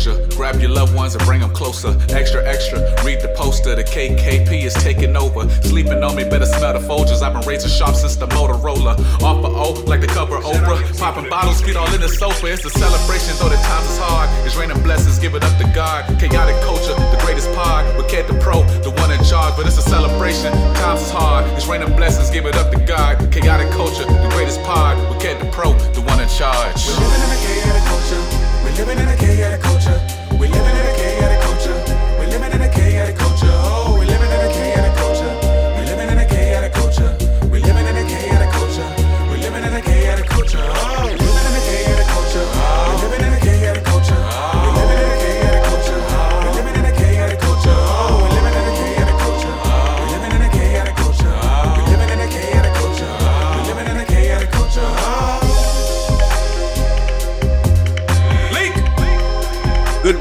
Doja, 0.00 0.36
grab 0.36 0.60
your 0.60 0.70
loved 0.70 0.94
ones 0.94 1.14
and 1.14 1.24
bring 1.24 1.40
them 1.40 1.52
closer. 1.52 1.96
Extra, 2.08 2.46
extra, 2.46 2.80
read 3.04 3.20
the 3.20 3.32
poster. 3.36 3.74
The 3.74 3.84
KKP 3.84 4.64
is 4.64 4.74
taking 4.74 5.16
over. 5.16 5.48
Sleeping 5.62 6.02
on 6.02 6.16
me, 6.16 6.24
better 6.24 6.46
smell 6.46 6.72
the 6.72 6.80
Folgers. 6.80 7.22
I've 7.22 7.34
been 7.34 7.46
raising 7.46 7.70
sharp 7.70 7.94
since 7.94 8.16
the 8.16 8.26
Motorola. 8.28 8.96
Off 9.22 9.44
of 9.44 9.54
O, 9.54 9.72
like 9.84 10.00
the 10.00 10.06
cover 10.06 10.38
Oprah. 10.38 10.98
Popping 10.98 11.28
bottles, 11.28 11.60
feet 11.60 11.76
all 11.76 11.92
in 11.92 12.00
the 12.00 12.08
sofa. 12.08 12.46
It's 12.46 12.64
a 12.64 12.70
celebration, 12.70 13.36
though 13.38 13.48
the 13.48 13.56
times 13.56 13.90
is 13.90 13.98
hard. 13.98 14.28
It's 14.46 14.56
raining 14.56 14.82
blessings, 14.82 15.18
give 15.18 15.34
it 15.34 15.44
up 15.44 15.56
to 15.58 15.64
God. 15.74 16.06
Chaotic 16.18 16.56
culture, 16.62 16.94
the 16.94 17.20
greatest 17.24 17.52
pod. 17.52 17.84
With 17.96 18.08
Ked 18.08 18.28
the 18.28 18.38
Pro, 18.40 18.62
the 18.80 18.90
one 18.90 19.12
in 19.12 19.22
charge. 19.24 19.56
But 19.56 19.66
it's 19.66 19.78
a 19.78 19.82
celebration, 19.82 20.52
times 20.80 21.02
is 21.02 21.10
hard. 21.10 21.44
It's 21.56 21.66
raining 21.66 21.94
blessings, 21.96 22.30
give 22.30 22.46
it 22.46 22.56
up 22.56 22.72
to 22.72 22.78
God. 22.86 23.18
Chaotic 23.32 23.70
culture, 23.72 24.04
the 24.04 24.30
greatest 24.32 24.62
pod. 24.62 24.96
With 25.10 25.20
Ked 25.20 25.40
the 25.40 25.50
Pro, 25.52 25.72
the 25.92 26.00
one 26.00 26.20
in 26.20 26.28
charge. 26.28 26.88
We're 26.88 27.04
living 27.04 27.20
in 27.20 27.30
a 27.36 27.40
chaotic 27.44 27.84
culture. 27.84 28.49
We're 28.70 28.86
living 28.86 28.98
in 29.00 29.08
a 29.08 29.16
chaotic 29.16 29.62
culture. 29.62 30.00
We're 30.30 30.46
living 30.46 30.76
in 30.76 30.86
a 30.86 30.94
chaotic 30.94 31.40
culture. 31.40 31.74
We're 32.20 32.28
living 32.28 32.52
in 32.52 32.62
a 32.62 32.68
chaotic 32.72 33.16
culture. 33.16 33.50
Oh, 33.50 33.89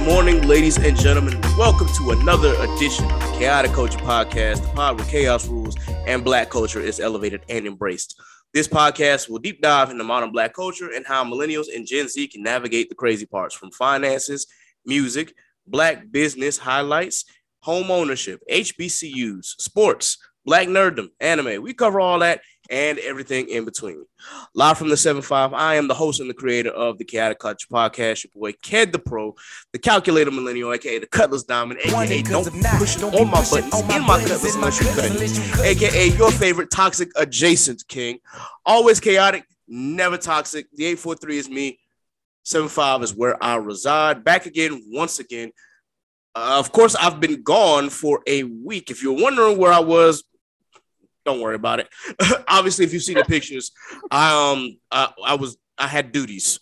morning, 0.09 0.41
ladies 0.47 0.75
and 0.75 0.99
gentlemen. 0.99 1.39
Welcome 1.55 1.88
to 1.89 2.09
another 2.09 2.55
edition 2.61 3.05
of 3.05 3.19
the 3.19 3.38
Chaotic 3.38 3.73
Culture 3.73 3.99
Podcast, 3.99 4.63
the 4.63 4.67
pod 4.69 4.97
where 4.97 5.07
chaos 5.07 5.47
rules 5.47 5.77
and 6.07 6.23
black 6.23 6.49
culture 6.49 6.79
is 6.79 6.99
elevated 6.99 7.41
and 7.47 7.67
embraced. 7.67 8.19
This 8.52 8.67
podcast 8.67 9.30
will 9.30 9.37
deep 9.37 9.61
dive 9.61 9.91
into 9.91 10.03
modern 10.03 10.31
black 10.31 10.55
culture 10.55 10.89
and 10.89 11.05
how 11.05 11.23
millennials 11.23 11.67
and 11.73 11.85
Gen 11.85 12.07
Z 12.07 12.27
can 12.30 12.41
navigate 12.41 12.89
the 12.89 12.95
crazy 12.95 13.27
parts 13.27 13.53
from 13.53 13.69
finances, 13.69 14.47
music, 14.83 15.31
black 15.67 16.11
business 16.11 16.57
highlights, 16.57 17.25
home 17.59 17.91
ownership, 17.91 18.41
HBCUs, 18.52 19.45
sports, 19.59 20.17
black 20.43 20.67
nerddom, 20.67 21.09
anime. 21.19 21.61
We 21.61 21.75
cover 21.75 21.99
all 21.99 22.17
that 22.19 22.41
and 22.69 22.99
everything 22.99 23.49
in 23.49 23.65
between. 23.65 24.05
Live 24.53 24.77
from 24.77 24.89
the 24.89 24.95
7-5, 24.95 25.53
I 25.53 25.75
am 25.75 25.87
the 25.87 25.93
host 25.93 26.19
and 26.19 26.29
the 26.29 26.33
creator 26.33 26.69
of 26.69 26.97
the 26.97 27.03
Chaotic 27.03 27.39
Culture 27.39 27.67
Podcast, 27.71 28.23
your 28.23 28.31
boy 28.35 28.55
Ked 28.61 28.91
the 28.91 28.99
Pro, 28.99 29.35
the 29.73 29.79
Calculator 29.79 30.31
Millennial, 30.31 30.73
aka 30.73 30.99
the 30.99 31.07
Cutlass 31.07 31.43
Diamond, 31.43 31.79
aka 31.83 32.21
don't 32.21 32.45
push 32.77 32.97
it 32.97 33.03
on 33.03 33.29
my 33.29 33.41
buttons 33.49 33.73
in 33.73 34.01
my 34.05 34.19
Cutlass 34.19 34.55
unless 34.55 35.37
you 35.37 35.53
cut 35.53 35.65
aka 35.65 36.07
your 36.09 36.31
favorite 36.31 36.69
toxic 36.71 37.09
adjacent 37.15 37.87
king. 37.87 38.19
Always 38.65 38.99
chaotic, 38.99 39.45
never 39.67 40.17
toxic. 40.17 40.67
The 40.73 40.85
843 40.85 41.37
is 41.37 41.49
me. 41.49 41.79
75 42.43 43.03
is 43.03 43.15
where 43.15 43.41
I 43.43 43.55
reside. 43.55 44.23
Back 44.23 44.45
again, 44.45 44.83
once 44.87 45.19
again. 45.19 45.51
Uh, 46.35 46.57
of 46.59 46.71
course, 46.71 46.95
I've 46.95 47.19
been 47.19 47.41
gone 47.43 47.89
for 47.89 48.21
a 48.27 48.43
week. 48.43 48.91
If 48.91 49.03
you're 49.03 49.19
wondering 49.19 49.57
where 49.57 49.71
I 49.71 49.79
was, 49.79 50.23
don't 51.30 51.41
worry 51.41 51.55
about 51.55 51.80
it. 51.80 51.89
Obviously, 52.48 52.86
if 52.86 52.93
you 52.93 52.99
see 52.99 53.14
the 53.14 53.23
pictures, 53.23 53.71
I 54.11 54.52
um 54.52 54.77
I, 54.92 55.11
I 55.26 55.36
was 55.36 55.58
I 55.77 55.87
had 55.87 56.11
duties, 56.11 56.59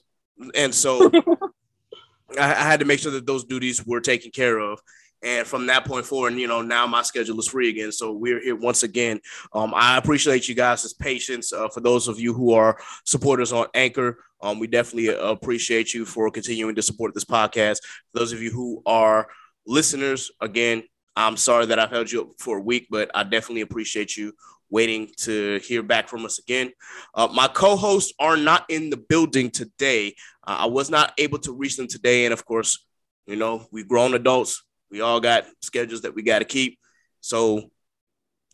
and 0.56 0.74
so 0.74 1.12
I, 2.40 2.52
I 2.52 2.64
had 2.64 2.80
to 2.82 2.86
make 2.86 3.00
sure 3.00 3.12
that 3.14 3.26
those 3.26 3.46
duties 3.46 3.86
were 3.86 4.02
taken 4.02 4.32
care 4.32 4.60
of. 4.60 4.80
And 5.24 5.48
from 5.48 5.66
that 5.66 5.86
point 5.86 6.06
forward, 6.06 6.34
you 6.36 6.48
know, 6.48 6.62
now 6.62 6.86
my 6.86 7.02
schedule 7.02 7.40
is 7.40 7.48
free 7.48 7.70
again. 7.70 7.92
So 7.92 8.12
we're 8.12 8.40
here 8.40 8.56
once 8.56 8.84
again. 8.84 9.20
Um, 9.52 9.74
I 9.76 9.98
appreciate 9.98 10.48
you 10.48 10.54
guys' 10.54 10.94
patience. 10.94 11.52
Uh, 11.52 11.70
for 11.70 11.80
those 11.80 12.08
of 12.08 12.20
you 12.20 12.36
who 12.36 12.54
are 12.54 12.78
supporters 13.04 13.52
on 13.52 13.66
Anchor, 13.74 14.20
um, 14.42 14.60
we 14.60 14.68
definitely 14.68 15.08
appreciate 15.08 15.92
you 15.94 16.06
for 16.06 16.30
continuing 16.30 16.76
to 16.76 16.84
support 16.84 17.16
this 17.16 17.26
podcast. 17.26 17.80
For 18.12 18.20
those 18.20 18.32
of 18.32 18.44
you 18.44 18.52
who 18.52 18.84
are 18.86 19.28
listeners, 19.66 20.30
again, 20.40 20.84
I'm 21.16 21.36
sorry 21.36 21.66
that 21.66 21.80
I've 21.80 21.90
held 21.90 22.12
you 22.12 22.22
up 22.22 22.28
for 22.38 22.60
a 22.60 22.62
week, 22.62 22.88
but 22.92 23.10
I 23.16 23.24
definitely 23.24 23.62
appreciate 23.62 24.16
you 24.16 24.34
waiting 24.70 25.10
to 25.18 25.60
hear 25.60 25.82
back 25.82 26.08
from 26.08 26.26
us 26.26 26.40
again. 26.40 26.72
Uh, 27.14 27.28
my 27.34 27.48
co-hosts 27.48 28.14
are 28.20 28.38
not 28.38 28.66
in 28.70 28.90
the 28.90 28.98
building 28.98 29.50
today. 29.50 30.16
Uh, 30.46 30.58
I 30.60 30.66
was 30.66 30.90
not 30.90 31.14
able 31.18 31.40
to 31.40 31.54
reach 31.54 31.78
them 31.78 31.88
today, 31.88 32.26
and 32.26 32.34
of 32.34 32.46
course, 32.46 32.86
you 33.26 33.36
know, 33.36 33.66
we've 33.72 33.88
grown 33.88 34.14
adults. 34.14 34.64
We 34.90 35.02
all 35.02 35.20
got 35.20 35.46
schedules 35.62 36.02
that 36.02 36.16
we 36.16 36.24
got 36.24 36.40
to 36.40 36.46
keep, 36.46 36.80
so 37.22 37.70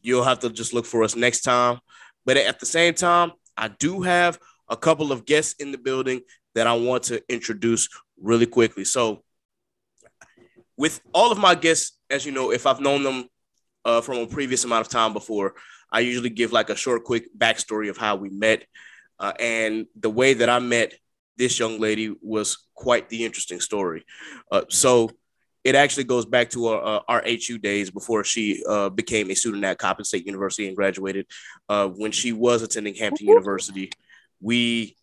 you'll 0.01 0.23
have 0.23 0.39
to 0.39 0.49
just 0.49 0.73
look 0.73 0.85
for 0.85 1.03
us 1.03 1.15
next 1.15 1.41
time. 1.41 1.79
But 2.25 2.37
at 2.37 2.59
the 2.59 2.65
same 2.65 2.93
time, 2.93 3.31
I 3.57 3.67
do 3.67 4.01
have 4.01 4.39
a 4.69 4.77
couple 4.77 5.11
of 5.11 5.25
guests 5.25 5.55
in 5.59 5.71
the 5.71 5.77
building 5.77 6.21
that 6.55 6.67
I 6.67 6.73
want 6.73 7.03
to 7.03 7.21
introduce 7.29 7.89
really 8.21 8.45
quickly. 8.45 8.85
So, 8.85 9.23
with 10.77 11.01
all 11.13 11.31
of 11.31 11.37
my 11.37 11.55
guests, 11.55 11.97
as 12.09 12.25
you 12.25 12.31
know, 12.31 12.51
if 12.51 12.65
I've 12.65 12.79
known 12.79 13.03
them 13.03 13.25
uh, 13.85 14.01
from 14.01 14.17
a 14.17 14.27
previous 14.27 14.63
amount 14.63 14.85
of 14.85 14.91
time 14.91 15.13
before, 15.13 15.53
I 15.93 15.99
usually 15.99 16.31
give 16.31 16.51
like 16.51 16.71
a 16.71 16.75
short, 16.75 17.03
quick 17.03 17.27
backstory 17.37 17.89
of 17.89 17.97
how 17.97 18.15
we 18.15 18.29
met. 18.29 18.65
Uh, 19.19 19.31
and 19.39 19.85
the 19.95 20.09
way 20.09 20.33
that 20.33 20.49
I 20.49 20.57
met 20.59 20.95
this 21.37 21.59
young 21.59 21.79
lady 21.79 22.13
was 22.21 22.65
quite 22.73 23.09
the 23.09 23.23
interesting 23.23 23.59
story. 23.59 24.03
Uh, 24.51 24.63
so 24.69 25.11
it 25.63 25.75
actually 25.75 26.03
goes 26.03 26.25
back 26.25 26.49
to 26.49 26.67
our, 26.67 26.83
uh, 26.83 26.99
our 27.07 27.23
HU 27.25 27.59
days 27.59 27.91
before 27.91 28.23
she 28.23 28.63
uh, 28.67 28.89
became 28.89 29.29
a 29.29 29.35
student 29.35 29.63
at 29.63 29.77
Coppin 29.77 30.03
State 30.03 30.25
University 30.25 30.67
and 30.67 30.75
graduated. 30.75 31.27
Uh, 31.69 31.87
when 31.87 32.11
she 32.11 32.33
was 32.33 32.63
attending 32.63 32.95
Hampton 32.95 33.27
University, 33.27 33.91
we 34.41 34.97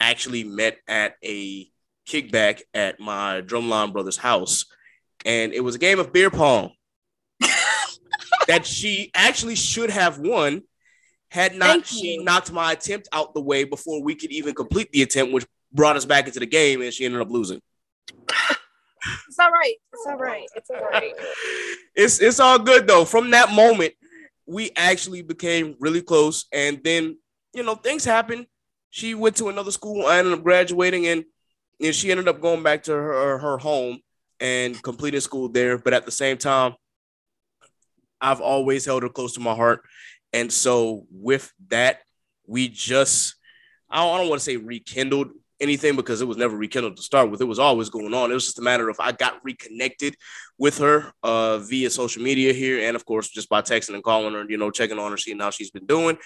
actually 0.00 0.44
met 0.44 0.78
at 0.86 1.16
a 1.24 1.68
kickback 2.08 2.62
at 2.72 3.00
my 3.00 3.42
drumline 3.42 3.92
brother's 3.92 4.16
house. 4.16 4.64
And 5.26 5.52
it 5.52 5.60
was 5.60 5.74
a 5.74 5.78
game 5.78 5.98
of 5.98 6.12
beer 6.12 6.30
pong 6.30 6.72
that 8.46 8.66
she 8.66 9.10
actually 9.14 9.54
should 9.54 9.90
have 9.90 10.18
won 10.18 10.62
had 11.30 11.54
not 11.54 11.86
she 11.86 12.18
knocked 12.18 12.50
my 12.52 12.72
attempt 12.72 13.08
out 13.12 13.34
the 13.34 13.40
way 13.40 13.64
before 13.64 14.02
we 14.02 14.14
could 14.14 14.32
even 14.32 14.54
complete 14.54 14.90
the 14.92 15.02
attempt, 15.02 15.32
which 15.32 15.46
brought 15.72 15.96
us 15.96 16.04
back 16.04 16.26
into 16.26 16.40
the 16.40 16.46
game, 16.46 16.80
and 16.80 16.92
she 16.92 17.04
ended 17.04 17.20
up 17.20 17.30
losing. 17.30 17.60
It's 19.28 19.38
all 19.38 19.50
right. 19.50 19.74
It's 19.92 20.06
all 20.06 20.16
right. 20.16 20.46
It's 20.54 20.70
all 20.70 20.88
right. 20.90 21.12
It's 21.94 22.20
it's 22.20 22.38
all 22.38 22.60
good 22.60 22.86
though. 22.86 23.04
From 23.04 23.32
that 23.32 23.50
moment, 23.50 23.92
we 24.46 24.70
actually 24.76 25.22
became 25.22 25.74
really 25.80 26.00
close, 26.00 26.44
and 26.52 26.80
then 26.84 27.18
you 27.52 27.64
know 27.64 27.74
things 27.74 28.04
happened. 28.04 28.46
She 28.90 29.16
went 29.16 29.34
to 29.36 29.48
another 29.48 29.72
school. 29.72 30.06
I 30.06 30.18
ended 30.18 30.34
up 30.34 30.44
graduating, 30.44 31.08
and 31.08 31.24
and 31.82 31.92
she 31.92 32.12
ended 32.12 32.28
up 32.28 32.40
going 32.40 32.62
back 32.62 32.84
to 32.84 32.92
her 32.92 33.38
her 33.38 33.58
home 33.58 33.98
and 34.38 34.80
completing 34.80 35.18
school 35.18 35.48
there. 35.48 35.76
But 35.76 35.92
at 35.92 36.04
the 36.04 36.12
same 36.12 36.38
time, 36.38 36.74
I've 38.20 38.40
always 38.40 38.84
held 38.84 39.02
her 39.02 39.08
close 39.08 39.34
to 39.34 39.40
my 39.40 39.54
heart. 39.54 39.82
And 40.32 40.52
so 40.52 41.06
with 41.10 41.52
that, 41.68 42.00
we 42.46 42.68
just 42.68 43.34
I 43.90 44.04
don't, 44.04 44.14
I 44.14 44.18
don't 44.18 44.28
want 44.28 44.40
to 44.40 44.44
say 44.44 44.56
rekindled 44.56 45.30
anything 45.60 45.96
because 45.96 46.20
it 46.20 46.28
was 46.28 46.36
never 46.36 46.56
rekindled 46.56 46.96
to 46.96 47.02
start 47.02 47.30
with. 47.30 47.40
It 47.40 47.46
was 47.46 47.58
always 47.58 47.88
going 47.88 48.14
on. 48.14 48.30
It 48.30 48.34
was 48.34 48.46
just 48.46 48.58
a 48.58 48.62
matter 48.62 48.88
of 48.88 48.96
I 49.00 49.12
got 49.12 49.44
reconnected 49.44 50.14
with 50.56 50.78
her 50.78 51.12
uh, 51.22 51.58
via 51.58 51.90
social 51.90 52.22
media 52.22 52.52
here, 52.52 52.86
and 52.86 52.94
of 52.96 53.04
course 53.04 53.28
just 53.28 53.48
by 53.48 53.62
texting 53.62 53.94
and 53.94 54.04
calling 54.04 54.34
her, 54.34 54.44
you 54.48 54.56
know, 54.56 54.70
checking 54.70 54.98
on 54.98 55.10
her, 55.10 55.16
seeing 55.16 55.38
how 55.38 55.50
she's 55.50 55.70
been 55.70 55.86
doing. 55.86 56.18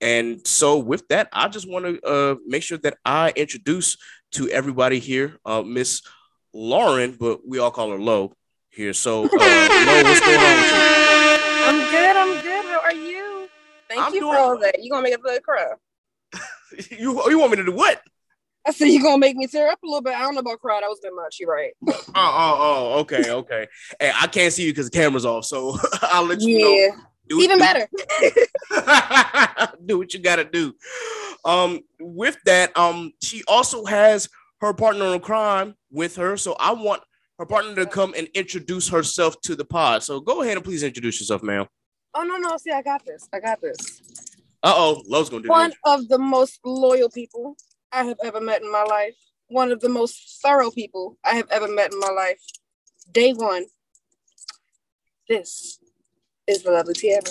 And 0.00 0.46
so 0.46 0.78
with 0.78 1.06
that, 1.08 1.28
I 1.32 1.48
just 1.48 1.68
want 1.68 1.84
to 1.84 2.00
uh, 2.02 2.36
make 2.46 2.62
sure 2.62 2.78
that 2.78 2.98
I 3.04 3.32
introduce 3.34 3.96
to 4.32 4.48
everybody 4.50 4.98
here, 4.98 5.38
uh, 5.44 5.62
Miss 5.62 6.02
Lauren, 6.52 7.16
but 7.18 7.46
we 7.46 7.58
all 7.58 7.70
call 7.70 7.90
her 7.90 7.98
Lo 7.98 8.34
here. 8.70 8.92
So, 8.92 9.24
uh, 9.24 9.28
Lo, 9.30 10.02
what's 10.02 10.20
going 10.20 10.38
on 10.38 10.56
with 10.56 10.72
you? 10.72 11.08
I'm 11.68 11.90
good. 11.90 12.16
I'm 12.16 12.42
good. 12.42 12.64
How 12.64 12.80
are 12.80 12.94
you? 12.94 13.48
Thank 13.88 14.02
I'm 14.02 14.14
you 14.14 14.20
doing- 14.20 14.32
for 14.34 14.38
all 14.38 14.58
that. 14.58 14.82
You 14.82 14.90
gonna 14.90 15.02
make 15.02 15.14
a 15.14 15.18
blood 15.18 15.42
cry? 15.42 15.66
You 16.90 17.22
you 17.30 17.38
want 17.38 17.50
me 17.52 17.56
to 17.56 17.64
do 17.64 17.72
what? 17.72 18.00
I 18.66 18.72
said 18.72 18.86
you 18.88 19.02
gonna 19.02 19.16
make 19.18 19.34
me 19.36 19.46
tear 19.46 19.70
up 19.70 19.82
a 19.82 19.86
little 19.86 20.02
bit. 20.02 20.14
I 20.14 20.20
don't 20.20 20.34
know 20.34 20.40
about 20.40 20.60
cry. 20.60 20.80
That 20.82 20.88
was 20.88 21.00
bit 21.02 21.12
much. 21.14 21.38
You're 21.40 21.50
right. 21.50 21.72
Oh, 21.88 22.02
oh, 22.14 22.56
oh, 22.94 22.98
okay, 23.00 23.30
okay. 23.30 23.66
Hey, 23.98 24.12
I 24.14 24.26
can't 24.26 24.52
see 24.52 24.64
you 24.66 24.72
because 24.72 24.90
the 24.90 24.96
camera's 24.98 25.24
off, 25.24 25.46
so 25.46 25.78
I'll 26.02 26.26
let 26.26 26.42
you 26.42 26.58
know. 26.58 26.70
Yeah. 26.72 26.90
Do- 27.28 27.40
Even 27.40 27.58
better. 27.58 27.88
do 29.86 29.98
what 29.98 30.12
you 30.12 30.20
gotta 30.20 30.44
do. 30.44 30.74
Um, 31.44 31.80
with 32.00 32.36
that, 32.44 32.76
um, 32.76 33.12
she 33.22 33.42
also 33.48 33.84
has 33.86 34.28
her 34.60 34.74
partner 34.74 35.14
in 35.14 35.20
crime 35.20 35.74
with 35.90 36.16
her, 36.16 36.36
so 36.36 36.54
I 36.60 36.72
want 36.72 37.02
her 37.38 37.46
partner 37.46 37.74
to 37.76 37.86
come 37.86 38.12
and 38.16 38.28
introduce 38.34 38.88
herself 38.88 39.40
to 39.42 39.54
the 39.54 39.64
pod. 39.64 40.02
So 40.02 40.20
go 40.20 40.42
ahead 40.42 40.56
and 40.56 40.64
please 40.64 40.82
introduce 40.82 41.20
yourself, 41.20 41.42
ma'am. 41.42 41.66
Oh 42.14 42.22
no, 42.22 42.36
no. 42.36 42.56
See, 42.56 42.70
I 42.70 42.82
got 42.82 43.04
this. 43.04 43.28
I 43.32 43.40
got 43.40 43.60
this. 43.60 44.02
Uh 44.62 44.74
oh, 44.76 45.02
Love's 45.06 45.30
gonna 45.30 45.42
do 45.42 45.48
One 45.48 45.72
of 45.84 46.08
the 46.08 46.18
most 46.18 46.60
loyal 46.64 47.08
people 47.10 47.56
I 47.92 48.04
have 48.04 48.18
ever 48.24 48.40
met 48.40 48.62
in 48.62 48.70
my 48.70 48.82
life. 48.82 49.14
one 49.48 49.72
of 49.72 49.80
the 49.80 49.88
most 49.88 50.40
thorough 50.42 50.70
people 50.70 51.16
I 51.24 51.34
have 51.36 51.48
ever 51.50 51.68
met 51.68 51.92
in 51.92 52.00
my 52.00 52.10
life. 52.10 52.40
Day 53.12 53.32
one. 53.32 53.66
This 55.28 55.78
is 56.46 56.62
the 56.62 56.70
lovely 56.70 56.94
Tiara. 56.94 57.22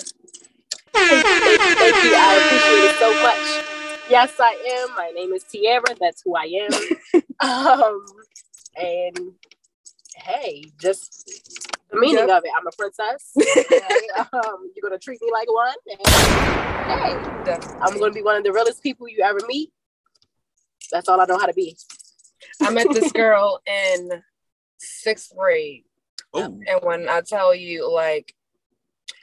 Thank 0.92 1.24
you, 1.24 1.40
thank 1.40 1.60
you, 1.60 1.74
thank 1.76 2.04
you. 2.04 2.14
I 2.16 2.34
appreciate 2.36 2.84
it 2.84 2.96
so 2.98 3.12
much. 3.22 4.10
Yes, 4.10 4.32
I 4.40 4.84
am. 4.88 4.94
My 4.96 5.10
name 5.14 5.32
is 5.32 5.44
Tiara. 5.44 5.94
That's 6.00 6.22
who 6.24 6.34
I 6.36 6.68
am. 6.70 7.20
um, 7.40 8.04
and 8.76 9.32
hey, 10.16 10.64
just 10.80 11.67
the 11.90 11.98
meaning 11.98 12.28
Yep. 12.28 12.38
of 12.38 12.44
it. 12.44 12.50
I'm 12.56 12.66
a 12.66 12.70
princess. 12.72 13.32
and, 13.36 14.28
um, 14.32 14.70
you're 14.74 14.82
gonna 14.82 14.98
treat 14.98 15.20
me 15.22 15.30
like 15.32 15.50
one. 15.52 15.74
And, 15.90 16.00
hey, 16.06 17.60
I'm 17.80 17.98
gonna 17.98 18.12
be 18.12 18.22
one 18.22 18.36
of 18.36 18.44
the 18.44 18.52
realest 18.52 18.82
people 18.82 19.08
you 19.08 19.22
ever 19.22 19.40
meet. 19.46 19.72
That's 20.90 21.08
all 21.08 21.20
I 21.20 21.24
know 21.26 21.38
how 21.38 21.46
to 21.46 21.52
be. 21.54 21.76
I 22.62 22.70
met 22.70 22.86
this 22.92 23.12
girl 23.24 23.60
in 23.66 24.22
sixth 24.78 25.32
grade. 25.36 25.84
Oh, 26.34 26.42
And 26.66 26.80
when 26.82 27.08
I 27.08 27.22
tell 27.22 27.54
you, 27.54 27.90
like, 27.92 28.34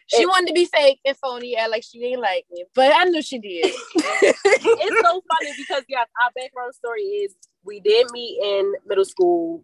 she 0.07 0.23
It- 0.23 0.27
wanted 0.27 0.47
to 0.47 0.53
be 0.53 0.65
fake 0.65 0.99
and 1.05 1.15
phony, 1.17 1.51
yeah, 1.53 1.67
like 1.67 1.83
she 1.83 1.99
didn't 1.99 2.21
like 2.21 2.45
me, 2.51 2.65
but 2.73 2.91
I 2.95 3.05
knew 3.05 3.21
she 3.21 3.39
did. 3.39 3.65
it's 3.95 5.07
so 5.07 5.21
funny 5.31 5.53
because 5.57 5.83
yes, 5.87 6.07
our 6.21 6.31
background 6.35 6.73
story 6.75 7.01
is 7.01 7.35
we 7.63 7.79
did 7.79 8.11
meet 8.11 8.39
in 8.43 8.73
middle 8.85 9.05
school, 9.05 9.63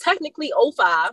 technically 0.00 0.52
05. 0.76 1.10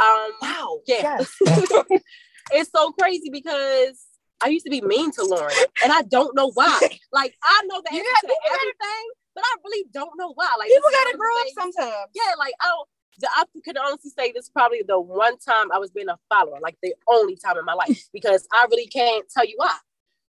Um 0.00 0.32
wow. 0.42 0.80
yeah. 0.86 1.18
it's 2.52 2.70
so 2.74 2.92
crazy 2.92 3.30
because 3.30 4.00
I 4.42 4.48
used 4.48 4.64
to 4.64 4.70
be 4.70 4.80
mean 4.80 5.10
to 5.12 5.24
Lauren 5.24 5.54
and 5.84 5.92
I 5.92 6.02
don't 6.02 6.34
know 6.34 6.50
why. 6.54 6.78
Like 7.12 7.34
I 7.42 7.62
know 7.66 7.82
the 7.84 7.90
answer 7.92 8.04
got- 8.04 8.20
to 8.22 8.26
people 8.28 8.36
gotta- 8.48 8.60
everything, 8.62 9.06
but 9.34 9.44
I 9.44 9.54
really 9.64 9.84
don't 9.92 10.12
know 10.16 10.32
why. 10.34 10.48
Like 10.58 10.68
People 10.68 10.90
gotta 10.92 11.16
grow 11.18 11.40
up 11.40 11.46
sometimes. 11.58 12.10
Yeah, 12.14 12.34
like 12.38 12.54
I 12.60 12.66
don't 12.68 12.88
I 13.36 13.44
could 13.64 13.76
honestly 13.76 14.10
say 14.16 14.32
this 14.32 14.44
is 14.44 14.50
probably 14.50 14.82
the 14.86 14.98
one 14.98 15.36
time 15.38 15.70
I 15.72 15.78
was 15.78 15.90
being 15.90 16.08
a 16.08 16.16
follower, 16.30 16.58
like 16.62 16.78
the 16.82 16.94
only 17.08 17.36
time 17.36 17.58
in 17.58 17.64
my 17.66 17.74
life, 17.74 18.08
because 18.14 18.46
I 18.52 18.66
really 18.70 18.86
can't 18.86 19.26
tell 19.28 19.44
you 19.44 19.56
why. 19.58 19.76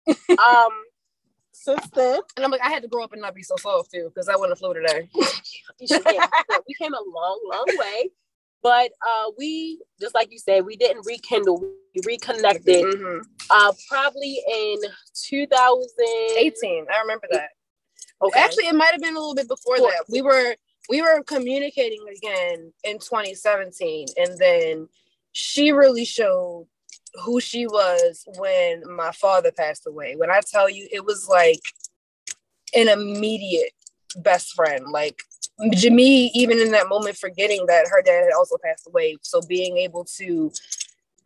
um 0.09 0.73
since 1.53 1.87
then, 1.91 2.21
And 2.37 2.45
I'm 2.45 2.51
like, 2.51 2.63
I 2.63 2.71
had 2.71 2.83
to 2.83 2.89
grow 2.89 3.05
up 3.05 3.13
and 3.13 3.21
not 3.21 3.35
be 3.35 3.43
so 3.43 3.55
soft 3.57 3.91
too, 3.93 4.11
because 4.13 4.29
I 4.29 4.35
wouldn't 4.35 4.53
have 4.53 4.59
flew 4.59 4.73
today. 4.75 5.09
yeah, 5.81 6.27
we 6.67 6.75
came 6.81 6.95
a 6.95 7.03
long, 7.15 7.41
long 7.45 7.67
way. 7.79 8.09
But 8.63 8.93
uh, 9.07 9.31
we, 9.39 9.81
just 10.01 10.15
like 10.15 10.31
you 10.31 10.39
said, 10.39 10.65
we 10.65 10.77
didn't 10.77 11.07
rekindle. 11.07 11.61
We 11.61 12.01
reconnected 12.05 12.85
Mhm. 12.85 13.25
uh, 13.51 13.73
probably 13.89 14.43
in 14.49 14.77
2018. 15.15 16.87
I 16.93 17.01
remember 17.01 17.27
that. 17.31 17.51
Okay. 18.23 18.39
Actually, 18.39 18.67
it 18.67 18.75
might 18.75 18.93
have 18.93 19.01
been 19.01 19.17
a 19.17 19.19
little 19.19 19.35
bit 19.35 19.49
before 19.49 19.79
that. 19.79 20.05
We 20.09 20.23
were 20.23 20.57
we 20.89 21.03
were 21.03 21.23
communicating 21.25 22.05
again 22.09 22.73
in 22.85 22.99
2017, 22.99 24.09
and 24.17 24.37
then 24.39 24.89
she 25.33 25.73
really 25.73 26.05
showed 26.05 26.67
who 27.25 27.41
she 27.41 27.67
was 27.67 28.25
when 28.39 28.83
my 28.95 29.13
father 29.13 29.53
passed 29.53 29.87
away. 29.87 30.17
When 30.17 30.31
I 30.31 30.41
tell 30.49 30.69
you, 30.69 30.89
it 30.93 31.05
was 31.05 31.29
like 31.29 31.61
an 32.75 32.89
immediate 32.89 33.73
best 34.17 34.55
friend. 34.55 34.87
Like 34.91 35.23
Jimmy, 35.73 36.31
even 36.35 36.59
in 36.59 36.71
that 36.73 36.89
moment, 36.89 37.17
forgetting 37.17 37.67
that 37.67 37.87
her 37.91 38.03
dad 38.03 38.25
had 38.25 38.33
also 38.37 38.57
passed 38.65 38.87
away. 38.87 39.17
So 39.23 39.41
being 39.49 39.77
able 39.77 40.05
to 40.17 40.53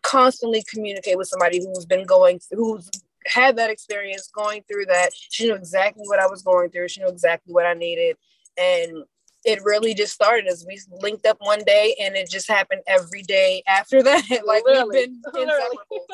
constantly 0.03 0.63
communicate 0.69 1.17
with 1.17 1.29
somebody 1.29 1.59
who's 1.59 1.87
been 1.87 2.05
going 2.05 2.39
who's 2.53 2.91
had 3.27 3.57
that 3.57 3.71
experience 3.71 4.29
going 4.35 4.63
through 4.71 4.85
that 4.85 5.09
she 5.15 5.47
knew 5.47 5.55
exactly 5.55 6.05
what 6.07 6.21
i 6.21 6.27
was 6.27 6.43
going 6.43 6.69
through 6.69 6.87
she 6.87 7.01
knew 7.01 7.09
exactly 7.09 7.55
what 7.55 7.65
i 7.65 7.73
needed 7.73 8.15
and 8.59 9.03
it 9.47 9.63
really 9.65 9.95
just 9.95 10.13
started 10.13 10.47
as 10.47 10.65
we 10.69 10.79
linked 11.01 11.25
up 11.27 11.39
one 11.41 11.61
day 11.65 11.97
and 12.03 12.17
it 12.17 12.29
just 12.29 12.47
happened 12.49 12.83
every 12.87 13.23
day 13.23 13.63
after 13.67 14.03
that 14.03 14.23
like 14.47 14.63
Literally. 14.67 14.85
we've 14.93 15.09
been 15.09 15.23
inseparable 15.43 16.07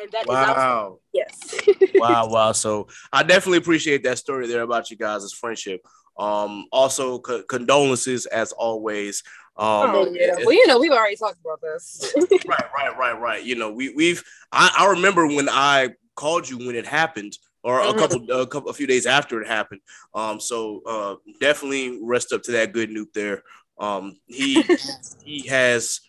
and 0.00 0.12
that 0.12 0.22
is 0.22 0.28
our 0.28 0.54
wow. 0.54 0.98
yes. 1.12 1.54
wow, 1.96 2.28
wow. 2.28 2.52
So 2.52 2.88
I 3.12 3.22
definitely 3.22 3.58
appreciate 3.58 4.02
that 4.04 4.18
story 4.18 4.46
there 4.46 4.62
about 4.62 4.90
you 4.90 4.96
guys' 4.96 5.32
friendship. 5.32 5.84
Um, 6.18 6.66
also 6.72 7.18
co- 7.20 7.44
condolences 7.44 8.26
as 8.26 8.52
always. 8.52 9.22
Um, 9.56 9.90
oh 9.90 10.12
yeah 10.12 10.34
well 10.38 10.52
you 10.52 10.66
know 10.68 10.78
we've 10.78 10.92
already 10.92 11.16
talked 11.16 11.40
about 11.44 11.60
this 11.60 12.14
right, 12.46 12.64
right, 12.76 12.96
right, 12.96 13.20
right. 13.20 13.42
You 13.44 13.56
know, 13.56 13.72
we 13.72 13.92
we've 13.94 14.22
I, 14.52 14.70
I 14.78 14.86
remember 14.90 15.26
when 15.26 15.48
I 15.48 15.90
called 16.14 16.48
you 16.48 16.58
when 16.58 16.76
it 16.76 16.86
happened, 16.86 17.36
or 17.62 17.80
a 17.80 17.92
Mhm. 17.92 17.98
couple 17.98 18.40
a 18.40 18.46
couple 18.46 18.70
a 18.70 18.74
few 18.74 18.86
days 18.86 19.04
after 19.06 19.40
it 19.42 19.48
happened. 19.48 19.80
Um, 20.14 20.38
so 20.40 20.82
uh, 20.86 21.16
definitely 21.40 21.98
rest 22.02 22.32
up 22.32 22.42
to 22.44 22.52
that 22.52 22.72
good 22.72 22.90
Nuke 22.90 23.12
there. 23.14 23.42
Um, 23.78 24.18
he 24.26 24.64
he 25.24 25.46
has 25.48 26.00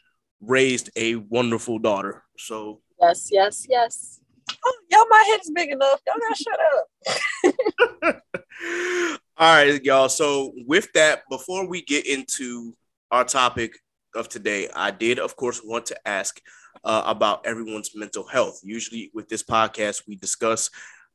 raised 0.41 0.89
a 0.95 1.15
wonderful 1.15 1.79
daughter. 1.79 2.23
So 2.37 2.81
Yes, 3.01 3.29
yes, 3.31 3.65
yes. 3.69 4.19
oh, 4.65 4.77
y'all 4.91 5.05
my 5.09 5.23
head's 5.29 5.49
big 5.51 5.71
enough 5.71 6.01
y'all 6.05 6.19
gotta 6.19 6.35
shut 6.35 6.59
up 8.01 9.23
All 9.41 9.55
right, 9.55 9.81
y'all. 9.85 10.09
So 10.09 10.51
with 10.67 10.91
that, 10.95 11.21
before 11.29 11.65
we 11.65 11.81
get 11.81 12.05
into 12.05 12.75
our 13.09 13.23
topic 13.23 13.71
of 14.13 14.27
today, 14.27 14.67
I 14.75 14.91
did, 14.91 15.17
of 15.17 15.37
course, 15.37 15.61
want 15.63 15.85
to 15.85 16.07
ask 16.07 16.41
uh, 16.83 17.03
about 17.05 17.45
everyone's 17.45 17.95
mental 17.95 18.27
health. 18.27 18.59
Usually, 18.63 19.09
with 19.13 19.29
this 19.29 19.41
podcast, 19.41 20.01
we 20.09 20.17
discuss 20.17 20.69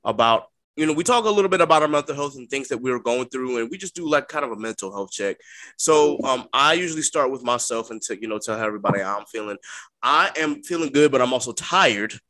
about 0.04 0.46
you 0.74 0.86
know 0.86 0.94
we 0.94 1.04
talk 1.04 1.26
a 1.26 1.30
little 1.30 1.50
bit 1.50 1.60
about 1.60 1.82
our 1.82 1.88
mental 1.88 2.14
health 2.14 2.36
and 2.36 2.48
things 2.48 2.68
that 2.68 2.78
we 2.78 2.90
are 2.90 2.98
going 2.98 3.28
through, 3.28 3.58
and 3.58 3.70
we 3.70 3.76
just 3.76 3.94
do 3.94 4.08
like 4.08 4.26
kind 4.26 4.46
of 4.46 4.52
a 4.52 4.56
mental 4.56 4.90
health 4.90 5.10
check. 5.10 5.36
So 5.76 6.18
um, 6.24 6.48
I 6.54 6.72
usually 6.72 7.02
start 7.02 7.30
with 7.30 7.42
myself 7.42 7.90
and 7.90 8.00
to 8.02 8.18
you 8.18 8.26
know 8.26 8.38
tell 8.38 8.58
everybody 8.58 9.00
how 9.00 9.18
I'm 9.18 9.26
feeling. 9.26 9.58
I 10.02 10.30
am 10.38 10.62
feeling 10.62 10.88
good, 10.88 11.12
but 11.12 11.20
I'm 11.20 11.34
also 11.34 11.52
tired. 11.52 12.14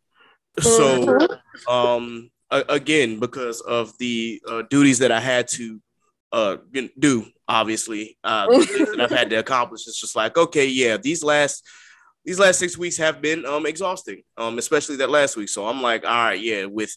So 0.61 1.19
um 1.69 2.31
again 2.51 3.19
because 3.19 3.61
of 3.63 3.97
the 3.99 4.41
uh, 4.49 4.63
duties 4.71 5.01
that 5.01 5.11
I 5.11 5.19
had 5.19 5.49
to 5.49 5.81
uh 6.35 6.57
do 6.99 7.25
obviously 7.47 8.19
uh 8.25 8.49
things 8.65 8.91
that 8.91 9.01
I've 9.01 9.11
had 9.11 9.31
to 9.31 9.37
accomplish. 9.37 9.87
It's 9.87 10.01
just 10.01 10.17
like 10.17 10.37
okay 10.37 10.67
yeah 10.67 10.97
these 10.97 11.23
last 11.23 11.65
these 12.25 12.39
last 12.39 12.59
six 12.59 12.77
weeks 12.77 12.97
have 12.97 13.23
been 13.23 13.47
um 13.47 13.67
exhausting 13.67 14.23
um 14.37 14.59
especially 14.59 14.97
that 14.97 15.11
last 15.11 15.37
week. 15.37 15.49
So 15.49 15.67
I'm 15.67 15.81
like 15.81 16.05
all 16.05 16.11
right 16.11 16.41
yeah 16.41 16.65
with 16.65 16.95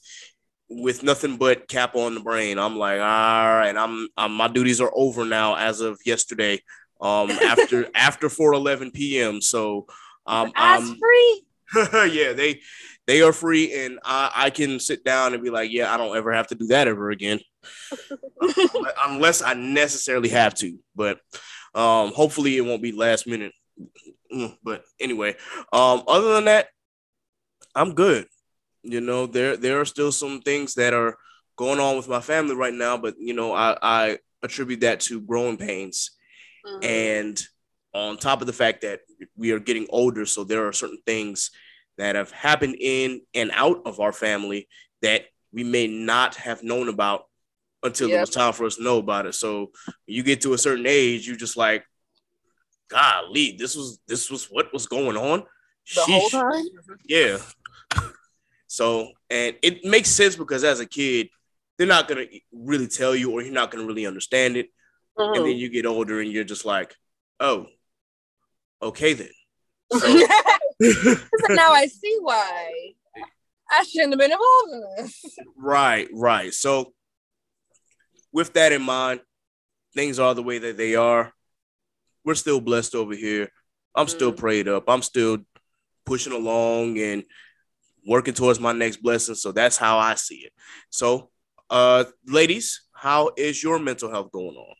with 0.69 1.03
nothing 1.03 1.37
but 1.37 1.67
cap 1.67 1.95
on 1.95 2.15
the 2.15 2.19
brain 2.19 2.57
I'm 2.57 2.77
like 2.77 2.99
all 2.99 3.05
right 3.05 3.75
I'm, 3.77 4.07
I'm 4.17 4.33
my 4.33 4.47
duties 4.47 4.81
are 4.81 4.91
over 4.93 5.23
now 5.23 5.55
as 5.55 5.81
of 5.81 5.99
yesterday 6.05 6.61
um 6.99 7.29
after 7.29 7.87
after 7.95 8.27
4 8.27 8.53
11 8.53 8.91
p.m 8.91 9.39
so 9.39 9.85
um 10.25 10.51
I'm 10.55 10.97
free. 10.97 11.43
yeah, 11.75 12.33
they 12.33 12.61
they 13.07 13.21
are 13.21 13.33
free, 13.33 13.73
and 13.85 13.99
I, 14.03 14.31
I 14.35 14.49
can 14.49 14.79
sit 14.79 15.03
down 15.03 15.33
and 15.33 15.43
be 15.43 15.49
like, 15.49 15.71
yeah, 15.71 15.93
I 15.93 15.97
don't 15.97 16.15
ever 16.15 16.31
have 16.33 16.47
to 16.47 16.55
do 16.55 16.67
that 16.67 16.87
ever 16.87 17.09
again, 17.09 17.39
unless 19.07 19.41
I 19.41 19.53
necessarily 19.53 20.29
have 20.29 20.53
to. 20.55 20.77
But 20.95 21.19
um, 21.73 22.11
hopefully, 22.13 22.57
it 22.57 22.61
won't 22.61 22.81
be 22.81 22.91
last 22.91 23.27
minute. 23.27 23.53
Mm, 24.33 24.57
But 24.63 24.83
anyway, 24.99 25.35
um, 25.71 26.03
other 26.07 26.33
than 26.35 26.45
that, 26.45 26.67
I'm 27.75 27.93
good. 27.93 28.25
You 28.83 29.01
know, 29.01 29.25
there 29.25 29.57
there 29.57 29.79
are 29.79 29.85
still 29.85 30.11
some 30.11 30.41
things 30.41 30.75
that 30.75 30.93
are 30.93 31.17
going 31.57 31.79
on 31.79 31.97
with 31.97 32.07
my 32.07 32.21
family 32.21 32.55
right 32.55 32.73
now, 32.73 32.97
but 32.97 33.15
you 33.17 33.33
know, 33.33 33.53
I, 33.53 33.77
I 33.81 34.17
attribute 34.43 34.81
that 34.81 34.99
to 35.01 35.21
growing 35.21 35.57
pains 35.57 36.11
Mhm. 36.65 36.83
and 36.83 37.41
on 37.93 38.17
top 38.17 38.41
of 38.41 38.47
the 38.47 38.53
fact 38.53 38.81
that 38.81 38.99
we 39.35 39.51
are 39.51 39.59
getting 39.59 39.87
older 39.89 40.25
so 40.25 40.43
there 40.43 40.67
are 40.67 40.73
certain 40.73 40.99
things 41.05 41.51
that 41.97 42.15
have 42.15 42.31
happened 42.31 42.75
in 42.79 43.21
and 43.33 43.51
out 43.53 43.81
of 43.85 43.99
our 43.99 44.11
family 44.13 44.67
that 45.01 45.25
we 45.51 45.63
may 45.63 45.87
not 45.87 46.35
have 46.35 46.63
known 46.63 46.89
about 46.89 47.25
until 47.83 48.09
it 48.09 48.19
was 48.19 48.29
time 48.29 48.53
for 48.53 48.65
us 48.65 48.75
to 48.77 48.83
know 48.83 48.97
about 48.97 49.25
it 49.25 49.35
so 49.35 49.71
when 49.85 50.15
you 50.15 50.23
get 50.23 50.41
to 50.41 50.53
a 50.53 50.57
certain 50.57 50.85
age 50.87 51.27
you 51.27 51.35
just 51.35 51.57
like 51.57 51.85
golly 52.89 53.55
this 53.57 53.75
was 53.75 53.99
this 54.07 54.29
was 54.31 54.45
what 54.45 54.71
was 54.73 54.87
going 54.87 55.17
on 55.17 55.43
the 55.95 56.01
whole 56.01 56.29
time. 56.29 56.65
Yeah. 57.05 57.37
So, 58.69 59.13
and 59.29 59.55
it 59.61 59.85
makes 59.85 60.09
sense 60.09 60.35
because 60.35 60.65
as 60.65 60.81
a 60.81 60.85
kid, 60.85 61.29
they're 61.77 61.87
not 61.87 62.09
going 62.09 62.27
to 62.27 62.39
really 62.51 62.87
tell 62.87 63.15
you 63.15 63.31
or 63.31 63.41
you're 63.41 63.53
not 63.53 63.71
going 63.71 63.81
to 63.81 63.87
really 63.87 64.05
understand 64.05 64.57
it. 64.57 64.67
And 65.17 65.29
Mhm. 65.37 65.43
then 65.45 65.57
you 65.57 65.69
get 65.69 65.85
older 65.85 66.19
and 66.19 66.29
you're 66.29 66.43
just 66.43 66.65
like, 66.65 66.93
oh, 67.39 67.67
okay 68.81 69.13
then. 69.13 69.31
So, 69.97 70.27
now 70.79 71.71
I 71.71 71.87
see 71.87 72.17
why 72.21 72.93
I 73.71 73.83
shouldn't 73.83 74.13
have 74.13 74.19
been 74.19 74.31
involved 74.31 74.71
in 74.71 74.83
this. 74.97 75.37
right, 75.57 76.07
right. 76.13 76.53
So, 76.53 76.93
with 78.31 78.53
that 78.53 78.71
in 78.71 78.81
mind, 78.81 79.21
things 79.93 80.19
are 80.19 80.33
the 80.33 80.43
way 80.43 80.59
that 80.59 80.77
they 80.77 80.95
are. 80.95 81.33
We're 82.23 82.35
still 82.35 82.61
blessed 82.61 82.93
over 82.93 83.15
here. 83.15 83.49
I'm 83.95 84.07
still 84.07 84.31
prayed 84.31 84.67
up. 84.67 84.83
I'm 84.87 85.01
still 85.01 85.39
pushing 86.05 86.33
along 86.33 86.99
and 86.99 87.23
working 88.05 88.33
towards 88.33 88.59
my 88.59 88.71
next 88.71 88.97
blessing. 88.97 89.35
So 89.35 89.51
that's 89.51 89.77
how 89.77 89.97
I 89.97 90.15
see 90.15 90.37
it. 90.37 90.53
So, 90.89 91.29
uh, 91.69 92.05
ladies, 92.25 92.83
how 92.93 93.31
is 93.35 93.61
your 93.61 93.79
mental 93.79 94.09
health 94.09 94.31
going 94.31 94.55
on? 94.55 94.75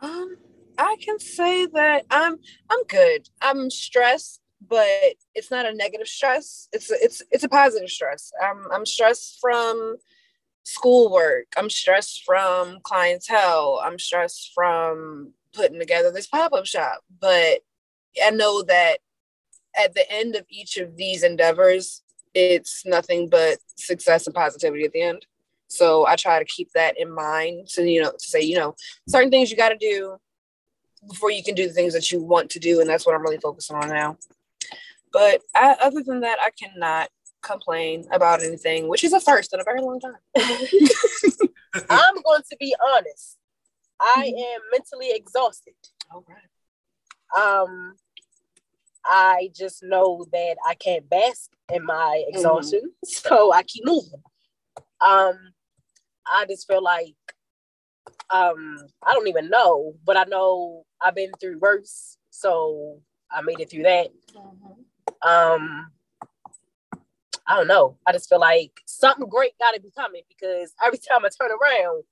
Um, 0.00 0.36
I 0.76 0.96
can 1.00 1.18
say 1.18 1.66
that 1.66 2.04
I'm 2.10 2.36
I'm 2.68 2.84
good. 2.88 3.28
I'm 3.40 3.70
stressed, 3.70 4.40
but 4.68 5.14
it's 5.34 5.50
not 5.50 5.66
a 5.66 5.74
negative 5.74 6.08
stress. 6.08 6.68
It's 6.72 6.90
a, 6.90 6.94
it's 7.02 7.22
it's 7.30 7.44
a 7.44 7.48
positive 7.48 7.90
stress. 7.90 8.32
I'm 8.42 8.66
I'm 8.72 8.86
stressed 8.86 9.38
from 9.40 9.96
schoolwork. 10.64 11.46
I'm 11.56 11.70
stressed 11.70 12.22
from 12.24 12.78
clientele. 12.82 13.80
I'm 13.84 13.98
stressed 13.98 14.52
from 14.54 15.32
putting 15.52 15.78
together 15.78 16.10
this 16.10 16.26
pop-up 16.26 16.66
shop. 16.66 17.02
But 17.20 17.60
I 18.22 18.30
know 18.30 18.62
that 18.62 18.98
at 19.76 19.94
the 19.94 20.10
end 20.10 20.36
of 20.36 20.44
each 20.48 20.76
of 20.78 20.96
these 20.96 21.22
endeavors, 21.22 22.02
it's 22.34 22.84
nothing 22.86 23.28
but 23.28 23.58
success 23.76 24.26
and 24.26 24.34
positivity 24.34 24.84
at 24.84 24.92
the 24.92 25.02
end. 25.02 25.26
So 25.68 26.06
I 26.06 26.16
try 26.16 26.38
to 26.38 26.44
keep 26.44 26.70
that 26.72 26.98
in 26.98 27.12
mind 27.12 27.68
to, 27.70 27.88
you 27.88 28.02
know, 28.02 28.12
to 28.12 28.26
say, 28.26 28.40
you 28.40 28.56
know, 28.56 28.74
certain 29.08 29.30
things 29.30 29.50
you 29.50 29.56
got 29.56 29.70
to 29.70 29.76
do 29.76 30.16
before 31.08 31.30
you 31.30 31.42
can 31.42 31.54
do 31.54 31.66
the 31.66 31.72
things 31.74 31.92
that 31.94 32.10
you 32.10 32.22
want 32.22 32.50
to 32.50 32.58
do. 32.58 32.80
And 32.80 32.88
that's 32.88 33.06
what 33.06 33.14
I'm 33.14 33.22
really 33.22 33.38
focusing 33.38 33.76
on 33.76 33.88
now. 33.88 34.16
But 35.14 35.42
I, 35.54 35.76
other 35.80 36.02
than 36.02 36.20
that, 36.20 36.38
I 36.42 36.50
cannot 36.50 37.08
complain 37.40 38.04
about 38.10 38.42
anything, 38.42 38.88
which 38.88 39.04
is 39.04 39.12
a 39.12 39.20
first 39.20 39.54
in 39.54 39.60
a 39.60 39.64
very 39.64 39.80
long 39.80 40.00
time. 40.00 40.16
I'm 41.88 42.14
going 42.22 42.42
to 42.50 42.56
be 42.58 42.74
honest. 42.84 43.38
I 44.00 44.32
am 44.36 44.60
mentally 44.72 45.12
exhausted. 45.12 45.74
All 46.12 46.24
right. 46.28 47.62
Um, 47.62 47.94
I 49.06 49.50
just 49.54 49.84
know 49.84 50.26
that 50.32 50.56
I 50.66 50.74
can't 50.74 51.08
bask 51.08 51.50
in 51.72 51.86
my 51.86 52.24
exhaustion, 52.28 52.90
so 53.04 53.52
I 53.52 53.62
keep 53.62 53.86
moving. 53.86 54.22
Um, 55.00 55.38
I 56.26 56.44
just 56.48 56.66
feel 56.66 56.82
like 56.82 57.14
um, 58.30 58.78
I 59.06 59.12
don't 59.12 59.28
even 59.28 59.48
know, 59.48 59.94
but 60.04 60.16
I 60.16 60.24
know 60.24 60.84
I've 61.00 61.14
been 61.14 61.30
through 61.40 61.58
worse, 61.58 62.16
so 62.30 63.00
I 63.30 63.42
made 63.42 63.60
it 63.60 63.70
through 63.70 63.84
that. 63.84 64.08
Um, 65.26 65.90
I 67.46 67.56
don't 67.56 67.68
know. 67.68 67.98
I 68.06 68.12
just 68.12 68.28
feel 68.28 68.40
like 68.40 68.72
something 68.86 69.28
great 69.28 69.58
got 69.58 69.72
to 69.72 69.80
be 69.80 69.90
coming 69.96 70.22
because 70.28 70.72
every 70.84 70.98
time 70.98 71.24
I 71.24 71.28
turn 71.28 71.50
around, 71.50 72.04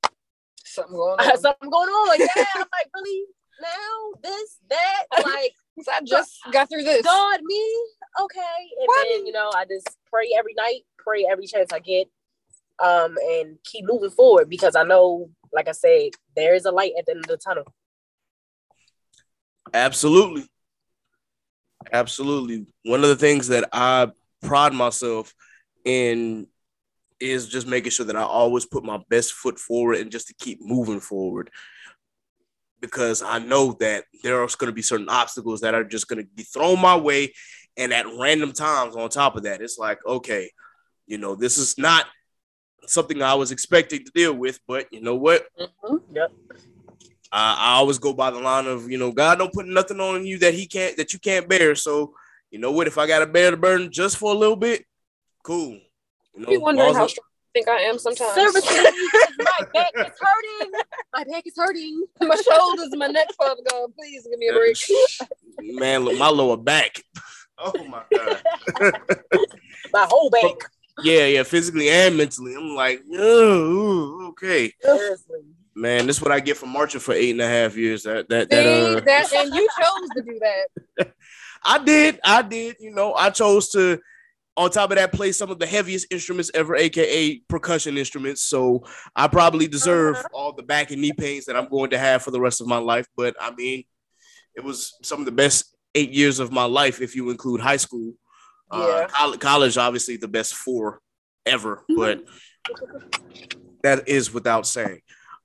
Something 0.65 0.97
going 0.97 1.21
on. 1.21 1.39
something 1.39 1.71
going 1.71 1.89
on. 1.89 2.19
Yeah, 2.19 2.45
I'm 2.55 2.61
like, 2.61 2.89
really? 2.95 3.25
Now 3.61 4.21
this, 4.23 4.59
that, 4.71 5.05
like, 5.25 5.53
I 5.91 6.01
just 6.05 6.39
got 6.53 6.69
through 6.71 6.85
this. 6.85 7.03
God, 7.03 7.41
me, 7.43 7.77
okay. 8.21 8.41
And 8.81 8.87
What? 8.87 9.07
then 9.09 9.27
you 9.27 9.33
know, 9.33 9.51
I 9.55 9.65
just 9.65 9.97
pray 10.11 10.31
every 10.39 10.55
night, 10.55 10.83
pray 10.99 11.27
every 11.31 11.47
chance 11.47 11.73
I 11.73 11.79
get, 11.81 12.09
um, 12.83 13.17
and 13.19 13.59
keep 13.65 13.85
moving 13.87 14.11
forward 14.11 14.49
because 14.49 14.77
I 14.77 14.85
know, 14.85 15.31
like 15.53 15.69
I 15.69 15.73
said, 15.73 16.11
there 16.37 16.55
is 16.55 16.65
a 16.65 16.71
light 16.71 16.93
at 16.99 17.07
the 17.07 17.13
end 17.13 17.21
of 17.21 17.29
the 17.29 17.37
tunnel. 17.37 17.65
Absolutely. 19.75 20.47
Absolutely. 21.93 22.67
One 22.85 23.03
of 23.03 23.09
the 23.09 23.17
things 23.17 23.49
that 23.49 23.69
I 23.73 24.09
pride 24.43 24.73
myself 24.73 25.35
in 25.85 26.47
is 27.21 27.49
just 27.49 27.67
making 27.67 27.91
sure 27.91 28.07
that 28.07 28.17
I 28.17 28.23
always 28.23 28.67
put 28.67 28.85
my 28.85 29.01
best 29.09 29.33
foot 29.33 29.59
forward 29.59 29.99
and 29.99 30.11
just 30.11 30.29
to 30.29 30.35
keep 30.35 30.61
moving 30.61 31.01
forward. 31.01 31.51
Because 32.81 33.23
I 33.23 33.39
know 33.39 33.77
that 33.79 34.05
there 34.23 34.43
are 34.43 34.49
going 34.59 34.71
to 34.71 34.75
be 34.75 34.83
certain 34.83 35.09
obstacles 35.09 35.61
that 35.61 35.75
are 35.75 35.85
just 35.85 36.09
going 36.09 36.23
to 36.23 36.29
be 36.35 36.43
thrown 36.43 36.81
my 36.81 36.97
way. 36.97 37.33
And 37.77 37.93
at 37.93 38.07
random 38.19 38.53
times, 38.53 38.97
on 38.97 39.09
top 39.09 39.37
of 39.37 39.45
that, 39.45 39.63
it's 39.63 39.79
like, 39.79 40.05
okay, 40.05 40.51
you 41.07 41.17
know, 41.19 41.37
this 41.37 41.59
is 41.59 41.79
not 41.79 42.07
something 42.87 43.23
I 43.23 43.35
was 43.35 43.53
expecting 43.53 44.05
to 44.05 44.13
deal 44.13 44.35
with, 44.35 44.59
but 44.67 44.93
you 44.93 45.01
know 45.01 45.15
what? 45.15 45.47
Mm-hmm. 45.61 45.97
Yep. 46.15 46.33
I, 47.33 47.57
I 47.59 47.73
always 47.79 47.99
go 47.99 48.13
by 48.13 48.31
the 48.31 48.39
line 48.39 48.67
of 48.67 48.91
you 48.91 48.99
know 48.99 49.11
God 49.11 49.39
don't 49.39 49.53
put 49.53 49.67
nothing 49.67 50.01
on 50.01 50.27
you 50.27 50.39
that 50.41 50.53
he 50.55 50.67
can't 50.67 50.97
that 50.99 51.13
you 51.13 51.19
can't 51.19 51.49
bear. 51.49 51.75
So 51.75 52.15
you 52.51 52.59
know 52.59 52.71
what? 52.71 52.87
If 52.87 52.99
I 52.99 53.07
gotta 53.07 53.27
bear 53.27 53.51
the 53.51 53.57
burden 53.57 53.91
just 53.91 54.19
for 54.19 54.31
a 54.33 54.37
little 54.37 54.57
bit, 54.57 54.85
cool. 55.43 55.81
You 56.35 56.43
know, 56.43 56.49
be 56.49 56.59
wondering 56.59 56.95
how 56.95 57.07
strong 57.07 57.25
I 57.27 57.59
think 57.59 57.69
I 57.69 57.81
am 57.81 57.99
sometimes. 57.99 58.35
Seriously, 58.35 58.77
my 59.39 59.67
back 59.73 59.93
is 59.97 60.13
hurting. 60.21 60.73
My 61.15 61.25
back 61.25 61.47
is 61.47 61.55
hurting. 61.57 62.05
my 62.21 62.37
shoulders, 62.37 62.91
my 62.95 63.07
neck, 63.07 63.29
Father 63.39 63.63
God, 63.69 63.91
please 63.97 64.27
give 64.29 64.39
me 64.39 64.49
a 64.49 64.53
break. 64.53 64.77
man, 65.61 66.05
look, 66.05 66.19
my 66.19 66.29
lower 66.29 66.57
back. 66.57 67.03
Oh 67.65 67.85
my 67.85 68.03
god. 68.13 68.43
My 69.93 70.07
whole 70.09 70.31
back. 70.31 70.69
yeah, 71.05 71.27
yeah, 71.27 71.43
physically 71.45 71.91
and 71.91 72.17
mentally. 72.17 72.57
I'm 72.57 72.75
like, 72.75 73.01
oh, 73.15 74.31
okay, 74.31 74.73
Seriously. 74.81 74.82
Man. 76.03 76.07
This 76.07 76.17
is 76.17 76.23
what 76.23 76.33
I 76.33 76.41
get 76.41 76.57
from 76.57 76.71
marching 76.71 77.01
for 77.01 77.13
eight 77.15 77.31
and 77.31 77.41
a 77.41 77.49
half 77.49 77.77
years. 77.77 78.03
That 78.03 78.29
that 78.29 78.51
See, 78.51 78.57
that 78.57 78.67
uh, 78.67 79.01
that, 79.01 79.33
and 79.35 79.55
you 79.55 79.69
chose 79.81 80.09
to 80.17 80.23
do 80.23 80.41
that. 80.41 81.13
I 81.65 81.79
did, 81.83 82.21
I 82.25 82.43
did. 82.43 82.77
You 82.81 82.91
know, 82.93 83.15
I 83.15 83.31
chose 83.31 83.71
to, 83.71 84.01
on 84.57 84.71
top 84.71 84.91
of 84.91 84.97
that, 84.97 85.13
play 85.13 85.31
some 85.31 85.49
of 85.51 85.59
the 85.61 85.67
heaviest 85.67 86.09
instruments 86.11 86.51
ever, 86.55 86.75
aka 86.75 87.39
percussion 87.49 87.97
instruments. 87.97 88.43
So 88.43 88.85
I 89.15 89.29
probably 89.29 89.69
deserve 89.69 90.17
Uh-huh. 90.17 90.29
all 90.35 90.53
the 90.53 90.65
back 90.65 90.91
and 90.91 91.01
knee 91.01 91.13
pains 91.13 91.45
that 91.47 91.57
I'm 91.57 91.69
going 91.69 91.91
to 91.91 91.99
have 91.99 92.23
for 92.23 92.33
the 92.33 92.41
rest 92.41 92.61
of 92.61 92.67
my 92.67 92.79
life. 92.79 93.07
But 93.17 93.37
I 93.41 93.53
mean, 93.55 93.85
it 94.57 94.65
was 94.65 94.95
some 95.03 95.21
of 95.21 95.25
the 95.27 95.33
best 95.33 95.77
eight 95.95 96.11
years 96.11 96.41
of 96.41 96.51
my 96.51 96.65
life 96.65 97.01
if 97.01 97.15
you 97.15 97.31
include 97.31 97.61
high 97.61 97.77
school. 97.77 98.15
Uh, 98.71 98.87
Yeah. 98.89 99.07
coll- 99.09 99.37
college, 99.39 99.77
obviously, 99.77 100.17
the 100.17 100.29
best 100.29 100.55
four 100.55 101.01
ever, 101.47 101.85
but 101.97 102.25
that 103.83 104.09
is 104.09 104.33
without 104.33 104.67
saying. 104.67 105.01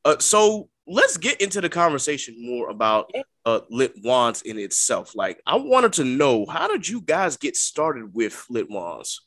Uh, 0.05 0.17
so 0.19 0.69
let's 0.87 1.17
get 1.17 1.41
into 1.41 1.61
the 1.61 1.69
conversation 1.69 2.35
more 2.39 2.69
about 2.69 3.11
uh, 3.45 3.61
Lit 3.69 3.93
Wands 4.03 4.41
in 4.41 4.57
itself. 4.57 5.15
Like, 5.15 5.41
I 5.45 5.55
wanted 5.57 5.93
to 5.93 6.03
know 6.03 6.45
how 6.45 6.67
did 6.67 6.87
you 6.87 7.01
guys 7.01 7.37
get 7.37 7.55
started 7.55 8.13
with 8.13 8.45
Lit 8.49 8.69
Wands? 8.69 9.21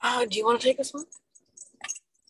Uh, 0.00 0.24
do 0.24 0.38
you 0.38 0.44
want 0.44 0.60
to 0.60 0.66
take 0.66 0.78
this 0.78 0.92
one? 0.92 1.04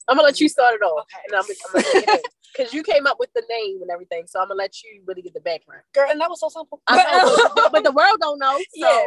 I'm 0.08 0.16
gonna 0.16 0.26
let 0.26 0.40
you 0.40 0.48
start 0.48 0.74
it 0.74 0.82
off, 0.82 1.06
and 1.26 1.36
I'm, 1.36 1.44
I'm 1.74 2.18
because 2.56 2.72
you 2.72 2.82
came 2.82 3.06
up 3.06 3.18
with 3.20 3.30
the 3.34 3.42
name 3.50 3.82
and 3.82 3.90
everything. 3.90 4.24
So 4.26 4.40
I'm 4.40 4.48
gonna 4.48 4.56
let 4.56 4.82
you 4.82 5.02
really 5.06 5.20
get 5.20 5.34
the 5.34 5.40
background. 5.40 5.82
Girl, 5.92 6.08
and 6.10 6.18
that 6.18 6.30
was 6.30 6.40
so 6.40 6.48
simple. 6.48 6.80
But, 6.88 7.72
but 7.72 7.84
the 7.84 7.92
world 7.92 8.16
don't 8.20 8.38
know. 8.38 8.56
So 8.56 8.62
yeah. 8.74 9.02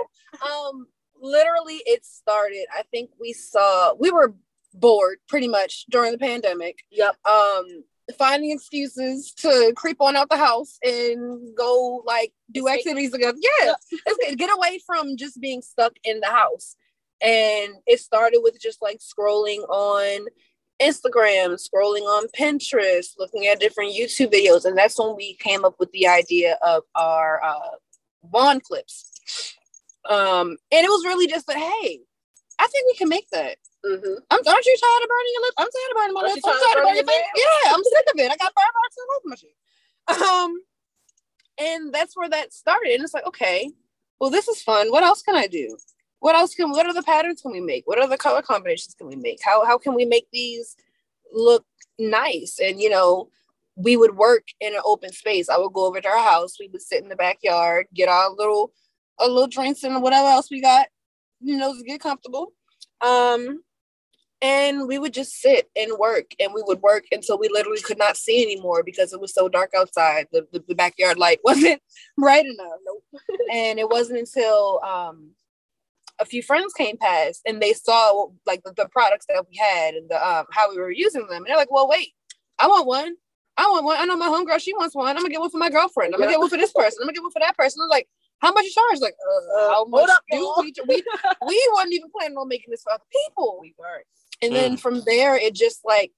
Um, 0.45 0.85
literally, 1.19 1.81
it 1.85 2.05
started. 2.05 2.65
I 2.77 2.83
think 2.91 3.09
we 3.19 3.33
saw 3.33 3.95
we 3.95 4.11
were 4.11 4.35
bored 4.73 5.17
pretty 5.27 5.47
much 5.47 5.85
during 5.89 6.11
the 6.11 6.17
pandemic. 6.19 6.77
yep. 6.91 7.15
Um, 7.25 7.83
finding 8.15 8.51
excuses 8.51 9.33
to 9.33 9.73
creep 9.75 9.97
on 9.99 10.15
out 10.15 10.29
the 10.29 10.37
house 10.37 10.77
and 10.83 11.55
go 11.55 12.03
like 12.05 12.33
do 12.51 12.67
activities 12.67 13.11
together. 13.11 13.37
Yeah, 13.59 13.73
get 14.35 14.49
away 14.55 14.79
from 14.85 15.17
just 15.17 15.39
being 15.39 15.61
stuck 15.61 15.93
in 16.03 16.19
the 16.19 16.27
house. 16.27 16.75
And 17.21 17.75
it 17.85 17.99
started 17.99 18.39
with 18.41 18.59
just 18.59 18.81
like 18.81 18.99
scrolling 18.99 19.67
on 19.69 20.27
Instagram, 20.81 21.59
scrolling 21.61 22.01
on 22.01 22.27
Pinterest, 22.37 23.13
looking 23.17 23.45
at 23.45 23.59
different 23.59 23.93
YouTube 23.93 24.33
videos, 24.33 24.65
and 24.65 24.77
that's 24.77 24.97
when 24.97 25.15
we 25.15 25.35
came 25.35 25.63
up 25.63 25.75
with 25.79 25.91
the 25.91 26.07
idea 26.07 26.57
of 26.65 26.83
our 26.95 27.41
uh, 27.43 27.77
wand 28.23 28.63
clips. 28.63 29.55
Um, 30.09 30.57
and 30.71 30.85
it 30.85 30.89
was 30.89 31.05
really 31.05 31.27
just 31.27 31.45
that, 31.47 31.57
hey, 31.57 32.01
I 32.59 32.67
think 32.67 32.87
we 32.87 32.95
can 32.95 33.09
make 33.09 33.29
that. 33.31 33.57
Hmm 33.83 34.17
I'm, 34.29 34.39
aren't 34.47 34.65
you 34.65 34.77
tired 34.77 35.03
of 35.03 35.09
burning 35.09 35.33
your 35.33 35.41
lips? 35.41 35.55
I'm 35.57 35.71
tired 35.71 35.91
of 35.91 35.97
burning 35.97 36.13
my 36.13 36.21
Aren't 36.21 36.35
lips. 36.35 36.47
I'm 36.47 36.59
tired 36.59 36.77
of 36.77 36.83
burning 36.83 36.95
your 36.97 37.07
face. 37.07 37.21
Yeah, 37.35 37.73
I'm 37.73 37.83
sick 37.83 38.05
of 38.13 38.19
it. 38.19 38.31
I 38.31 38.37
got 38.37 38.53
marks 38.55 38.97
all 38.97 39.15
over 39.17 39.29
my 39.29 39.35
shit. 39.35 39.55
Um, 40.07 40.61
and 41.59 41.93
that's 41.93 42.15
where 42.15 42.29
that 42.29 42.53
started. 42.53 42.93
And 42.93 43.03
it's 43.03 43.13
like, 43.13 43.25
okay, 43.27 43.71
well, 44.19 44.29
this 44.29 44.47
is 44.47 44.61
fun. 44.61 44.91
What 44.91 45.03
else 45.03 45.21
can 45.21 45.35
I 45.35 45.47
do? 45.47 45.77
What 46.19 46.35
else 46.35 46.53
can? 46.53 46.69
What 46.69 46.85
other 46.85 47.01
patterns 47.01 47.41
can 47.41 47.51
we 47.51 47.61
make? 47.61 47.87
What 47.87 47.99
other 47.99 48.17
color 48.17 48.41
combinations 48.41 48.93
can 48.93 49.07
we 49.07 49.15
make? 49.15 49.39
How 49.43 49.65
how 49.65 49.77
can 49.77 49.95
we 49.95 50.05
make 50.05 50.27
these 50.31 50.75
look 51.33 51.65
nice? 51.97 52.59
And 52.61 52.79
you 52.79 52.89
know, 52.89 53.29
we 53.75 53.97
would 53.97 54.15
work 54.15 54.43
in 54.59 54.75
an 54.75 54.81
open 54.85 55.11
space. 55.11 55.49
I 55.49 55.57
would 55.57 55.73
go 55.73 55.87
over 55.87 55.99
to 55.99 56.07
our 56.07 56.23
house. 56.23 56.59
We 56.59 56.67
would 56.67 56.81
sit 56.81 57.01
in 57.01 57.09
the 57.09 57.15
backyard, 57.15 57.87
get 57.95 58.09
our 58.09 58.29
little, 58.29 58.71
a 59.19 59.27
little 59.27 59.47
drinks 59.47 59.83
and 59.83 60.03
whatever 60.03 60.27
else 60.27 60.51
we 60.51 60.61
got. 60.61 60.87
You 61.39 61.57
know, 61.57 61.75
to 61.75 61.83
get 61.83 62.01
comfortable. 62.01 62.53
Um, 63.01 63.63
and 64.41 64.87
we 64.87 64.97
would 64.97 65.13
just 65.13 65.39
sit 65.39 65.69
and 65.75 65.97
work 65.99 66.31
and 66.39 66.53
we 66.53 66.63
would 66.65 66.81
work 66.81 67.05
until 67.11 67.37
we 67.37 67.47
literally 67.49 67.81
could 67.81 67.97
not 67.99 68.17
see 68.17 68.41
anymore 68.43 68.81
because 68.83 69.13
it 69.13 69.21
was 69.21 69.33
so 69.33 69.47
dark 69.47 69.71
outside. 69.77 70.27
The, 70.31 70.47
the, 70.51 70.63
the 70.67 70.75
backyard 70.75 71.17
light 71.17 71.39
wasn't 71.43 71.81
bright 72.17 72.45
enough. 72.45 72.79
Nope. 72.85 73.03
and 73.53 73.79
it 73.79 73.89
wasn't 73.89 74.19
until 74.19 74.81
um, 74.83 75.31
a 76.19 76.25
few 76.25 76.41
friends 76.41 76.73
came 76.73 76.97
past 76.97 77.41
and 77.45 77.61
they 77.61 77.73
saw 77.73 78.27
like 78.45 78.63
the, 78.63 78.73
the 78.75 78.89
products 78.89 79.25
that 79.29 79.45
we 79.49 79.57
had 79.57 79.93
and 79.93 80.09
the 80.09 80.27
um, 80.27 80.45
how 80.51 80.69
we 80.71 80.77
were 80.79 80.91
using 80.91 81.27
them. 81.27 81.37
And 81.37 81.45
they're 81.45 81.57
like 81.57 81.71
well 81.71 81.87
wait 81.89 82.13
i 82.59 82.67
want 82.67 82.85
one. 82.85 83.15
I 83.57 83.67
want 83.69 83.83
one. 83.83 83.97
I 83.99 84.05
know 84.05 84.15
my 84.15 84.27
homegirl 84.27 84.59
she 84.59 84.73
wants 84.73 84.95
one. 84.95 85.09
I'm 85.09 85.17
gonna 85.17 85.29
get 85.29 85.39
one 85.41 85.49
for 85.49 85.57
my 85.57 85.69
girlfriend. 85.69 86.13
I'm 86.13 86.19
gonna 86.19 86.31
Yeah. 86.31 86.35
get 86.35 86.39
one 86.39 86.49
for 86.49 86.57
this 86.57 86.71
person. 86.71 86.99
I'm 87.01 87.07
gonna 87.07 87.13
get 87.13 87.23
one 87.23 87.31
for 87.31 87.39
that 87.39 87.57
person. 87.57 87.81
I'm 87.83 87.89
like 87.89 88.07
how 88.39 88.51
much 88.53 88.65
you 88.65 88.71
charge 88.71 88.99
like 89.01 89.13
uh, 89.13 89.57
Uh, 89.59 89.69
how 89.69 89.85
much 89.85 90.09
up, 90.09 90.23
do 90.31 90.37
y'all. 90.37 90.55
we, 90.61 90.73
we 90.87 91.03
we 91.47 91.69
weren't 91.75 91.93
even 91.93 92.09
planning 92.11 92.37
on 92.37 92.47
making 92.47 92.71
this 92.71 92.81
for 92.83 92.93
other 92.93 93.03
people. 93.11 93.59
We 93.61 93.75
weren't. 93.77 94.05
And 94.41 94.53
then 94.55 94.77
from 94.77 95.01
there 95.05 95.35
it 95.35 95.53
just 95.55 95.81
like 95.85 96.11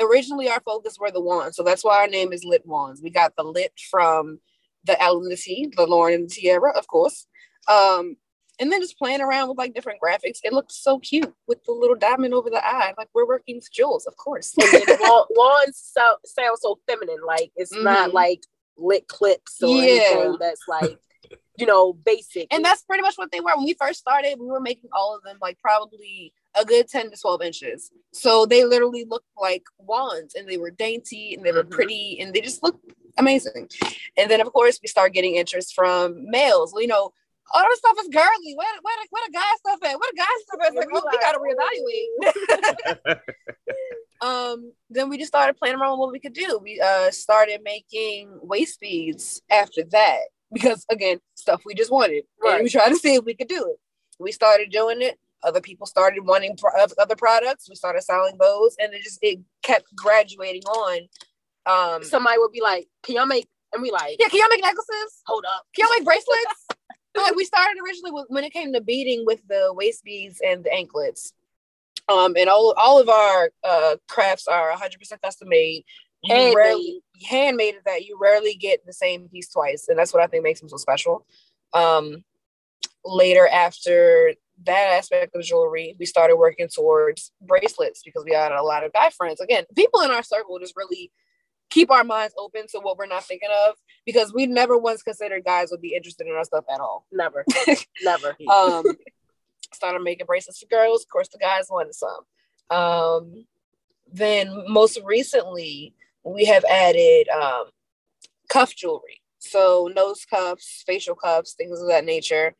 originally 0.00 0.48
our 0.48 0.60
focus 0.60 0.96
were 0.98 1.10
the 1.10 1.20
wands, 1.20 1.56
so 1.56 1.62
that's 1.62 1.84
why 1.84 1.98
our 2.00 2.06
name 2.08 2.32
is 2.32 2.44
Lit 2.44 2.66
Wands. 2.66 3.00
We 3.02 3.10
got 3.10 3.34
the 3.36 3.42
lit 3.44 3.72
from 3.90 4.40
the 4.84 5.00
L 5.00 5.18
and 5.18 5.30
the 5.30 5.36
T, 5.36 5.72
the 5.76 5.86
Lauren 5.86 6.14
and 6.14 6.28
the 6.30 6.34
Tiara, 6.34 6.76
of 6.76 6.86
course. 6.88 7.26
Um, 7.68 8.16
and 8.58 8.70
then 8.70 8.80
just 8.80 8.98
playing 8.98 9.20
around 9.20 9.48
with 9.48 9.58
like 9.58 9.74
different 9.74 10.00
graphics. 10.04 10.38
It 10.44 10.52
looked 10.52 10.72
so 10.72 10.98
cute 10.98 11.32
with 11.46 11.64
the 11.64 11.72
little 11.72 11.96
diamond 11.96 12.34
over 12.34 12.50
the 12.50 12.64
eye. 12.64 12.92
Like 12.98 13.08
we're 13.14 13.26
working 13.26 13.56
with 13.56 13.72
jewels, 13.72 14.06
of 14.06 14.16
course. 14.16 14.52
And 14.60 14.82
then 14.86 14.98
wa- 15.00 15.26
wands 15.30 15.78
so, 15.94 16.16
sound 16.24 16.58
so 16.60 16.78
feminine. 16.86 17.20
Like 17.26 17.50
it's 17.56 17.72
not 17.74 18.10
Mhm. 18.10 18.14
like 18.14 18.40
lit 18.76 19.08
clips 19.08 19.62
or 19.62 19.68
Yeah. 19.68 20.02
anything 20.10 20.36
that's 20.40 20.62
like, 20.68 20.98
you 21.56 21.66
know, 21.66 21.92
basic. 21.92 22.52
and 22.52 22.64
that's 22.64 22.82
pretty 22.82 23.02
much 23.02 23.14
what 23.16 23.30
they 23.32 23.40
were 23.40 23.54
when 23.56 23.64
we 23.64 23.74
first 23.74 24.00
started. 24.00 24.36
We 24.38 24.46
were 24.46 24.60
making 24.60 24.90
all 24.92 25.14
of 25.16 25.22
them 25.22 25.38
like 25.40 25.58
probably 25.58 26.32
a 26.58 26.64
good 26.64 26.88
10 26.88 27.10
to 27.10 27.16
12 27.16 27.42
inches. 27.42 27.90
So 28.12 28.44
they 28.46 28.64
literally 28.64 29.04
looked 29.08 29.28
like 29.40 29.62
wands 29.78 30.34
and 30.34 30.48
they 30.48 30.56
were 30.58 30.70
dainty 30.70 31.34
and 31.34 31.44
they 31.44 31.52
were 31.52 31.64
Mhm. 31.64 31.70
pretty 31.70 32.18
and 32.20 32.32
they 32.34 32.40
just 32.40 32.62
looked 32.62 32.84
amazing. 33.18 33.68
And 34.16 34.30
then, 34.30 34.40
of 34.40 34.52
course, 34.52 34.78
we 34.82 34.88
start 34.88 35.12
getting 35.14 35.34
interest 35.36 35.74
from 35.74 36.30
males. 36.30 36.74
You 36.76 36.86
know, 36.88 37.12
all 37.54 37.64
this 37.68 37.78
stuff 37.78 37.96
is 38.00 38.08
girly. 38.08 38.54
Where, 38.54 38.68
where, 38.82 38.96
the- 39.02 39.08
where 39.10 39.22
the 39.26 39.32
guy 39.32 39.54
stuff 39.58 39.78
at? 39.84 39.98
Where 39.98 40.10
the 40.12 40.16
guy 40.16 40.26
stuff 40.40 40.60
at? 40.62 40.66
It's 40.68 40.76
like, 40.76 40.92
We 40.92 40.98
oh, 40.98 41.08
we 41.10 41.18
got 41.18 41.32
to 41.32 41.38
reevaluate. 43.06 43.20
um, 44.20 44.72
then 44.90 45.08
we 45.08 45.18
just 45.18 45.28
started 45.28 45.56
playing 45.56 45.76
around 45.76 45.92
with 45.92 45.98
what 46.00 46.12
we 46.12 46.20
could 46.20 46.32
do. 46.34 46.58
We 46.62 46.80
uh, 46.80 47.10
started 47.10 47.60
making 47.64 48.38
waist 48.42 48.78
beads 48.80 49.42
after 49.50 49.82
that 49.90 50.20
because, 50.52 50.84
again, 50.90 51.18
stuff 51.34 51.62
we 51.64 51.74
just 51.74 51.90
wanted. 51.90 52.24
And 52.42 52.52
Right. 52.52 52.62
we 52.62 52.68
tried 52.70 52.90
to 52.90 52.96
see 52.96 53.14
if 53.14 53.24
we 53.24 53.34
could 53.34 53.48
do 53.48 53.64
it. 53.70 53.78
We 54.18 54.32
started 54.32 54.70
doing 54.70 55.02
it. 55.02 55.18
Other 55.42 55.60
people 55.60 55.86
started 55.86 56.24
wanting 56.24 56.56
pro- 56.56 56.70
other 56.98 57.16
products. 57.16 57.68
We 57.68 57.74
started 57.74 58.02
selling 58.02 58.36
those, 58.38 58.76
and 58.78 58.94
it 58.94 59.02
just 59.02 59.18
it 59.22 59.40
kept 59.62 59.94
graduating 59.94 60.62
on. 60.62 61.08
Um, 61.66 62.04
somebody 62.04 62.38
would 62.38 62.52
be 62.52 62.60
like, 62.60 62.88
"Can 63.02 63.16
y'all 63.16 63.26
make?" 63.26 63.48
And 63.72 63.82
we 63.82 63.90
like, 63.90 64.16
yeah, 64.20 64.28
can 64.28 64.38
y'all 64.38 64.48
make 64.50 64.62
necklaces? 64.62 65.22
"Hold 65.26 65.44
up." 65.44 65.66
Can 65.74 65.86
y'all 65.86 65.98
make 65.98 66.04
bracelets? 66.04 66.66
but 67.14 67.36
we 67.36 67.44
started 67.44 67.80
originally 67.84 68.10
with, 68.12 68.26
when 68.28 68.44
it 68.44 68.52
came 68.52 68.72
to 68.72 68.80
beading 68.80 69.24
with 69.26 69.40
the 69.48 69.72
waist 69.74 70.04
beads 70.04 70.40
and 70.44 70.64
the 70.64 70.72
anklets. 70.72 71.32
Um, 72.08 72.34
and 72.36 72.48
all 72.48 72.74
all 72.76 73.00
of 73.00 73.08
our 73.08 73.50
uh 73.64 73.96
crafts 74.08 74.46
are 74.46 74.72
100% 74.72 75.22
custom 75.22 75.48
made. 75.48 75.84
You 76.22 76.34
Handmade. 76.34 76.56
rarely 76.56 77.02
handmade 77.28 77.74
that 77.84 78.04
you 78.04 78.18
rarely 78.20 78.54
get 78.54 78.84
the 78.86 78.92
same 78.92 79.28
piece 79.28 79.48
twice, 79.48 79.86
and 79.88 79.98
that's 79.98 80.12
what 80.12 80.22
I 80.22 80.26
think 80.26 80.44
makes 80.44 80.60
them 80.60 80.68
so 80.68 80.76
special. 80.76 81.26
Um, 81.72 82.24
later 83.04 83.48
after 83.48 84.34
that 84.64 84.94
aspect 84.98 85.34
of 85.34 85.42
jewelry, 85.42 85.96
we 85.98 86.06
started 86.06 86.36
working 86.36 86.68
towards 86.68 87.32
bracelets 87.40 88.02
because 88.04 88.24
we 88.24 88.34
had 88.34 88.52
a 88.52 88.62
lot 88.62 88.84
of 88.84 88.92
guy 88.92 89.10
friends. 89.10 89.40
Again, 89.40 89.64
people 89.74 90.00
in 90.00 90.10
our 90.10 90.22
circle 90.22 90.58
just 90.58 90.76
really 90.76 91.10
keep 91.70 91.90
our 91.90 92.04
minds 92.04 92.34
open 92.38 92.66
to 92.68 92.78
what 92.80 92.98
we're 92.98 93.06
not 93.06 93.24
thinking 93.24 93.48
of 93.66 93.74
because 94.04 94.32
we 94.32 94.46
never 94.46 94.76
once 94.76 95.02
considered 95.02 95.44
guys 95.44 95.70
would 95.70 95.80
be 95.80 95.94
interested 95.94 96.26
in 96.26 96.34
our 96.34 96.44
stuff 96.44 96.64
at 96.72 96.80
all. 96.80 97.06
Never, 97.10 97.44
never. 98.02 98.36
Um, 98.52 98.84
started 99.72 100.02
making 100.02 100.26
bracelets 100.26 100.60
for 100.60 100.66
girls. 100.66 101.02
Of 101.02 101.08
course, 101.08 101.28
the 101.28 101.38
guys 101.38 101.68
wanted 101.70 101.94
some. 101.94 102.78
Um, 102.78 103.46
then 104.12 104.64
most 104.68 104.98
recently, 105.04 105.94
we 106.24 106.44
have 106.44 106.64
added 106.64 107.28
um, 107.30 107.64
cuff 108.48 108.74
jewelry. 108.76 109.20
So 109.38 109.90
nose 109.94 110.24
cuffs, 110.24 110.84
facial 110.86 111.14
cuffs, 111.14 111.54
things 111.54 111.80
of 111.80 111.88
that 111.88 112.04
nature. 112.04 112.54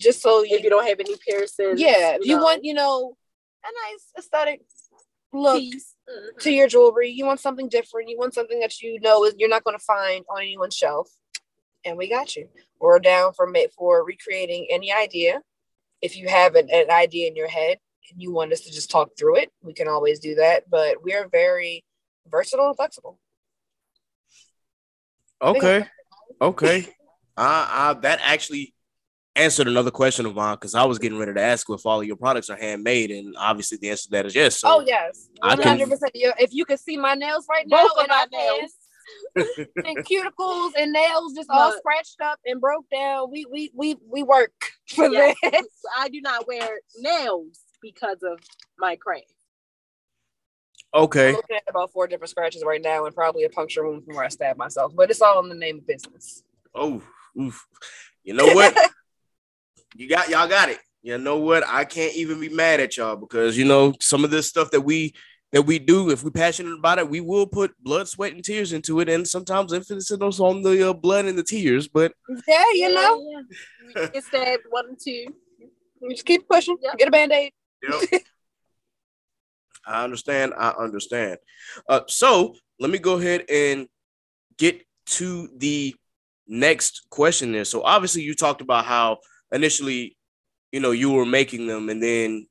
Just 0.00 0.22
so 0.22 0.42
you, 0.42 0.56
if 0.56 0.64
you 0.64 0.70
don't 0.70 0.86
have 0.86 1.00
any 1.00 1.16
piercings, 1.26 1.80
yeah, 1.80 2.16
if 2.16 2.26
you 2.26 2.36
know, 2.36 2.42
want, 2.42 2.64
you 2.64 2.74
know, 2.74 3.16
a 3.64 3.90
nice 3.90 4.06
aesthetic 4.18 4.62
look 5.32 5.60
piece. 5.60 5.94
Mhm. 6.08 6.38
to 6.40 6.50
your 6.50 6.68
jewelry. 6.68 7.10
You 7.10 7.26
want 7.26 7.40
something 7.40 7.68
different. 7.68 8.08
You 8.08 8.18
want 8.18 8.34
something 8.34 8.60
that 8.60 8.80
you 8.80 9.00
know 9.00 9.24
is 9.24 9.34
you're 9.38 9.48
not 9.48 9.64
going 9.64 9.76
to 9.78 9.84
find 9.84 10.24
on 10.28 10.42
anyone's 10.42 10.76
shelf. 10.76 11.10
And 11.84 11.96
we 11.96 12.08
got 12.08 12.36
you. 12.36 12.48
We're 12.80 12.98
down 12.98 13.32
for 13.34 13.52
for 13.76 14.04
recreating 14.04 14.66
any 14.70 14.92
idea. 14.92 15.42
If 16.00 16.16
you 16.16 16.28
have 16.28 16.54
an, 16.54 16.68
an 16.70 16.90
idea 16.90 17.28
in 17.28 17.36
your 17.36 17.48
head 17.48 17.78
and 18.10 18.22
you 18.22 18.32
want 18.32 18.52
us 18.52 18.60
to 18.62 18.72
just 18.72 18.90
talk 18.90 19.10
through 19.18 19.36
it, 19.36 19.52
we 19.62 19.72
can 19.74 19.88
always 19.88 20.18
do 20.20 20.34
that. 20.36 20.68
But 20.68 21.02
we're 21.02 21.28
very 21.28 21.84
versatile 22.26 22.68
and 22.68 22.76
flexible. 22.76 23.18
Okay. 25.42 25.86
Okay. 26.40 26.88
Uh, 27.36 27.66
uh, 27.68 27.94
that 27.94 28.20
actually 28.22 28.73
answered 29.36 29.66
another 29.68 29.90
question 29.90 30.26
of 30.26 30.34
mine 30.34 30.54
because 30.54 30.74
I 30.74 30.84
was 30.84 30.98
getting 30.98 31.18
ready 31.18 31.34
to 31.34 31.40
ask 31.40 31.68
if 31.70 31.84
all 31.86 32.00
of 32.00 32.06
your 32.06 32.16
products 32.16 32.50
are 32.50 32.56
handmade, 32.56 33.10
and 33.10 33.34
obviously 33.38 33.78
the 33.78 33.90
answer 33.90 34.04
to 34.04 34.10
that 34.12 34.26
is 34.26 34.34
yes. 34.34 34.58
So 34.60 34.68
oh 34.68 34.84
yes, 34.86 35.28
I 35.42 35.56
can- 35.56 35.66
hundred 35.66 35.90
percent. 35.90 36.12
If 36.14 36.52
you 36.52 36.64
could 36.64 36.80
see 36.80 36.96
my 36.96 37.14
nails 37.14 37.46
right 37.50 37.66
now, 37.66 37.82
Both 37.82 37.92
of 37.92 37.98
and 38.00 38.08
my 38.08 38.16
our 38.20 38.26
nails. 38.30 38.60
hands 38.60 38.74
and 39.84 39.98
cuticles 39.98 40.70
and 40.78 40.92
nails 40.92 41.34
just 41.34 41.50
all 41.50 41.72
scratched 41.72 42.20
up 42.22 42.38
and 42.46 42.60
broke 42.60 42.86
down. 42.90 43.30
We 43.30 43.44
we 43.50 43.70
we 43.74 43.96
we 44.08 44.22
work 44.22 44.52
for 44.88 45.08
Yes. 45.08 45.36
this. 45.42 45.66
I 45.98 46.08
do 46.08 46.20
not 46.20 46.46
wear 46.46 46.78
nails 46.98 47.58
because 47.82 48.22
of 48.22 48.38
my 48.78 48.96
craft. 48.96 49.32
okay. 50.94 51.30
I'm 51.30 51.34
looking 51.34 51.56
at 51.56 51.64
about 51.68 51.90
four 51.92 52.06
different 52.06 52.30
scratches 52.30 52.62
right 52.64 52.80
now 52.80 53.04
and 53.04 53.14
probably 53.14 53.44
a 53.44 53.50
puncture 53.50 53.86
wound 53.86 54.04
from 54.04 54.14
where 54.16 54.24
I 54.24 54.28
stabbed 54.28 54.58
myself. 54.58 54.92
But 54.94 55.10
it's 55.10 55.20
all 55.20 55.42
in 55.42 55.48
the 55.50 55.54
name 55.54 55.78
of 55.78 55.86
business. 55.86 56.42
Oh, 56.74 57.02
oof. 57.38 57.66
you 58.22 58.32
know 58.32 58.46
what? 58.54 58.74
you 59.94 60.08
got 60.08 60.28
y'all 60.28 60.48
got 60.48 60.68
it. 60.68 60.78
You 61.02 61.18
know 61.18 61.38
what? 61.38 61.66
I 61.66 61.84
can't 61.84 62.14
even 62.14 62.40
be 62.40 62.48
mad 62.48 62.80
at 62.80 62.96
y'all 62.96 63.16
because 63.16 63.56
you 63.58 63.64
know 63.64 63.94
some 64.00 64.24
of 64.24 64.30
this 64.30 64.46
stuff 64.48 64.70
that 64.70 64.80
we 64.80 65.14
that 65.52 65.62
we 65.62 65.78
do, 65.78 66.10
if 66.10 66.24
we're 66.24 66.30
passionate 66.30 66.76
about 66.76 66.98
it, 66.98 67.08
we 67.08 67.20
will 67.20 67.46
put 67.46 67.72
blood, 67.80 68.08
sweat, 68.08 68.32
and 68.32 68.42
tears 68.42 68.72
into 68.72 68.98
it. 68.98 69.08
And 69.08 69.26
sometimes 69.26 69.72
emphasis 69.72 70.10
is 70.10 70.40
on 70.40 70.62
the 70.62 70.90
uh, 70.90 70.92
blood 70.92 71.26
and 71.26 71.38
the 71.38 71.44
tears, 71.44 71.86
but 71.86 72.12
Yeah, 72.48 72.64
you 72.72 72.92
know, 72.92 73.24
Yeah, 73.24 73.42
yeah. 73.96 74.08
Get 74.08 74.24
stabbed 74.24 74.62
one 74.70 74.86
and 74.88 74.98
two. 75.00 75.26
you 75.60 76.10
just 76.10 76.24
keep 76.26 76.48
pushing. 76.48 76.76
Yep. 76.82 76.98
Get 76.98 77.08
a 77.08 77.10
band 77.12 77.32
aid. 77.32 77.52
Yep. 77.88 78.22
I 79.86 80.02
understand. 80.02 80.54
I 80.58 80.70
understand. 80.70 81.38
Uh, 81.88 82.00
so 82.08 82.56
let 82.80 82.90
me 82.90 82.98
go 82.98 83.18
ahead 83.18 83.44
and 83.48 83.86
get 84.58 84.82
to 85.06 85.48
the 85.56 85.94
next 86.48 87.06
question 87.10 87.52
there. 87.52 87.64
So 87.64 87.82
obviously 87.82 88.22
you 88.22 88.34
talked 88.34 88.60
about 88.60 88.86
how 88.86 89.18
initially, 89.54 90.16
you 90.72 90.80
know, 90.80 90.90
you 90.90 91.12
were 91.12 91.24
making 91.24 91.66
them 91.66 91.88
and 91.88 92.02
then 92.02 92.46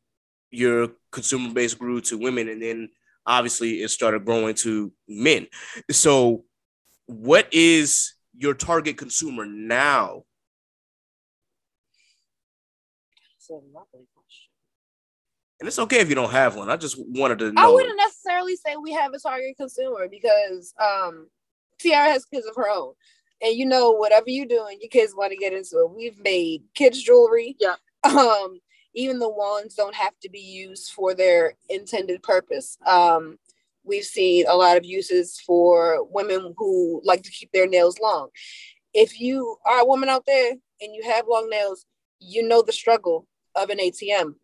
your 0.49 0.89
consumer 1.11 1.53
base 1.53 1.73
grew 1.73 1.99
to 2.01 2.17
women 2.17 2.47
and 2.47 2.61
then 2.61 2.89
obviously 3.25 3.81
it 3.81 3.89
started 3.89 4.25
growing 4.25 4.55
to 4.55 4.91
men. 5.07 5.47
So 5.91 6.45
what 7.05 7.47
is 7.51 8.13
your 8.35 8.53
target 8.53 8.97
consumer 8.97 9.45
now? 9.45 10.23
That's 13.35 13.49
a 13.49 13.53
lovely 13.53 14.07
question. 14.15 14.49
And 15.59 15.67
it's 15.67 15.79
okay 15.79 15.99
if 15.99 16.09
you 16.09 16.15
don't 16.15 16.31
have 16.31 16.55
one. 16.55 16.69
I 16.69 16.77
just 16.77 16.97
wanted 16.97 17.39
to 17.39 17.53
I 17.57 17.69
wouldn't 17.69 17.97
necessarily 17.97 18.55
say 18.55 18.75
we 18.75 18.93
have 18.93 19.13
a 19.13 19.19
target 19.19 19.55
consumer 19.57 20.07
because 20.09 20.73
um 20.81 21.27
Tiara 21.79 22.11
has 22.11 22.25
kids 22.25 22.47
of 22.47 22.55
her 22.55 22.69
own. 22.69 22.93
And 23.43 23.55
you 23.55 23.65
know, 23.65 23.91
whatever 23.91 24.29
you're 24.29 24.45
doing, 24.45 24.77
your 24.81 24.89
kids 24.89 25.13
want 25.15 25.31
to 25.31 25.37
get 25.37 25.53
into 25.53 25.79
it. 25.79 25.91
We've 25.91 26.17
made 26.19 26.63
kids 26.73 27.03
jewelry. 27.03 27.57
Yeah. 27.59 27.75
Um, 28.05 28.59
even 28.93 29.19
the 29.19 29.29
wands 29.29 29.75
don't 29.75 29.95
have 29.95 30.13
to 30.21 30.29
be 30.29 30.39
used 30.39 30.91
for 30.91 31.13
their 31.13 31.55
intended 31.69 32.21
purpose. 32.21 32.77
Um, 32.85 33.37
we've 33.83 34.03
seen 34.03 34.45
a 34.47 34.55
lot 34.55 34.77
of 34.77 34.85
uses 34.85 35.39
for 35.39 36.05
women 36.09 36.53
who 36.57 37.01
like 37.03 37.23
to 37.23 37.31
keep 37.31 37.51
their 37.51 37.67
nails 37.67 37.99
long. 37.99 38.29
If 38.93 39.19
you 39.19 39.57
are 39.65 39.79
a 39.79 39.85
woman 39.85 40.09
out 40.09 40.25
there 40.25 40.51
and 40.51 40.95
you 40.95 41.03
have 41.03 41.27
long 41.27 41.49
nails, 41.49 41.85
you 42.19 42.47
know 42.47 42.61
the 42.61 42.71
struggle 42.71 43.27
of 43.55 43.69
an 43.69 43.79
ATM. 43.79 44.35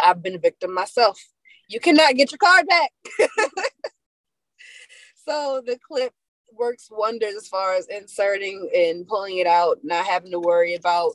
I've 0.00 0.22
been 0.22 0.34
a 0.34 0.38
victim 0.38 0.74
myself. 0.74 1.22
You 1.68 1.78
cannot 1.78 2.14
get 2.14 2.32
your 2.32 2.38
card 2.38 2.66
back. 2.66 2.90
so 5.26 5.62
the 5.64 5.78
clip 5.86 6.12
works 6.58 6.88
wonders 6.90 7.34
as 7.34 7.48
far 7.48 7.74
as 7.74 7.86
inserting 7.88 8.70
and 8.74 9.06
pulling 9.06 9.38
it 9.38 9.46
out, 9.46 9.78
not 9.82 10.06
having 10.06 10.30
to 10.32 10.40
worry 10.40 10.74
about 10.74 11.12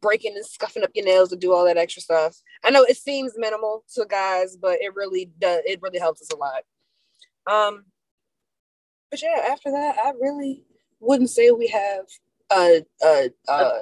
breaking 0.00 0.34
and 0.36 0.44
scuffing 0.44 0.84
up 0.84 0.90
your 0.94 1.04
nails 1.04 1.30
to 1.30 1.36
do 1.36 1.52
all 1.52 1.64
that 1.64 1.76
extra 1.76 2.02
stuff. 2.02 2.36
I 2.64 2.70
know 2.70 2.84
it 2.84 2.96
seems 2.96 3.32
minimal 3.36 3.84
to 3.94 4.06
guys, 4.06 4.56
but 4.56 4.80
it 4.80 4.94
really 4.94 5.30
does. 5.38 5.60
It 5.64 5.80
really 5.82 5.98
helps 5.98 6.22
us 6.22 6.30
a 6.30 6.36
lot. 6.36 6.62
Um, 7.50 7.84
but 9.10 9.22
yeah, 9.22 9.46
after 9.50 9.70
that, 9.70 9.96
I 9.98 10.12
really 10.20 10.64
wouldn't 11.00 11.30
say 11.30 11.50
we 11.50 11.68
have 11.68 12.04
a 12.50 12.82
a, 13.02 13.30
a 13.48 13.80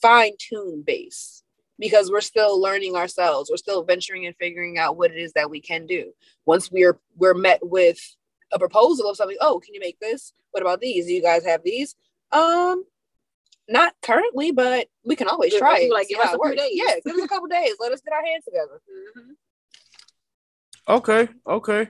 fine 0.00 0.32
tuned 0.38 0.84
base 0.84 1.42
because 1.78 2.10
we're 2.10 2.20
still 2.20 2.60
learning 2.60 2.96
ourselves. 2.96 3.50
We're 3.50 3.56
still 3.56 3.84
venturing 3.84 4.26
and 4.26 4.34
figuring 4.36 4.78
out 4.78 4.96
what 4.96 5.10
it 5.10 5.18
is 5.18 5.32
that 5.34 5.50
we 5.50 5.60
can 5.60 5.86
do. 5.86 6.12
Once 6.44 6.70
we're 6.70 6.98
we're 7.16 7.34
met 7.34 7.60
with 7.62 7.98
a 8.52 8.58
proposal 8.58 9.08
of 9.10 9.16
something, 9.16 9.36
oh, 9.40 9.60
can 9.60 9.74
you 9.74 9.80
make 9.80 9.98
this? 10.00 10.32
What 10.52 10.62
about 10.62 10.80
these? 10.80 11.06
Do 11.06 11.12
you 11.12 11.22
guys 11.22 11.44
have 11.44 11.62
these? 11.64 11.94
Um, 12.32 12.84
not 13.68 13.94
currently, 14.02 14.52
but 14.52 14.86
we 15.04 15.16
can 15.16 15.28
always 15.28 15.52
Give- 15.52 15.58
try 15.60 15.80
it. 15.80 15.92
like, 15.92 16.08
give 16.08 16.18
us 16.20 16.32
a 16.32 16.36
it 16.36 16.40
few 16.46 16.56
days. 16.56 16.70
Yeah, 16.72 16.94
give 17.04 17.16
us 17.16 17.24
a 17.24 17.28
couple 17.28 17.48
days. 17.48 17.74
Let 17.80 17.92
us 17.92 18.00
get 18.00 18.12
our 18.14 18.24
hands 18.24 18.44
together. 18.44 18.80
Mhm. 19.18 19.34
Okay, 20.88 21.28
okay. 21.46 21.88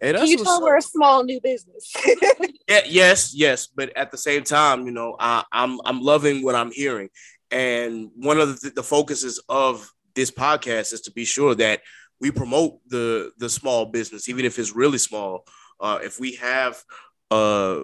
Hey, 0.00 0.12
Can 0.12 0.16
that's 0.16 0.30
you 0.30 0.44
tell 0.44 0.62
we're 0.62 0.76
a 0.76 0.82
small 0.82 1.24
new 1.24 1.40
business? 1.40 1.92
Yeah, 2.66 2.80
yes, 2.86 3.34
yes, 3.34 3.66
but 3.66 3.94
at 3.94 4.10
the 4.10 4.16
same 4.16 4.42
time, 4.42 4.86
you 4.86 4.90
know, 4.90 5.16
I, 5.20 5.44
I'm 5.52 5.78
I'm 5.84 6.00
loving 6.00 6.42
what 6.42 6.54
I'm 6.54 6.70
hearing, 6.72 7.10
and 7.50 8.08
one 8.16 8.40
of 8.40 8.58
the, 8.62 8.70
the 8.70 8.82
focuses 8.82 9.38
of 9.50 9.86
this 10.14 10.30
podcast 10.30 10.94
is 10.94 11.02
to 11.02 11.12
be 11.12 11.26
sure 11.26 11.54
that 11.56 11.82
we 12.22 12.30
promote 12.30 12.78
the 12.88 13.32
the 13.36 13.50
small 13.50 13.84
business, 13.84 14.30
even 14.30 14.46
if 14.46 14.58
it's 14.58 14.74
really 14.74 14.96
small. 14.96 15.44
Uh, 15.80 15.98
if 16.02 16.20
we 16.20 16.36
have 16.36 16.82
uh 17.30 17.80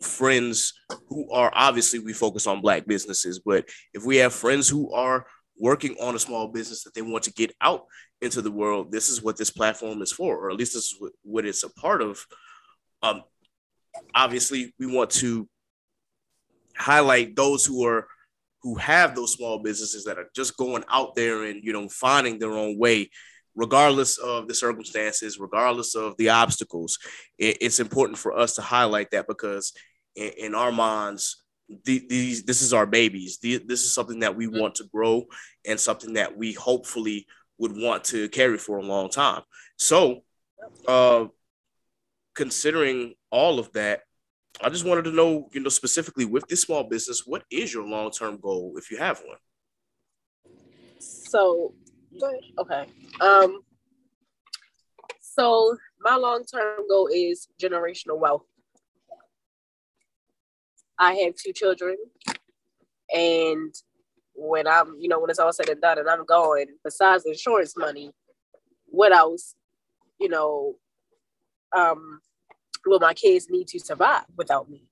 friends 0.00 0.74
who 1.08 1.30
are 1.32 1.50
obviously 1.54 1.98
we 1.98 2.12
focus 2.12 2.46
on 2.46 2.60
black 2.60 2.86
businesses, 2.86 3.40
but 3.44 3.68
if 3.92 4.04
we 4.04 4.16
have 4.16 4.32
friends 4.32 4.68
who 4.68 4.92
are 4.92 5.26
working 5.58 5.96
on 6.00 6.14
a 6.14 6.18
small 6.18 6.48
business 6.48 6.84
that 6.84 6.94
they 6.94 7.02
want 7.02 7.24
to 7.24 7.32
get 7.32 7.54
out 7.60 7.84
into 8.20 8.42
the 8.42 8.50
world, 8.50 8.90
this 8.90 9.08
is 9.08 9.22
what 9.22 9.36
this 9.36 9.50
platform 9.50 10.02
is 10.02 10.12
for, 10.12 10.36
or 10.36 10.50
at 10.50 10.56
least 10.56 10.74
this 10.74 10.84
is 10.84 10.98
what, 11.22 11.46
it's 11.46 11.62
a 11.62 11.70
part 11.70 12.02
of. 12.02 12.24
Um, 13.02 13.22
obviously 14.14 14.74
we 14.78 14.86
want 14.86 15.10
to 15.10 15.48
highlight 16.76 17.36
those 17.36 17.64
who 17.64 17.86
are 17.86 18.06
who 18.62 18.76
have 18.76 19.14
those 19.14 19.34
small 19.34 19.58
businesses 19.58 20.04
that 20.04 20.18
are 20.18 20.30
just 20.34 20.56
going 20.56 20.82
out 20.88 21.14
there 21.14 21.44
and 21.44 21.62
you 21.62 21.72
know 21.72 21.88
finding 21.88 22.38
their 22.38 22.52
own 22.52 22.78
way 22.78 23.10
regardless 23.54 24.18
of 24.18 24.48
the 24.48 24.54
circumstances 24.54 25.38
regardless 25.38 25.94
of 25.94 26.16
the 26.16 26.28
obstacles 26.28 26.98
it, 27.38 27.58
it's 27.60 27.80
important 27.80 28.18
for 28.18 28.36
us 28.36 28.54
to 28.54 28.62
highlight 28.62 29.10
that 29.10 29.26
because 29.26 29.72
in, 30.16 30.30
in 30.38 30.54
our 30.54 30.72
minds 30.72 31.44
the, 31.84 32.04
these 32.08 32.44
this 32.44 32.62
is 32.62 32.72
our 32.72 32.86
babies. 32.86 33.38
The, 33.38 33.58
this 33.58 33.84
is 33.84 33.94
something 33.94 34.20
that 34.20 34.36
we 34.36 34.46
want 34.46 34.74
to 34.76 34.84
grow 34.84 35.24
and 35.66 35.78
something 35.78 36.14
that 36.14 36.36
we 36.36 36.52
hopefully 36.52 37.26
would 37.58 37.72
want 37.76 38.04
to 38.04 38.28
carry 38.28 38.58
for 38.58 38.78
a 38.78 38.82
long 38.82 39.08
time. 39.08 39.42
So 39.76 40.22
uh 40.86 41.26
considering 42.34 43.14
all 43.30 43.58
of 43.58 43.72
that, 43.72 44.00
I 44.60 44.68
just 44.68 44.84
wanted 44.84 45.04
to 45.04 45.12
know, 45.12 45.48
you 45.52 45.60
know, 45.60 45.68
specifically 45.68 46.24
with 46.24 46.46
this 46.48 46.62
small 46.62 46.84
business, 46.84 47.22
what 47.26 47.44
is 47.50 47.72
your 47.72 47.86
long 47.86 48.10
term 48.10 48.38
goal 48.40 48.74
if 48.76 48.90
you 48.90 48.98
have 48.98 49.20
one? 49.20 49.38
So, 50.98 51.74
Ahead. 52.22 52.40
okay. 52.58 52.86
Um, 53.20 53.60
so 55.20 55.76
my 56.00 56.16
long 56.16 56.44
term 56.44 56.88
goal 56.88 57.08
is 57.12 57.48
generational 57.60 58.18
wealth. 58.18 58.44
I 60.98 61.14
have 61.14 61.34
two 61.34 61.52
children, 61.52 61.96
and 63.12 63.74
when 64.34 64.66
I'm, 64.66 64.96
you 65.00 65.08
know, 65.08 65.18
when 65.20 65.30
it's 65.30 65.38
all 65.38 65.52
said 65.52 65.68
and 65.68 65.80
done, 65.80 65.98
and 65.98 66.08
I'm 66.08 66.24
going, 66.24 66.66
besides 66.84 67.24
insurance 67.26 67.76
money, 67.76 68.12
what 68.86 69.12
else, 69.12 69.54
you 70.20 70.28
know, 70.28 70.76
um, 71.76 72.20
will 72.86 73.00
my 73.00 73.14
kids 73.14 73.48
need 73.50 73.68
to 73.68 73.80
survive 73.80 74.24
without 74.36 74.70
me? 74.70 74.84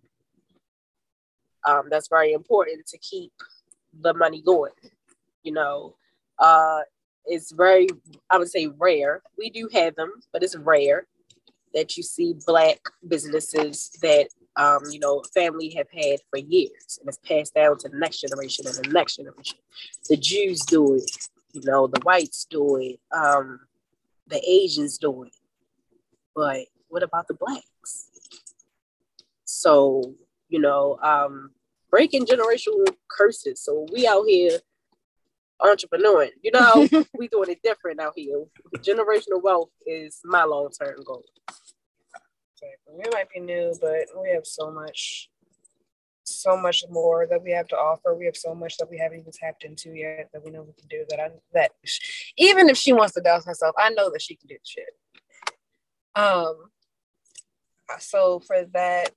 Um, 1.64 1.82
that's 1.90 2.08
very 2.08 2.32
important 2.32 2.86
to 2.88 2.98
keep 2.98 3.32
the 4.00 4.14
money 4.14 4.42
going. 4.42 4.72
You 5.44 5.52
know, 5.52 5.94
uh, 6.38 6.80
it's 7.26 7.52
very, 7.52 7.88
I 8.30 8.38
would 8.38 8.50
say, 8.50 8.68
rare. 8.78 9.22
We 9.38 9.50
do 9.50 9.68
have 9.72 9.94
them, 9.94 10.12
but 10.32 10.42
it's 10.42 10.56
rare 10.56 11.06
that 11.74 11.96
you 11.96 12.02
see 12.02 12.34
black 12.46 12.78
businesses 13.06 13.90
that 14.02 14.28
um, 14.56 14.80
you 14.90 14.98
know 14.98 15.22
family 15.32 15.70
have 15.70 15.86
had 15.90 16.18
for 16.28 16.38
years 16.38 16.98
and 17.00 17.08
it's 17.08 17.18
passed 17.18 17.54
down 17.54 17.78
to 17.78 17.88
the 17.88 17.96
next 17.96 18.20
generation 18.20 18.66
and 18.66 18.76
the 18.76 18.88
next 18.90 19.16
generation. 19.16 19.58
The 20.08 20.16
Jews 20.16 20.60
do 20.60 20.96
it, 20.96 21.10
you 21.52 21.62
know, 21.64 21.86
the 21.86 22.00
whites 22.02 22.46
do 22.50 22.76
it, 22.76 23.00
um, 23.16 23.60
the 24.26 24.42
Asians 24.46 24.98
do 24.98 25.24
it, 25.24 25.32
but 26.34 26.66
what 26.88 27.02
about 27.02 27.28
the 27.28 27.34
blacks? 27.34 28.08
So 29.44 30.14
you 30.48 30.60
know, 30.60 30.98
um, 31.02 31.50
breaking 31.90 32.26
generational 32.26 32.86
curses. 33.08 33.60
So 33.60 33.86
we 33.92 34.06
out 34.06 34.24
here 34.26 34.58
entrepreneuring. 35.62 36.30
You 36.42 36.52
know, 36.52 36.88
we 37.18 37.28
doing 37.28 37.50
it 37.50 37.62
different 37.62 38.00
out 38.00 38.14
here. 38.16 38.44
Generational 38.78 39.42
wealth 39.42 39.70
is 39.86 40.20
my 40.24 40.44
long 40.44 40.70
term 40.70 40.96
goal. 41.04 41.24
we 42.90 43.04
might 43.12 43.30
be 43.30 43.40
new, 43.40 43.74
but 43.80 44.06
we 44.20 44.30
have 44.30 44.46
so 44.46 44.70
much, 44.70 45.30
so 46.24 46.56
much 46.56 46.84
more 46.90 47.26
that 47.28 47.42
we 47.42 47.52
have 47.52 47.68
to 47.68 47.76
offer. 47.76 48.14
We 48.14 48.26
have 48.26 48.36
so 48.36 48.54
much 48.54 48.76
that 48.78 48.90
we 48.90 48.98
haven't 48.98 49.20
even 49.20 49.32
tapped 49.32 49.64
into 49.64 49.90
yet 49.90 50.28
that 50.32 50.44
we 50.44 50.50
know 50.50 50.62
we 50.62 50.72
can 50.72 50.88
do. 50.88 51.04
That 51.10 51.20
I 51.20 51.30
that 51.54 51.72
even 52.36 52.68
if 52.68 52.76
she 52.76 52.92
wants 52.92 53.14
to 53.14 53.20
douse 53.20 53.44
herself, 53.44 53.74
I 53.78 53.90
know 53.90 54.10
that 54.10 54.22
she 54.22 54.36
can 54.36 54.48
do 54.48 54.54
the 54.54 54.60
shit. 54.64 54.84
Um. 56.14 56.70
So 57.98 58.40
for 58.40 58.64
that, 58.72 59.10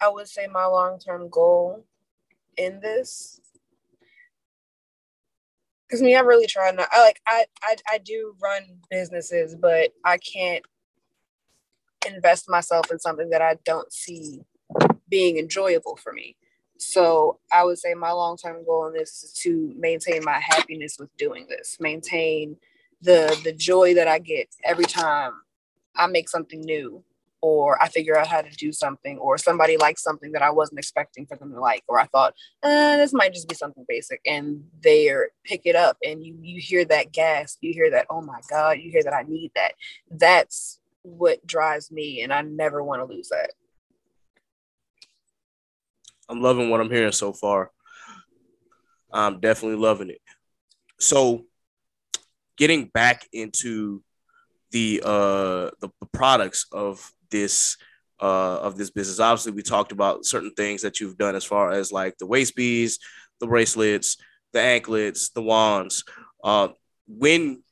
I 0.00 0.08
would 0.08 0.28
say 0.28 0.46
my 0.46 0.66
long 0.66 0.98
term 0.98 1.28
goal 1.30 1.84
in 2.56 2.80
this. 2.80 3.40
Because 5.92 6.02
me, 6.02 6.16
I 6.16 6.20
really 6.20 6.46
try 6.46 6.70
not. 6.70 6.88
I 6.90 7.02
like 7.02 7.20
I, 7.26 7.44
I 7.62 7.76
I 7.86 7.98
do 7.98 8.34
run 8.42 8.62
businesses, 8.90 9.54
but 9.54 9.90
I 10.06 10.16
can't 10.16 10.64
invest 12.06 12.48
myself 12.48 12.90
in 12.90 12.98
something 12.98 13.28
that 13.28 13.42
I 13.42 13.58
don't 13.66 13.92
see 13.92 14.40
being 15.10 15.36
enjoyable 15.36 15.96
for 15.96 16.14
me. 16.14 16.34
So 16.78 17.40
I 17.52 17.64
would 17.64 17.76
say 17.78 17.92
my 17.92 18.10
long 18.10 18.38
term 18.38 18.64
goal 18.64 18.86
in 18.86 18.94
this 18.94 19.22
is 19.22 19.34
to 19.42 19.74
maintain 19.76 20.24
my 20.24 20.40
happiness 20.40 20.96
with 20.98 21.14
doing 21.18 21.44
this, 21.50 21.76
maintain 21.78 22.56
the 23.02 23.38
the 23.44 23.52
joy 23.52 23.92
that 23.92 24.08
I 24.08 24.18
get 24.18 24.48
every 24.64 24.86
time 24.86 25.32
I 25.94 26.06
make 26.06 26.30
something 26.30 26.62
new 26.62 27.04
or 27.42 27.82
I 27.82 27.88
figure 27.88 28.16
out 28.16 28.28
how 28.28 28.40
to 28.40 28.50
do 28.50 28.72
something 28.72 29.18
or 29.18 29.36
somebody 29.36 29.76
likes 29.76 30.02
something 30.02 30.32
that 30.32 30.42
I 30.42 30.50
wasn't 30.50 30.78
expecting 30.78 31.26
for 31.26 31.36
them 31.36 31.52
to 31.52 31.60
like 31.60 31.84
or 31.88 31.98
I 31.98 32.06
thought 32.06 32.34
eh, 32.62 32.96
this 32.96 33.12
might 33.12 33.34
just 33.34 33.48
be 33.48 33.54
something 33.54 33.84
basic 33.88 34.20
and 34.24 34.64
they 34.80 35.12
pick 35.44 35.62
it 35.64 35.76
up 35.76 35.98
and 36.02 36.24
you 36.24 36.38
you 36.40 36.60
hear 36.60 36.84
that 36.86 37.12
gasp 37.12 37.58
you 37.60 37.72
hear 37.72 37.90
that 37.90 38.06
oh 38.08 38.22
my 38.22 38.40
god 38.48 38.78
you 38.78 38.90
hear 38.90 39.02
that 39.02 39.12
I 39.12 39.22
need 39.22 39.50
that 39.56 39.72
that's 40.10 40.78
what 41.02 41.44
drives 41.46 41.90
me 41.90 42.22
and 42.22 42.32
I 42.32 42.42
never 42.42 42.82
want 42.82 43.02
to 43.02 43.12
lose 43.12 43.28
that 43.28 43.50
I'm 46.32 46.40
loving 46.40 46.70
what 46.70 46.80
I'm 46.80 46.90
hearing 46.90 47.12
so 47.12 47.34
far. 47.34 47.70
I'm 49.12 49.40
definitely 49.40 49.76
loving 49.76 50.08
it. 50.08 50.20
So, 50.98 51.44
getting 52.56 52.86
back 52.86 53.28
into 53.32 54.02
the 54.70 55.02
uh 55.04 55.70
the, 55.80 55.90
the 56.00 56.06
products 56.12 56.64
of 56.72 57.12
this 57.32 57.76
uh 58.20 58.60
of 58.60 58.76
this 58.78 58.90
business. 58.90 59.18
Obviously, 59.18 59.52
we 59.52 59.62
talked 59.62 59.90
about 59.90 60.24
certain 60.24 60.52
things 60.56 60.82
that 60.82 61.00
you've 61.00 61.18
done 61.18 61.34
as 61.34 61.44
far 61.44 61.72
as 61.72 61.90
like 61.90 62.16
the 62.18 62.26
waist 62.26 62.54
beads, 62.54 63.00
the 63.40 63.48
bracelets, 63.48 64.16
the 64.52 64.60
anklets, 64.60 65.30
the 65.30 65.42
wands. 65.42 66.04
Uh, 66.44 66.68
when 67.08 67.62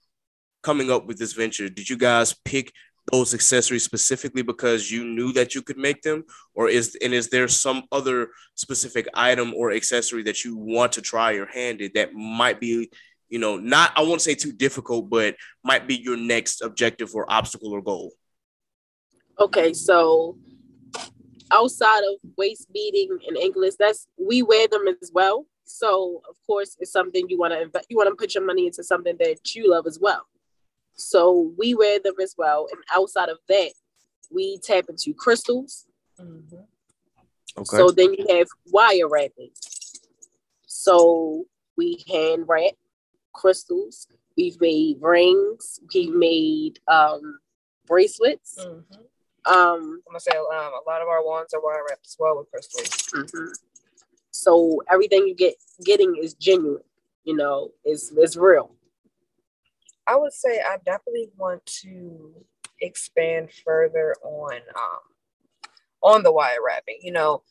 coming 0.62 0.90
up 0.90 1.06
with 1.06 1.18
this 1.18 1.32
venture, 1.32 1.68
did 1.68 1.88
you 1.88 1.96
guys 1.96 2.34
pick 2.44 2.72
those 3.10 3.34
accessories 3.34 3.82
specifically 3.82 4.42
because 4.42 4.90
you 4.90 5.04
knew 5.04 5.32
that 5.32 5.54
you 5.54 5.62
could 5.62 5.78
make 5.78 6.02
them 6.02 6.24
or 6.54 6.68
is 6.68 6.96
and 7.02 7.12
is 7.12 7.28
there 7.28 7.48
some 7.48 7.82
other 7.90 8.28
specific 8.54 9.08
item 9.14 9.52
or 9.54 9.72
accessory 9.72 10.22
that 10.22 10.44
you 10.44 10.56
want 10.56 10.92
to 10.92 11.02
try 11.02 11.32
your 11.32 11.46
hand 11.46 11.80
in 11.80 11.90
that 11.94 12.12
might 12.12 12.60
be 12.60 12.88
you 13.28 13.38
know 13.38 13.56
not 13.56 13.92
i 13.96 14.02
won't 14.02 14.20
say 14.20 14.34
too 14.34 14.52
difficult 14.52 15.08
but 15.10 15.34
might 15.64 15.88
be 15.88 15.96
your 15.96 16.16
next 16.16 16.62
objective 16.62 17.14
or 17.14 17.30
obstacle 17.32 17.72
or 17.72 17.82
goal 17.82 18.12
Okay, 19.40 19.72
so 19.72 20.36
outside 21.50 22.00
of 22.00 22.16
waist 22.36 22.70
beading 22.72 23.18
and 23.26 23.36
anklets, 23.38 23.76
that's 23.78 24.06
we 24.18 24.42
wear 24.42 24.68
them 24.68 24.86
as 24.88 25.10
well. 25.12 25.46
So 25.64 26.20
of 26.28 26.36
course, 26.46 26.76
it's 26.78 26.92
something 26.92 27.26
you 27.28 27.38
want 27.38 27.54
to 27.54 27.62
invest. 27.62 27.86
You 27.88 27.96
want 27.96 28.10
to 28.10 28.14
put 28.14 28.34
your 28.34 28.44
money 28.44 28.66
into 28.66 28.84
something 28.84 29.16
that 29.18 29.54
you 29.54 29.70
love 29.70 29.86
as 29.86 29.98
well. 30.00 30.26
So 30.94 31.52
we 31.56 31.74
wear 31.74 31.98
them 31.98 32.14
as 32.22 32.34
well. 32.36 32.66
And 32.70 32.82
outside 32.94 33.30
of 33.30 33.38
that, 33.48 33.72
we 34.30 34.58
tap 34.58 34.84
into 34.88 35.14
crystals. 35.14 35.86
okay 37.56 37.76
So 37.76 37.90
then 37.90 38.14
you 38.14 38.26
have 38.36 38.48
wire 38.66 39.08
wrapping. 39.08 39.50
So 40.66 41.46
we 41.76 42.04
hand 42.08 42.44
wrap 42.46 42.74
crystals. 43.32 44.06
We've 44.36 44.60
made 44.60 44.98
rings. 45.00 45.80
We've 45.94 46.14
made 46.14 46.78
um, 46.88 47.38
bracelets. 47.86 48.58
Um, 49.46 50.02
I'm 50.06 50.12
gonna 50.12 50.20
say 50.20 50.36
um, 50.36 50.44
a 50.50 50.82
lot 50.86 51.02
of 51.02 51.08
our 51.08 51.24
wands 51.24 51.54
are 51.54 51.62
wire 51.62 51.84
wrapped 51.88 52.06
as 52.06 52.16
well 52.18 52.38
with 52.38 52.50
crystals. 52.50 52.88
mhm. 53.12 53.48
So 54.30 54.82
everything 54.90 55.26
you 55.26 55.34
get 55.34 55.54
getting 55.84 56.16
is 56.16 56.34
genuine. 56.34 56.82
You 57.24 57.36
know, 57.36 57.70
is 57.84 58.12
is 58.12 58.36
real. 58.36 58.74
I 60.06 60.16
would 60.16 60.32
say 60.32 60.60
I 60.60 60.78
definitely 60.84 61.30
want 61.36 61.64
to 61.82 62.34
expand 62.80 63.50
further 63.64 64.14
on 64.22 64.54
um 64.54 65.00
on 66.02 66.22
the 66.22 66.32
wire 66.32 66.58
wrapping. 66.66 66.98
You 67.02 67.12
know, 67.12 67.42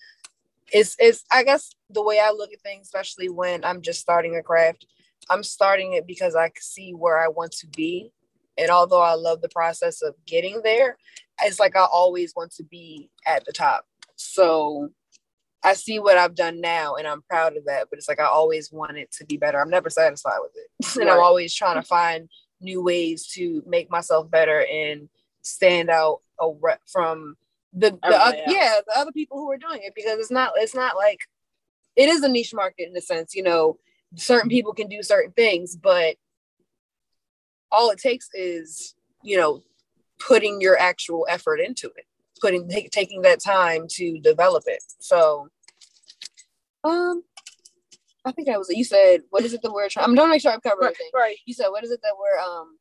it's 0.71 0.95
it's 0.99 1.23
I 1.31 1.43
guess 1.43 1.71
the 1.89 2.03
way 2.03 2.19
I 2.19 2.31
look 2.31 2.51
at 2.53 2.61
things, 2.61 2.87
especially 2.87 3.29
when 3.29 3.63
I'm 3.63 3.81
just 3.81 3.99
starting 3.99 4.35
a 4.35 4.43
craft, 4.43 4.85
I'm 5.29 5.43
starting 5.43 5.93
it 5.93 6.07
because 6.07 6.35
I 6.35 6.51
see 6.59 6.91
where 6.93 7.19
I 7.19 7.27
want 7.27 7.51
to 7.53 7.67
be. 7.67 8.11
And 8.57 8.69
although 8.69 9.01
I 9.01 9.13
love 9.13 9.41
the 9.41 9.49
process 9.49 10.01
of 10.01 10.15
getting 10.25 10.61
there, 10.63 10.97
it's 11.43 11.59
like 11.59 11.75
I 11.75 11.85
always 11.91 12.33
want 12.35 12.51
to 12.55 12.63
be 12.63 13.09
at 13.25 13.45
the 13.45 13.51
top. 13.51 13.85
So 14.15 14.89
I 15.63 15.73
see 15.73 15.99
what 15.99 16.17
I've 16.17 16.35
done 16.35 16.61
now 16.61 16.95
and 16.95 17.07
I'm 17.07 17.21
proud 17.21 17.57
of 17.57 17.65
that, 17.65 17.87
but 17.89 17.97
it's 17.97 18.07
like 18.07 18.19
I 18.19 18.25
always 18.25 18.71
want 18.71 18.97
it 18.97 19.11
to 19.13 19.25
be 19.25 19.37
better. 19.37 19.59
I'm 19.59 19.69
never 19.69 19.89
satisfied 19.89 20.39
with 20.41 20.51
it. 20.55 20.97
and 21.01 21.09
I'm 21.09 21.19
always 21.19 21.53
trying 21.53 21.75
to 21.75 21.87
find 21.87 22.29
new 22.61 22.83
ways 22.83 23.27
to 23.33 23.63
make 23.65 23.89
myself 23.89 24.29
better 24.29 24.65
and 24.65 25.09
stand 25.41 25.89
out 25.89 26.21
from 26.91 27.35
the, 27.73 27.91
the 27.91 28.43
yeah, 28.47 28.79
the 28.85 28.97
other 28.97 29.11
people 29.11 29.37
who 29.37 29.51
are 29.51 29.57
doing 29.57 29.81
it 29.83 29.93
because 29.95 30.17
it's 30.17 30.31
not 30.31 30.53
it's 30.55 30.73
not 30.73 30.95
like 30.95 31.19
it 31.95 32.09
is 32.09 32.23
a 32.23 32.29
niche 32.29 32.53
market 32.53 32.89
in 32.89 32.97
a 32.97 33.01
sense, 33.01 33.35
you 33.35 33.43
know, 33.43 33.77
certain 34.15 34.49
people 34.49 34.73
can 34.73 34.87
do 34.87 35.03
certain 35.03 35.31
things, 35.33 35.75
but 35.75 36.15
all 37.71 37.89
it 37.91 37.99
takes 37.99 38.29
is, 38.33 38.95
you 39.21 39.37
know, 39.37 39.61
putting 40.19 40.61
your 40.61 40.77
actual 40.79 41.25
effort 41.29 41.59
into 41.59 41.87
it 41.95 42.05
putting 42.41 42.67
ta- 42.69 42.87
taking 42.91 43.21
that 43.21 43.39
time 43.41 43.85
to 43.89 44.19
develop 44.19 44.63
it 44.67 44.83
so 44.99 45.47
um 46.83 47.23
i 48.25 48.31
think 48.31 48.47
that 48.47 48.57
was 48.59 48.69
it 48.69 48.77
you 48.77 48.83
said 48.83 49.21
what 49.29 49.43
is 49.43 49.53
it 49.53 49.61
that 49.61 49.71
we're 49.71 49.89
trying 49.89 50.05
i'm 50.05 50.15
trying 50.15 50.27
to 50.27 50.31
make 50.31 50.41
sure 50.41 50.51
i 50.51 50.59
cover 50.59 50.81
Right, 50.81 50.85
everything 50.87 51.09
right. 51.13 51.35
you 51.45 51.53
said 51.53 51.67
what 51.69 51.83
is 51.83 51.91
it 51.91 51.99
that 52.03 52.13
we're 52.19 52.39
um 52.39 52.77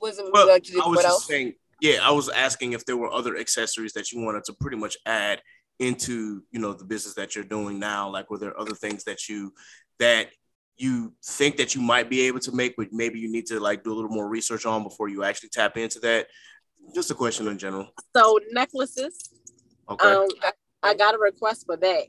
was 0.00 0.18
it 0.18 0.26
Well, 0.32 0.46
we 0.46 0.52
like 0.52 0.62
to 0.64 0.72
do 0.72 0.82
I 0.82 0.86
was 0.88 0.96
what 0.96 1.02
just 1.02 1.12
else 1.12 1.26
saying, 1.26 1.54
yeah, 1.80 1.98
I 2.02 2.10
was 2.10 2.28
asking 2.28 2.72
if 2.72 2.84
there 2.84 2.96
were 2.96 3.10
other 3.12 3.36
accessories 3.36 3.92
that 3.92 4.12
you 4.12 4.20
wanted 4.20 4.44
to 4.44 4.52
pretty 4.54 4.76
much 4.76 4.96
add 5.06 5.40
into, 5.78 6.42
you 6.50 6.58
know, 6.60 6.72
the 6.72 6.84
business 6.84 7.14
that 7.14 7.34
you're 7.34 7.44
doing 7.44 7.78
now. 7.78 8.08
Like, 8.10 8.30
were 8.30 8.38
there 8.38 8.58
other 8.58 8.74
things 8.74 9.04
that 9.04 9.28
you 9.28 9.52
that 9.98 10.30
you 10.82 11.12
think 11.24 11.56
that 11.56 11.74
you 11.74 11.80
might 11.80 12.10
be 12.10 12.22
able 12.22 12.40
to 12.40 12.52
make, 12.52 12.76
but 12.76 12.92
maybe 12.92 13.18
you 13.18 13.30
need 13.30 13.46
to 13.46 13.60
like 13.60 13.84
do 13.84 13.92
a 13.92 13.94
little 13.94 14.10
more 14.10 14.28
research 14.28 14.66
on 14.66 14.82
before 14.82 15.08
you 15.08 15.24
actually 15.24 15.50
tap 15.50 15.76
into 15.76 16.00
that? 16.00 16.26
Just 16.94 17.10
a 17.10 17.14
question 17.14 17.46
in 17.46 17.58
general. 17.58 17.88
So 18.16 18.38
necklaces. 18.50 19.30
Okay. 19.88 20.08
Um, 20.08 20.26
I, 20.42 20.52
I 20.82 20.94
got 20.94 21.14
a 21.14 21.18
request 21.18 21.66
for 21.66 21.76
that. 21.76 22.04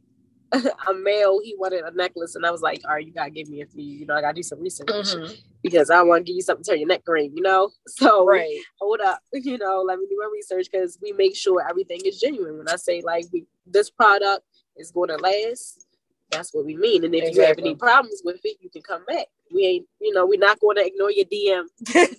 a 0.88 0.93
male, 0.93 1.39
he 1.43 1.55
wanted 1.57 1.83
a 1.83 1.91
necklace, 1.95 2.36
and 2.36 2.45
I 2.45 2.51
was 2.51 2.62
like, 2.62 2.81
"All 2.86 2.93
right, 2.93 3.05
you 3.05 3.12
gotta 3.12 3.31
give 3.31 3.49
me 3.49 3.62
a 3.62 3.65
few. 3.65 3.83
You 3.83 4.05
know, 4.05 4.15
I 4.15 4.21
gotta 4.21 4.36
do 4.36 4.43
some 4.43 4.62
research 4.62 4.88
Mhm. 4.88 5.36
because 5.63 5.89
I 5.89 6.03
want 6.03 6.25
to 6.25 6.31
give 6.31 6.36
you 6.36 6.43
something 6.43 6.63
to 6.63 6.71
turn 6.71 6.79
your 6.79 6.88
neck 6.88 7.03
green. 7.03 7.36
You 7.36 7.41
know, 7.41 7.71
so 7.88 8.25
right 8.25 8.55
hold 8.79 9.01
up, 9.01 9.19
you 9.33 9.57
know, 9.57 9.81
let 9.81 9.97
me 9.97 10.05
do 10.07 10.17
my 10.19 10.29
research 10.31 10.67
because 10.71 10.99
we 11.01 11.12
make 11.12 11.36
sure 11.36 11.67
everything 11.67 12.01
is 12.05 12.19
genuine. 12.19 12.59
When 12.59 12.69
I 12.69 12.75
say 12.75 13.01
like 13.01 13.25
we 13.33 13.45
this 13.65 13.89
product 13.89 14.43
is 14.77 14.91
going 14.91 15.09
to 15.09 15.17
last, 15.17 15.88
that's 16.34 16.54
what 16.54 16.65
we 16.65 16.76
mean. 16.76 17.04
And 17.04 17.15
if 17.15 17.36
you 17.36 17.41
have 17.43 17.58
any 17.58 17.76
problems 17.76 18.22
with 18.24 18.39
it, 18.43 18.58
you 18.62 18.69
can 18.69 18.82
come 18.82 19.06
back. 19.06 19.28
We 19.54 19.65
ain't, 19.65 19.86
you 20.02 20.13
know, 20.13 20.26
we're 20.26 20.39
not 20.39 20.60
going 20.60 20.78
to 20.78 20.86
ignore 20.86 21.12
your 21.12 21.26
DM. 21.26 21.65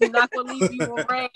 We're 0.00 0.10
not 0.10 0.30
going 0.30 0.46
to 0.46 0.52
leave 0.52 0.72
you 0.72 0.86
on 0.92 1.04
red. 1.10 1.30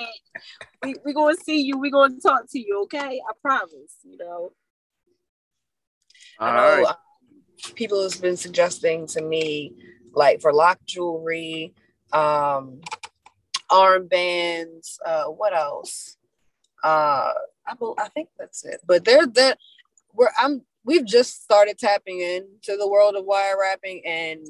We 0.83 0.95
we 1.05 1.13
going 1.13 1.37
to 1.37 1.43
see 1.43 1.61
you. 1.63 1.79
We're 1.79 1.91
going 1.91 2.15
to 2.15 2.21
talk 2.21 2.45
to 2.51 2.59
you. 2.59 2.83
Okay, 2.85 3.21
I 3.29 3.33
promise. 3.43 3.97
You 4.05 4.19
know. 4.19 4.53
I 6.39 6.49
All 6.49 6.55
know 6.55 6.85
right. 6.85 6.87
um, 6.87 7.75
people 7.75 8.03
have 8.03 8.21
been 8.23 8.37
suggesting 8.37 9.07
to 9.09 9.23
me, 9.23 9.73
like 10.13 10.41
for 10.41 10.53
lock 10.53 10.79
jewelry, 10.87 11.75
um, 12.13 12.81
armbands, 13.71 14.99
uh, 15.05 15.25
what 15.25 15.55
else? 15.55 16.17
Uh, 16.83 17.33
I, 17.67 17.75
bel- 17.79 17.97
I 17.99 18.09
think 18.09 18.29
that's 18.39 18.65
it. 18.65 18.81
But 18.87 19.05
they're 19.05 19.27
that 19.27 19.59
we're 20.15 20.31
I'm 20.39 20.63
we've 20.89 21.05
just 21.07 21.43
started 21.45 21.79
tapping 21.79 22.21
into 22.21 22.77
the 22.79 22.89
world 22.89 23.15
of 23.15 23.25
wire 23.27 23.57
wrapping, 23.61 24.03
and 24.07 24.41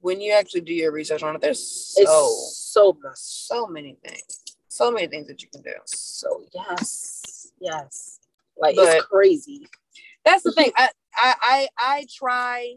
when 0.00 0.20
you 0.20 0.32
actually 0.32 0.60
do 0.60 0.74
your 0.74 0.92
research 0.92 1.22
on 1.22 1.34
it, 1.34 1.40
there's 1.40 1.94
It's 1.96 2.10
so 2.10 2.28
so 2.50 2.98
much. 3.02 3.16
so 3.16 3.66
many 3.66 3.96
things, 4.04 4.42
so 4.68 4.90
many 4.90 5.06
things 5.06 5.26
that 5.28 5.42
you 5.42 5.48
can 5.48 5.62
do. 5.62 5.72
So 5.86 6.44
yes, 6.54 7.48
yes. 7.60 8.20
Like 8.58 8.76
But- 8.76 8.96
it's 8.96 9.06
crazy. 9.06 9.66
that's 10.24 10.42
the 10.42 10.52
thing. 10.52 10.70
I, 10.76 10.88
I 11.16 11.34
I 11.42 11.68
I 11.78 12.06
try 12.14 12.74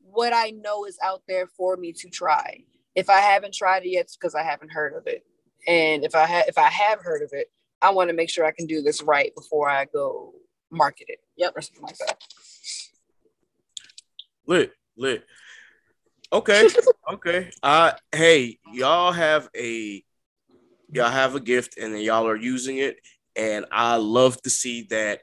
what 0.00 0.32
I 0.34 0.50
know 0.50 0.84
is 0.84 0.98
out 1.02 1.22
there 1.26 1.46
for 1.46 1.76
me 1.76 1.92
to 1.94 2.08
try. 2.10 2.64
If 2.94 3.08
I 3.08 3.20
haven't 3.20 3.54
tried 3.54 3.84
it 3.84 3.88
yet, 3.90 4.02
it's 4.02 4.16
because 4.16 4.34
I 4.34 4.42
haven't 4.42 4.70
heard 4.70 4.94
of 4.94 5.06
it. 5.06 5.24
And 5.66 6.04
if 6.04 6.14
I 6.14 6.26
have 6.26 6.44
if 6.46 6.58
I 6.58 6.68
have 6.68 7.00
heard 7.00 7.22
of 7.22 7.30
it, 7.32 7.50
I 7.80 7.90
want 7.90 8.10
to 8.10 8.14
make 8.14 8.28
sure 8.30 8.44
I 8.44 8.52
can 8.52 8.66
do 8.66 8.82
this 8.82 9.02
right 9.02 9.34
before 9.34 9.68
I 9.68 9.86
go 9.86 10.34
market 10.74 11.06
it. 11.08 11.20
Yep. 11.36 11.52
Or 11.56 11.60
something 11.62 11.82
like 11.84 11.98
that. 11.98 12.22
Lit, 14.46 14.72
lit. 14.96 15.24
Okay, 16.32 16.68
okay. 17.12 17.50
Uh 17.62 17.92
hey, 18.12 18.58
y'all 18.72 19.12
have 19.12 19.48
a 19.56 20.04
y'all 20.90 21.10
have 21.10 21.34
a 21.34 21.40
gift 21.40 21.78
and 21.78 21.94
then 21.94 22.02
y'all 22.02 22.26
are 22.26 22.36
using 22.36 22.78
it. 22.78 22.98
And 23.36 23.64
I 23.72 23.96
love 23.96 24.40
to 24.42 24.50
see 24.50 24.82
that 24.90 25.20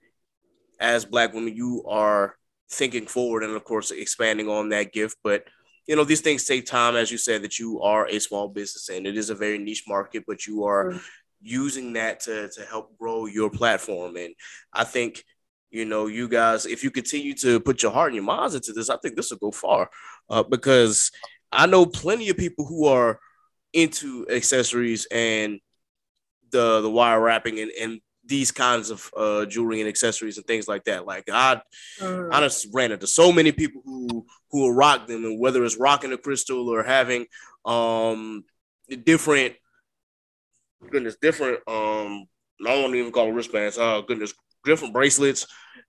as 0.79 1.05
black 1.05 1.33
women, 1.33 1.55
you 1.55 1.83
are 1.87 2.35
thinking 2.71 3.05
forward 3.05 3.43
and 3.43 3.53
of 3.55 3.63
course 3.63 3.91
expanding 3.91 4.49
on 4.49 4.69
that 4.69 4.93
gift. 4.93 5.17
But 5.23 5.45
you 5.87 5.95
know, 5.95 6.03
these 6.03 6.21
things 6.21 6.45
take 6.45 6.65
time, 6.65 6.95
as 6.95 7.11
you 7.11 7.17
said, 7.17 7.41
that 7.43 7.59
you 7.59 7.81
are 7.81 8.07
a 8.07 8.19
small 8.19 8.47
business 8.47 8.89
and 8.89 9.05
it 9.05 9.17
is 9.17 9.29
a 9.29 9.35
very 9.35 9.57
niche 9.57 9.83
market, 9.87 10.23
but 10.27 10.47
you 10.47 10.63
are 10.63 10.91
Mm. 10.93 11.01
using 11.41 11.93
that 11.93 12.19
to 12.21 12.49
to 12.49 12.65
help 12.65 12.97
grow 12.97 13.25
your 13.25 13.49
platform. 13.49 14.15
And 14.15 14.33
I 14.71 14.83
think 14.83 15.23
you 15.71 15.85
know, 15.85 16.07
you 16.07 16.27
guys, 16.27 16.65
if 16.65 16.83
you 16.83 16.91
continue 16.91 17.33
to 17.35 17.59
put 17.59 17.81
your 17.81 17.91
heart 17.91 18.09
and 18.09 18.15
your 18.15 18.25
minds 18.25 18.55
into 18.55 18.73
this, 18.73 18.89
I 18.89 18.97
think 18.97 19.15
this 19.15 19.31
will 19.31 19.37
go 19.37 19.51
far. 19.51 19.89
Uh, 20.29 20.43
because 20.43 21.11
I 21.51 21.65
know 21.65 21.85
plenty 21.85 22.29
of 22.29 22.37
people 22.37 22.65
who 22.65 22.87
are 22.87 23.19
into 23.73 24.27
accessories 24.29 25.07
and 25.11 25.59
the 26.51 26.81
the 26.81 26.89
wire 26.89 27.21
wrapping 27.21 27.59
and, 27.59 27.71
and 27.79 28.01
these 28.25 28.51
kinds 28.51 28.89
of 28.89 29.09
uh, 29.15 29.45
jewelry 29.45 29.79
and 29.79 29.89
accessories 29.89 30.37
and 30.37 30.45
things 30.45 30.67
like 30.67 30.83
that. 30.83 31.05
Like 31.05 31.29
I, 31.31 31.61
I 32.31 32.41
just 32.41 32.67
ran 32.73 32.91
into 32.91 33.07
so 33.07 33.31
many 33.31 33.51
people 33.51 33.81
who 33.85 34.25
who 34.51 34.61
will 34.61 34.73
rock 34.73 35.07
them, 35.07 35.23
and 35.23 35.39
whether 35.39 35.63
it's 35.63 35.77
rocking 35.77 36.13
a 36.13 36.17
crystal 36.17 36.69
or 36.69 36.83
having 36.83 37.25
um 37.65 38.43
different 39.05 39.55
goodness, 40.89 41.15
different 41.21 41.59
um 41.67 42.25
I 42.65 42.75
don't 42.75 42.95
even 42.95 43.11
call 43.11 43.25
them 43.27 43.35
wristbands. 43.35 43.77
Oh 43.77 44.01
goodness, 44.01 44.33
different 44.65 44.93
bracelets, 44.93 45.47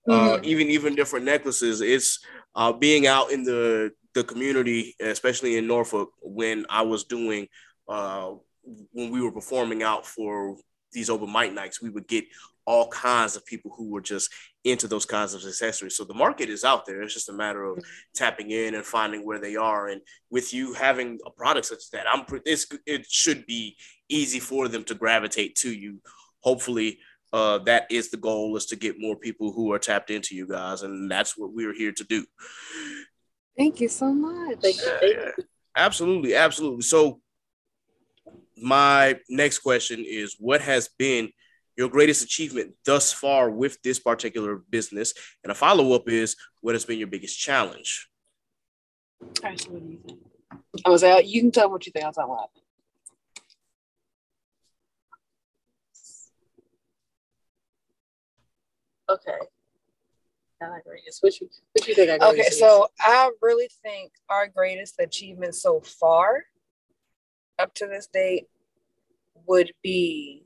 uh, 0.09 0.39
even 0.43 0.67
even 0.69 0.95
different 0.95 1.25
necklaces. 1.25 1.81
It's 1.81 2.19
uh, 2.55 2.73
being 2.73 3.07
out 3.07 3.31
in 3.31 3.43
the 3.43 3.91
the 4.13 4.23
community, 4.23 4.95
especially 4.99 5.57
in 5.57 5.67
Norfolk, 5.67 6.11
when 6.21 6.65
I 6.69 6.83
was 6.83 7.03
doing 7.03 7.47
uh, 7.87 8.33
when 8.91 9.11
we 9.11 9.21
were 9.21 9.31
performing 9.31 9.83
out 9.83 10.05
for 10.05 10.57
these 10.91 11.09
open 11.09 11.31
mic 11.31 11.53
nights, 11.53 11.81
we 11.81 11.89
would 11.89 12.07
get 12.07 12.25
all 12.65 12.87
kinds 12.89 13.35
of 13.35 13.45
people 13.45 13.71
who 13.75 13.89
were 13.89 14.01
just 14.01 14.29
into 14.63 14.87
those 14.87 15.05
kinds 15.05 15.33
of 15.33 15.43
accessories. 15.43 15.97
So 15.97 16.05
the 16.05 16.13
market 16.13 16.49
is 16.49 16.63
out 16.63 16.85
there. 16.85 17.01
It's 17.01 17.13
just 17.13 17.29
a 17.29 17.33
matter 17.33 17.63
of 17.65 17.83
tapping 18.15 18.51
in 18.51 18.75
and 18.75 18.85
finding 18.85 19.25
where 19.25 19.39
they 19.39 19.55
are. 19.57 19.89
And 19.89 20.01
with 20.29 20.53
you 20.53 20.73
having 20.73 21.19
a 21.25 21.29
product 21.29 21.65
such 21.65 21.79
as 21.79 21.89
that, 21.89 22.05
I'm 22.09 22.25
it's, 22.45 22.67
it 22.85 23.05
should 23.09 23.45
be 23.45 23.75
easy 24.07 24.39
for 24.39 24.67
them 24.67 24.83
to 24.85 24.95
gravitate 24.95 25.55
to 25.57 25.73
you. 25.73 25.99
Hopefully, 26.39 26.99
uh, 27.33 27.57
that 27.59 27.87
is 27.89 28.11
the 28.11 28.17
goal: 28.17 28.55
is 28.55 28.67
to 28.67 28.75
get 28.75 28.99
more 28.99 29.15
people 29.15 29.51
who 29.51 29.73
are 29.73 29.79
tapped 29.79 30.11
into 30.11 30.35
you 30.35 30.47
guys, 30.47 30.83
and 30.83 31.09
that's 31.09 31.35
what 31.35 31.51
we're 31.53 31.73
here 31.73 31.91
to 31.91 32.03
do. 32.03 32.25
Thank 33.57 33.81
you 33.81 33.89
so 33.89 34.13
much. 34.13 34.59
Thank 34.61 34.77
you. 34.77 34.83
Yeah, 34.85 34.97
Thank 34.99 35.37
you. 35.37 35.43
Absolutely, 35.75 36.35
absolutely. 36.35 36.83
So, 36.83 37.21
my 38.55 39.19
next 39.29 39.59
question 39.59 40.05
is: 40.07 40.35
What 40.39 40.61
has 40.61 40.89
been 40.99 41.31
your 41.75 41.89
greatest 41.89 42.23
achievement 42.23 42.75
thus 42.85 43.11
far 43.11 43.49
with 43.49 43.81
this 43.81 43.97
particular 43.97 44.61
business? 44.69 45.13
And 45.43 45.51
a 45.51 45.55
follow 45.55 45.93
up 45.93 46.07
is: 46.07 46.35
What 46.61 46.75
has 46.75 46.85
been 46.85 46.99
your 46.99 47.07
biggest 47.07 47.39
challenge? 47.39 48.07
Actually, 49.43 49.73
what 49.73 49.83
do 49.83 49.91
you 49.91 49.99
think? 50.05 50.19
i 50.85 50.89
was 50.89 51.01
gonna 51.01 51.21
you 51.21 51.41
can 51.41 51.51
tell 51.51 51.67
me 51.67 51.71
what 51.71 51.85
you 51.87 51.91
think. 51.91 52.05
I'll 52.05 52.13
tell 52.13 52.29
what. 52.29 52.49
Okay. 59.09 59.37
What 61.21 61.39
you 61.41 61.49
what 61.73 61.87
you 61.87 61.95
think 61.95 62.09
I 62.09 62.29
Okay, 62.29 62.49
so 62.49 62.87
I 62.99 63.31
really 63.41 63.69
think 63.83 64.11
our 64.29 64.47
greatest 64.47 64.95
achievement 64.99 65.55
so 65.55 65.81
far, 65.81 66.43
up 67.59 67.73
to 67.75 67.87
this 67.87 68.07
date, 68.07 68.47
would 69.45 69.71
be 69.83 70.45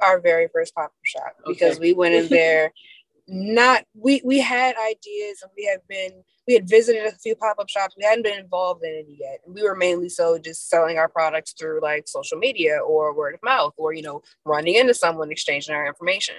our 0.00 0.20
very 0.20 0.48
first 0.52 0.74
pop 0.74 0.86
up 0.86 0.92
shop 1.04 1.36
because 1.46 1.78
we 1.78 1.92
went 1.92 2.14
in 2.14 2.28
there. 2.28 2.72
Not 3.28 3.84
we 3.94 4.20
we 4.24 4.38
had 4.38 4.76
ideas 4.76 5.42
and 5.42 5.50
we 5.56 5.64
have 5.64 5.86
been 5.88 6.22
we 6.46 6.54
had 6.54 6.68
visited 6.68 7.06
a 7.06 7.12
few 7.12 7.34
pop 7.34 7.56
up 7.58 7.68
shops. 7.68 7.96
We 7.98 8.04
hadn't 8.04 8.22
been 8.22 8.38
involved 8.38 8.84
in 8.84 8.90
any 8.90 9.18
yet. 9.18 9.40
We 9.48 9.64
were 9.64 9.74
mainly 9.74 10.08
so 10.08 10.38
just 10.38 10.68
selling 10.68 10.96
our 10.96 11.08
products 11.08 11.52
through 11.58 11.80
like 11.82 12.06
social 12.06 12.38
media 12.38 12.78
or 12.78 13.16
word 13.16 13.34
of 13.34 13.42
mouth 13.42 13.74
or 13.76 13.92
you 13.92 14.02
know 14.02 14.22
running 14.44 14.76
into 14.76 14.94
someone 14.94 15.32
exchanging 15.32 15.74
our 15.74 15.88
information. 15.88 16.36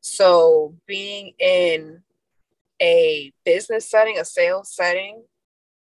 So 0.00 0.74
being 0.86 1.32
in 1.38 2.02
a 2.80 3.32
business 3.44 3.88
setting, 3.88 4.18
a 4.18 4.24
sales 4.24 4.74
setting. 4.74 5.22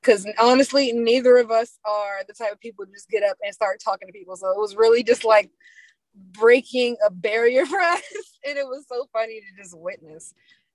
Because 0.02 0.28
honestly, 0.40 0.94
neither 0.94 1.38
of 1.38 1.50
us 1.50 1.80
are 1.84 2.24
the 2.28 2.34
type 2.34 2.52
of 2.52 2.60
people 2.60 2.86
to 2.86 2.92
just 2.92 3.10
get 3.10 3.24
up 3.24 3.38
and 3.44 3.54
start 3.54 3.80
talking 3.84 4.08
to 4.08 4.12
people. 4.12 4.36
So 4.36 4.52
it 4.52 4.58
was 4.60 4.76
really 4.76 5.04
just 5.04 5.24
like 5.24 5.50
breaking 6.34 6.98
a 7.06 7.10
barrier 7.10 7.66
for 7.66 7.80
us. 7.80 8.04
and 8.48 8.58
it 8.58 8.68
was 8.68 8.86
so 8.88 9.08
funny 9.12 9.42
to 9.42 9.62
just 9.64 9.78
witness. 9.78 10.34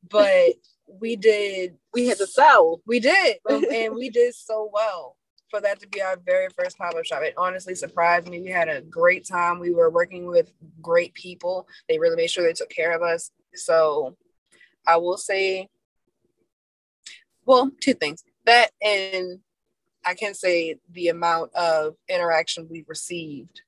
But 0.08 0.54
we 0.88 1.14
did, 1.14 1.76
We 1.94 2.08
had 2.08 2.18
to 2.18 2.26
sell. 2.26 2.80
we 2.86 2.98
did, 3.00 3.36
and 3.48 3.94
we 3.94 4.10
did 4.10 4.34
so 4.34 4.68
well 4.72 5.16
for 5.50 5.60
that 5.60 5.80
to 5.80 5.88
be 5.88 6.00
our 6.00 6.16
very 6.24 6.48
first 6.56 6.78
pop 6.78 6.94
up 6.94 7.04
shop. 7.04 7.22
It 7.22 7.34
honestly 7.36 7.74
surprised 7.74 8.28
me. 8.28 8.40
We 8.40 8.50
had 8.50 8.68
a 8.68 8.80
great 8.82 9.26
time. 9.26 9.58
We 9.58 9.74
were 9.74 9.90
working 9.90 10.26
with 10.26 10.52
great 10.80 11.12
people. 11.14 11.68
They 11.88 11.98
really 11.98 12.16
made 12.16 12.30
sure 12.30 12.44
they 12.44 12.52
took 12.52 12.70
care 12.70 12.94
of 12.94 13.02
us. 13.02 13.30
So 13.54 14.16
I 14.86 14.96
will 14.96 15.18
say, 15.18 15.68
well, 17.44 17.70
two 17.80 17.94
things 17.94 18.24
that 18.46 18.70
and 18.80 19.40
I 20.04 20.14
can 20.14 20.34
say 20.34 20.76
the 20.90 21.08
amount 21.08 21.54
of 21.54 21.94
interaction 22.08 22.68
we've 22.70 22.88
received 22.88 23.62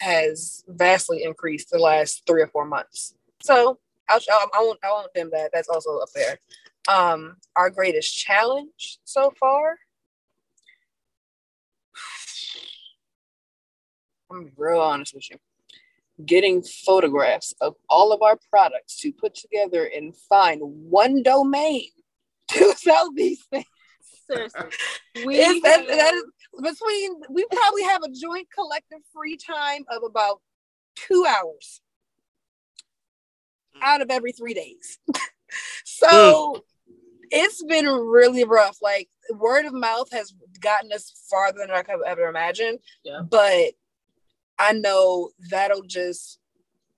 has 0.00 0.64
vastly 0.68 1.24
increased 1.24 1.70
the 1.70 1.78
last 1.78 2.22
three 2.26 2.42
or 2.42 2.46
four 2.46 2.64
months. 2.64 3.14
So 3.42 3.78
I'll, 4.08 4.20
I 4.30 4.46
I 4.54 4.58
won't 4.60 4.78
I 4.82 4.90
won't 4.90 5.12
dim 5.14 5.30
that. 5.32 5.50
That's 5.52 5.68
also 5.68 5.98
up 5.98 6.08
there. 6.14 6.38
Um, 6.88 7.36
our 7.56 7.68
greatest 7.68 8.16
challenge 8.16 8.98
so 9.04 9.32
far. 9.38 9.78
I'm 14.30 14.52
real 14.56 14.80
honest 14.80 15.14
with 15.14 15.30
you. 15.30 15.36
Getting 16.24 16.62
photographs 16.62 17.54
of 17.60 17.74
all 17.88 18.12
of 18.12 18.22
our 18.22 18.38
products 18.50 19.00
to 19.00 19.12
put 19.12 19.34
together 19.34 19.88
and 19.94 20.16
find 20.28 20.60
one 20.62 21.22
domain 21.22 21.88
to 22.50 22.74
sell 22.76 23.12
these 23.12 23.44
things. 23.50 23.64
Seriously. 24.30 24.62
We 25.26 25.40
Is 25.40 25.62
that, 25.62 25.86
that 25.86 25.98
have- 25.98 26.14
is 26.14 26.24
between 26.60 27.20
we 27.30 27.44
probably 27.50 27.82
have 27.84 28.02
a 28.02 28.10
joint 28.10 28.48
collective 28.54 29.00
free 29.12 29.36
time 29.36 29.84
of 29.90 30.02
about 30.04 30.40
two 30.96 31.24
hours 31.26 31.80
mm. 33.76 33.80
out 33.82 34.00
of 34.00 34.10
every 34.10 34.32
three 34.32 34.54
days. 34.54 34.98
so 35.84 36.08
mm. 36.08 36.60
it's 37.30 37.62
been 37.64 37.86
really 37.86 38.44
rough. 38.44 38.78
Like 38.82 39.08
word 39.30 39.66
of 39.66 39.72
mouth 39.72 40.08
has 40.12 40.32
gotten 40.60 40.92
us 40.92 41.12
farther 41.30 41.58
than 41.60 41.70
I 41.70 41.82
could 41.82 41.92
have 41.92 42.00
ever 42.06 42.28
imagined. 42.28 42.78
Yeah. 43.04 43.20
But 43.28 43.72
I 44.58 44.72
know 44.72 45.30
that'll 45.50 45.82
just 45.82 46.38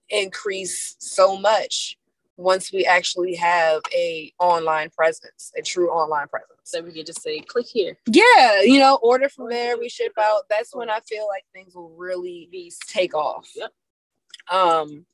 increase 0.08 0.96
so 0.98 1.36
much 1.36 1.96
once 2.40 2.72
we 2.72 2.86
actually 2.86 3.34
have 3.34 3.82
a 3.94 4.32
online 4.38 4.90
presence, 4.90 5.52
a 5.58 5.62
true 5.62 5.90
online 5.90 6.26
presence. 6.28 6.58
so 6.64 6.80
we 6.80 6.92
can 6.92 7.04
just 7.04 7.22
say, 7.22 7.40
click 7.40 7.66
here. 7.66 7.98
Yeah, 8.06 8.62
you 8.62 8.78
know, 8.78 8.98
order 9.02 9.28
from 9.28 9.50
there, 9.50 9.78
we 9.78 9.88
ship 9.88 10.12
out. 10.18 10.42
That's 10.48 10.74
when 10.74 10.88
I 10.88 11.00
feel 11.00 11.26
like 11.28 11.44
things 11.52 11.74
will 11.74 11.90
really 11.90 12.48
Be 12.50 12.72
take 12.86 13.14
off. 13.14 13.50
Yep. 13.54 13.72
Um, 14.50 15.04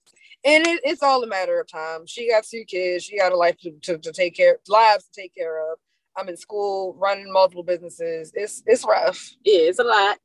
and 0.45 0.67
it, 0.67 0.81
it's 0.85 1.03
all 1.03 1.23
a 1.23 1.27
matter 1.27 1.61
of 1.61 1.67
time. 1.67 2.07
She 2.07 2.31
got 2.31 2.45
two 2.45 2.65
kids. 2.65 3.05
She 3.05 3.19
got 3.19 3.33
a 3.33 3.37
life 3.37 3.57
to, 3.63 3.73
to, 3.83 3.99
to 3.99 4.13
take 4.13 4.37
care, 4.37 4.59
lives 4.69 5.09
to 5.09 5.21
take 5.21 5.35
care 5.35 5.73
of. 5.73 5.79
I'm 6.17 6.29
in 6.29 6.37
school, 6.37 6.95
running 6.99 7.31
multiple 7.31 7.63
businesses. 7.63 8.33
It's 8.35 8.63
it's 8.67 8.87
rough. 8.87 9.35
Yeah, 9.45 9.69
it's 9.69 9.79
a 9.79 9.85
lot, 9.85 10.19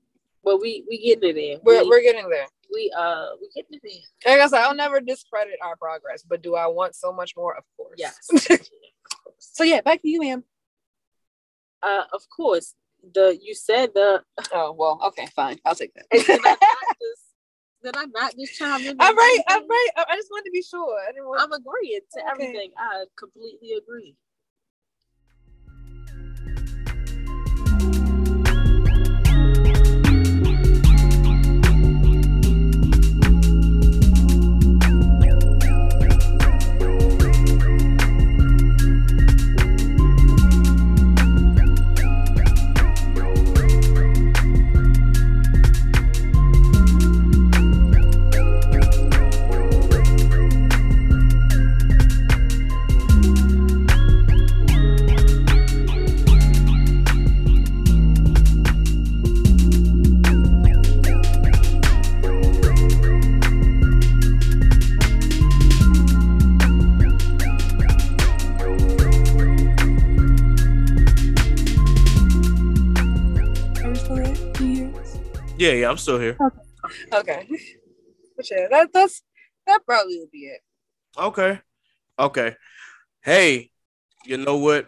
but 0.44 0.62
we 0.62 0.84
we 0.90 0.98
getting 1.04 1.30
it 1.30 1.34
there. 1.34 1.58
We're 1.64 1.84
we, 1.84 1.90
we're 1.90 2.02
getting 2.02 2.30
there. 2.30 2.48
we 2.74 2.92
uh 2.98 3.28
we 3.40 3.50
getting 3.56 3.80
it 3.82 3.82
there. 4.24 4.34
Like 4.38 4.44
I 4.46 4.48
said, 4.48 4.62
I'll 4.62 4.76
never 4.76 5.00
discredit 5.00 5.56
our 5.64 5.76
progress, 5.76 6.24
but 6.24 6.42
do 6.42 6.56
I 6.56 6.68
want 6.68 6.96
so 6.96 7.12
much 7.12 7.36
more? 7.36 7.56
Of 7.58 7.64
course. 7.78 7.96
Yes. 7.98 8.18
so 9.40 9.64
yeah, 9.64 9.82
back 9.82 10.02
to 10.02 10.08
you, 10.10 10.22
ma'am. 10.22 10.44
uh, 11.84 12.04
of 12.14 12.22
course. 12.30 12.76
The 13.16 13.38
you 13.42 13.56
said 13.56 13.90
the 13.96 14.24
Oh 14.54 14.74
well, 14.74 15.00
okay, 15.08 15.28
fine. 15.36 15.60
I'll 15.66 15.74
take 15.76 15.94
that. 15.96 16.06
did 16.12 16.30
I 16.30 16.36
not 16.44 16.98
just 17.02 17.26
did 17.84 17.98
I 17.98 18.06
not 18.06 18.36
just 18.38 18.58
chime 18.60 18.82
in? 18.86 18.96
I'm 19.00 19.18
right. 19.18 19.40
I'm 19.48 19.68
right. 19.68 19.88
I 19.98 20.06
I 20.12 20.16
just 20.16 20.30
wanted 20.30 20.46
to 20.46 20.52
be 20.52 20.62
sure. 20.62 21.00
I 21.08 21.12
didn't 21.12 21.26
want. 21.28 21.42
I'm 21.42 21.52
agreeing 21.52 22.02
to 22.14 22.20
Okay. 22.22 22.30
everything. 22.32 22.72
I 22.78 23.06
completely 23.18 23.74
agree. 23.74 24.16
Yeah, 75.72 75.78
yeah, 75.78 75.90
I'm 75.90 75.98
still 75.98 76.20
here. 76.20 76.38
Okay. 77.14 77.48
But 78.38 78.50
yeah, 78.50 78.68
that 78.72 78.90
that's 78.92 79.22
that 79.68 79.82
probably 79.86 80.18
would 80.20 80.32
be 80.32 80.46
it. 80.46 80.62
Okay. 81.16 81.60
Okay. 82.18 82.56
Hey, 83.22 83.70
you 84.26 84.38
know 84.38 84.58
what? 84.58 84.88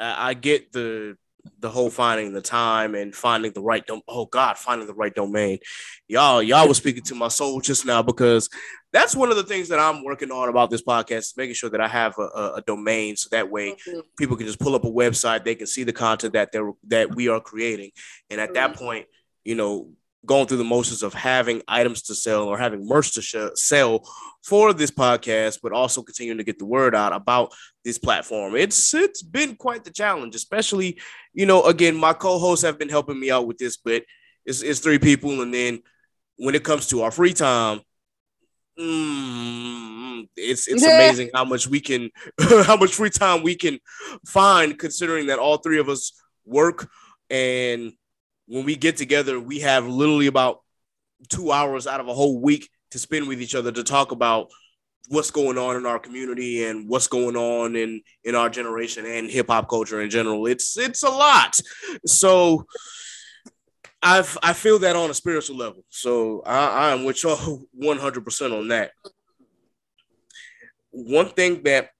I, 0.00 0.30
I 0.30 0.34
get 0.34 0.72
the 0.72 1.16
the 1.60 1.70
whole 1.70 1.90
finding 1.90 2.32
the 2.32 2.40
time 2.40 2.94
and 2.96 3.14
finding 3.14 3.52
the 3.52 3.60
right 3.60 3.86
dom- 3.86 4.00
oh 4.08 4.26
god 4.26 4.56
finding 4.56 4.86
the 4.86 4.94
right 4.94 5.12
domain 5.14 5.58
y'all 6.06 6.40
y'all 6.40 6.68
was 6.68 6.76
speaking 6.76 7.02
to 7.02 7.16
my 7.16 7.26
soul 7.26 7.60
just 7.60 7.84
now 7.84 8.00
because 8.00 8.48
that's 8.92 9.16
one 9.16 9.28
of 9.28 9.34
the 9.36 9.42
things 9.42 9.68
that 9.68 9.80
i'm 9.80 10.04
working 10.04 10.30
on 10.30 10.48
about 10.48 10.70
this 10.70 10.84
podcast 10.84 11.18
is 11.18 11.34
making 11.36 11.54
sure 11.56 11.68
that 11.68 11.80
i 11.80 11.88
have 11.88 12.14
a, 12.18 12.22
a, 12.22 12.52
a 12.58 12.62
domain 12.62 13.16
so 13.16 13.26
that 13.32 13.50
way 13.50 13.72
Mhm. 13.88 14.02
people 14.16 14.36
can 14.36 14.46
just 14.46 14.60
pull 14.60 14.76
up 14.76 14.84
a 14.84 14.90
website 14.90 15.42
they 15.44 15.56
can 15.56 15.66
see 15.66 15.82
the 15.82 15.92
content 15.92 16.32
that 16.34 16.52
they're 16.52 16.70
that 16.86 17.12
we 17.16 17.26
are 17.28 17.40
creating 17.40 17.90
and 18.30 18.40
at 18.40 18.54
that 18.54 18.74
point 18.76 19.06
you 19.42 19.56
know 19.56 19.90
going 20.24 20.46
through 20.46 20.56
the 20.58 20.64
motions 20.64 21.02
of 21.02 21.12
having 21.14 21.62
items 21.66 22.02
to 22.02 22.14
sell 22.14 22.44
or 22.44 22.56
having 22.56 22.86
merch 22.86 23.12
to 23.14 23.22
sh- 23.22 23.36
sell 23.54 24.08
for 24.44 24.72
this 24.72 24.90
podcast 24.90 25.58
but 25.62 25.72
also 25.72 26.02
continuing 26.02 26.38
to 26.38 26.44
get 26.44 26.58
the 26.58 26.64
word 26.64 26.94
out 26.94 27.12
about 27.12 27.52
this 27.84 27.98
platform 27.98 28.54
it's 28.54 28.94
it's 28.94 29.22
been 29.22 29.56
quite 29.56 29.84
the 29.84 29.90
challenge 29.90 30.34
especially 30.34 31.00
you 31.32 31.46
know 31.46 31.64
again 31.64 31.96
my 31.96 32.12
co-hosts 32.12 32.64
have 32.64 32.78
been 32.78 32.88
helping 32.88 33.18
me 33.18 33.30
out 33.30 33.46
with 33.46 33.58
this 33.58 33.76
but 33.76 34.04
it's, 34.44 34.62
it's 34.62 34.80
three 34.80 34.98
people 34.98 35.42
and 35.42 35.52
then 35.52 35.80
when 36.36 36.54
it 36.54 36.64
comes 36.64 36.86
to 36.88 37.02
our 37.02 37.10
free 37.10 37.32
time 37.32 37.80
mm, 38.78 40.28
it's 40.36 40.68
it's 40.68 40.82
Yeah. 40.82 40.94
amazing 40.94 41.30
how 41.34 41.44
much 41.44 41.66
we 41.66 41.80
can 41.80 42.10
how 42.40 42.76
much 42.76 42.94
free 42.94 43.10
time 43.10 43.42
we 43.42 43.54
can 43.54 43.78
find 44.26 44.78
considering 44.78 45.26
that 45.26 45.38
all 45.38 45.58
three 45.58 45.78
of 45.78 45.88
us 45.88 46.12
work 46.44 46.88
and 47.30 47.92
when 48.52 48.66
we 48.66 48.76
get 48.76 48.96
together 48.98 49.40
we 49.40 49.60
have 49.60 49.86
literally 49.86 50.26
about 50.26 50.60
two 51.28 51.50
hours 51.50 51.86
out 51.86 52.00
of 52.00 52.08
a 52.08 52.14
whole 52.14 52.40
week 52.40 52.68
to 52.90 52.98
spend 52.98 53.26
with 53.26 53.40
each 53.40 53.54
other 53.54 53.72
to 53.72 53.82
talk 53.82 54.12
about 54.12 54.48
what's 55.08 55.30
going 55.30 55.56
on 55.56 55.76
in 55.76 55.86
our 55.86 55.98
community 55.98 56.64
and 56.64 56.88
what's 56.88 57.06
going 57.06 57.36
on 57.36 57.74
in 57.74 58.02
in 58.24 58.34
our 58.34 58.50
generation 58.50 59.06
and 59.06 59.30
hip 59.30 59.46
hop 59.48 59.68
culture 59.68 60.02
in 60.02 60.10
general 60.10 60.46
it's 60.46 60.76
it's 60.76 61.02
a 61.02 61.08
lot 61.08 61.58
so 62.06 62.66
I've 64.02 64.36
I 64.42 64.52
feel 64.52 64.80
that 64.80 64.96
on 64.96 65.10
a 65.10 65.14
spiritual 65.14 65.56
level. 65.56 65.84
So 65.88 66.42
I, 66.44 66.88
I 66.88 66.90
am 66.90 67.04
with 67.04 67.22
y'all 67.22 67.62
100% 67.80 68.58
on 68.58 68.68
that. 68.68 68.90
One 70.90 71.28
thing 71.28 71.62
that 71.62 71.90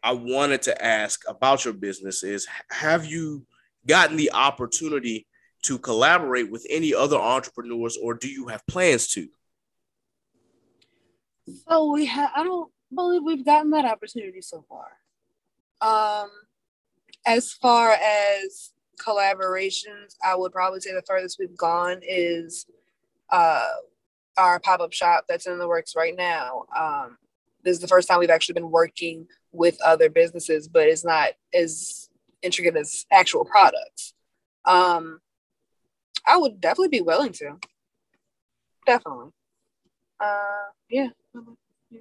I 0.00 0.12
wanted 0.12 0.62
to 0.62 0.84
ask 0.84 1.20
about 1.26 1.64
your 1.64 1.74
business 1.74 2.22
is 2.22 2.46
have 2.70 3.04
you 3.06 3.44
gotten 3.86 4.16
the 4.16 4.30
opportunity 4.32 5.26
to 5.68 5.78
collaborate 5.78 6.50
with 6.50 6.66
any 6.70 6.94
other 6.94 7.18
entrepreneurs 7.18 7.98
or 8.02 8.14
do 8.14 8.26
you 8.26 8.46
have 8.46 8.66
plans 8.66 9.06
to? 9.08 9.28
So 11.68 11.92
we 11.92 12.06
have. 12.06 12.30
I 12.34 12.42
don't 12.42 12.72
believe 12.94 13.22
we've 13.22 13.44
gotten 13.44 13.70
that 13.72 13.84
opportunity 13.84 14.40
so 14.40 14.64
far. 14.66 14.86
Um, 15.82 16.30
as 17.26 17.52
far 17.52 17.92
as 17.92 18.70
collaborations, 18.98 20.16
I 20.24 20.34
would 20.34 20.52
probably 20.52 20.80
say 20.80 20.94
the 20.94 21.02
furthest 21.06 21.38
we've 21.38 21.56
gone 21.56 22.00
is 22.02 22.66
uh 23.30 23.66
our 24.38 24.58
pop 24.60 24.80
up 24.80 24.92
shop 24.94 25.24
that's 25.28 25.46
in 25.46 25.58
the 25.58 25.68
works 25.68 25.94
right 25.94 26.16
now. 26.16 26.64
Um, 26.74 27.18
this 27.62 27.74
is 27.74 27.80
the 27.80 27.88
first 27.88 28.08
time 28.08 28.20
we've 28.20 28.30
actually 28.30 28.54
been 28.54 28.70
working 28.70 29.26
with 29.52 29.78
other 29.84 30.08
businesses, 30.08 30.66
but 30.66 30.86
it's 30.86 31.04
not 31.04 31.32
as 31.52 32.08
intricate 32.40 32.76
as 32.76 33.04
actual 33.10 33.44
products. 33.44 34.14
Um, 34.64 35.20
I 36.26 36.36
would 36.36 36.60
definitely 36.60 36.88
be 36.88 37.00
willing 37.00 37.32
to. 37.32 37.56
Definitely. 38.86 39.30
Uh, 40.20 40.70
yeah. 40.90 41.08
Yeah. 41.90 42.00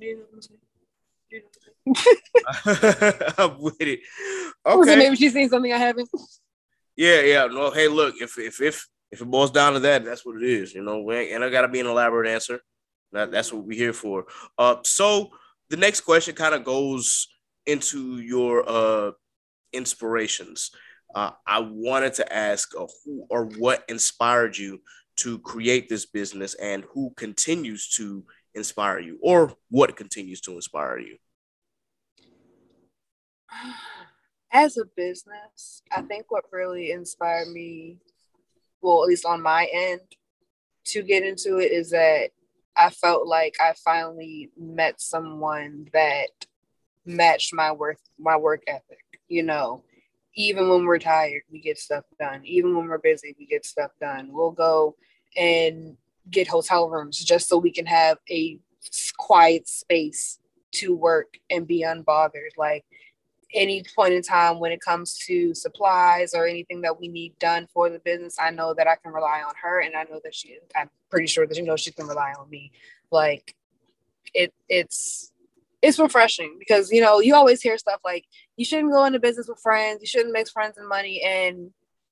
Yeah. 1.30 1.40
I'm 3.38 3.60
with 3.60 3.80
it. 3.80 4.00
Okay. 4.66 4.78
Okay. 4.78 4.96
maybe 4.96 5.16
she's 5.16 5.32
seen 5.32 5.48
something 5.48 5.72
I 5.72 5.78
haven't. 5.78 6.08
Yeah, 6.96 7.20
yeah. 7.22 7.46
No, 7.46 7.70
hey, 7.70 7.88
look, 7.88 8.16
if 8.20 8.38
if 8.38 8.60
if 8.60 8.86
if 9.10 9.22
it 9.22 9.24
boils 9.24 9.50
down 9.50 9.72
to 9.72 9.80
that, 9.80 10.04
that's 10.04 10.26
what 10.26 10.36
it 10.36 10.42
is. 10.42 10.74
You 10.74 10.82
know, 10.82 11.00
we 11.00 11.32
and 11.32 11.42
I 11.42 11.48
gotta 11.48 11.68
be 11.68 11.80
an 11.80 11.86
elaborate 11.86 12.28
answer. 12.28 12.60
That, 13.12 13.30
that's 13.30 13.52
what 13.52 13.64
we're 13.64 13.78
here 13.78 13.94
for. 13.94 14.26
Uh, 14.58 14.76
so 14.84 15.30
the 15.70 15.76
next 15.78 16.02
question 16.02 16.34
kind 16.34 16.54
of 16.54 16.64
goes 16.64 17.28
into 17.64 18.18
your 18.18 18.68
uh 18.68 19.12
inspirations. 19.72 20.72
Uh, 21.14 21.32
I 21.46 21.60
wanted 21.60 22.14
to 22.14 22.32
ask 22.32 22.74
uh, 22.78 22.86
who 23.04 23.26
or 23.28 23.46
what 23.46 23.84
inspired 23.88 24.56
you 24.56 24.80
to 25.16 25.38
create 25.40 25.88
this 25.88 26.06
business, 26.06 26.54
and 26.54 26.84
who 26.94 27.12
continues 27.16 27.90
to 27.90 28.24
inspire 28.54 29.00
you, 29.00 29.18
or 29.20 29.52
what 29.68 29.96
continues 29.96 30.40
to 30.42 30.52
inspire 30.52 30.98
you. 30.98 31.16
As 34.52 34.78
a 34.78 34.84
business, 34.96 35.82
I 35.94 36.02
think 36.02 36.26
what 36.30 36.44
really 36.50 36.92
inspired 36.92 37.48
me, 37.48 37.98
well, 38.80 39.02
at 39.02 39.08
least 39.08 39.26
on 39.26 39.42
my 39.42 39.68
end, 39.72 40.00
to 40.86 41.02
get 41.02 41.22
into 41.22 41.58
it 41.58 41.70
is 41.70 41.90
that 41.90 42.30
I 42.76 42.90
felt 42.90 43.26
like 43.26 43.56
I 43.60 43.74
finally 43.84 44.50
met 44.58 45.00
someone 45.00 45.88
that 45.92 46.28
matched 47.04 47.52
my 47.52 47.72
work 47.72 47.98
my 48.18 48.36
work 48.36 48.62
ethic. 48.66 49.04
You 49.28 49.42
know, 49.42 49.84
even 50.34 50.68
when 50.68 50.84
we're 50.84 50.98
tired, 50.98 51.42
we 51.50 51.60
get 51.60 51.78
stuff 51.78 52.04
done. 52.18 52.44
Even 52.44 52.76
when 52.76 52.86
we're 52.86 52.98
busy, 52.98 53.34
we 53.38 53.46
get 53.46 53.66
stuff 53.66 53.90
done. 54.00 54.28
We'll 54.30 54.52
go 54.52 54.96
and 55.36 55.96
get 56.30 56.48
hotel 56.48 56.88
rooms 56.88 57.18
just 57.18 57.48
so 57.48 57.58
we 57.58 57.72
can 57.72 57.86
have 57.86 58.18
a 58.30 58.58
quiet 59.16 59.68
space 59.68 60.38
to 60.72 60.94
work 60.94 61.38
and 61.50 61.66
be 61.66 61.82
unbothered. 61.82 62.56
Like 62.56 62.84
any 63.54 63.84
point 63.96 64.14
in 64.14 64.22
time 64.22 64.60
when 64.60 64.72
it 64.72 64.80
comes 64.80 65.18
to 65.26 65.54
supplies 65.54 66.34
or 66.34 66.46
anything 66.46 66.82
that 66.82 67.00
we 67.00 67.08
need 67.08 67.38
done 67.38 67.66
for 67.72 67.90
the 67.90 67.98
business, 67.98 68.36
I 68.40 68.50
know 68.50 68.74
that 68.74 68.86
I 68.86 68.96
can 68.96 69.12
rely 69.12 69.42
on 69.46 69.54
her 69.62 69.80
and 69.80 69.96
I 69.96 70.04
know 70.04 70.20
that 70.22 70.34
she 70.34 70.58
I'm 70.76 70.90
pretty 71.10 71.26
sure 71.26 71.46
that 71.46 71.56
you 71.56 71.64
know 71.64 71.76
she 71.76 71.90
can 71.90 72.06
rely 72.06 72.32
on 72.38 72.48
me. 72.48 72.70
Like 73.10 73.54
it 74.34 74.52
it's 74.68 75.32
it's 75.82 75.98
refreshing 75.98 76.56
because 76.58 76.90
you 76.90 77.00
know 77.00 77.20
you 77.20 77.34
always 77.34 77.62
hear 77.62 77.78
stuff 77.78 78.00
like 78.04 78.24
you 78.56 78.64
shouldn't 78.64 78.92
go 78.92 79.04
into 79.04 79.18
business 79.18 79.48
with 79.48 79.60
friends, 79.60 80.00
you 80.00 80.06
shouldn't 80.06 80.32
mix 80.32 80.50
friends 80.50 80.76
and 80.76 80.88
money, 80.88 81.22
and 81.22 81.70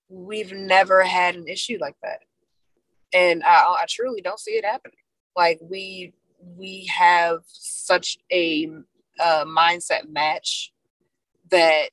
we've 0.09 0.53
never 0.53 1.03
had 1.03 1.37
an 1.37 1.47
issue 1.49 1.79
like 1.81 1.97
that. 2.03 2.21
And 3.13 3.43
I, 3.43 3.77
I 3.81 3.85
truly 3.89 4.21
don't 4.21 4.41
see 4.41 4.53
it 4.53 4.65
happening. 4.65 4.97
Like 5.37 5.59
we 5.63 6.13
we 6.57 6.87
have 6.87 7.41
such 7.47 8.19
a 8.33 8.69
uh, 9.21 9.45
mindset 9.45 10.09
match 10.09 10.73
that 11.51 11.89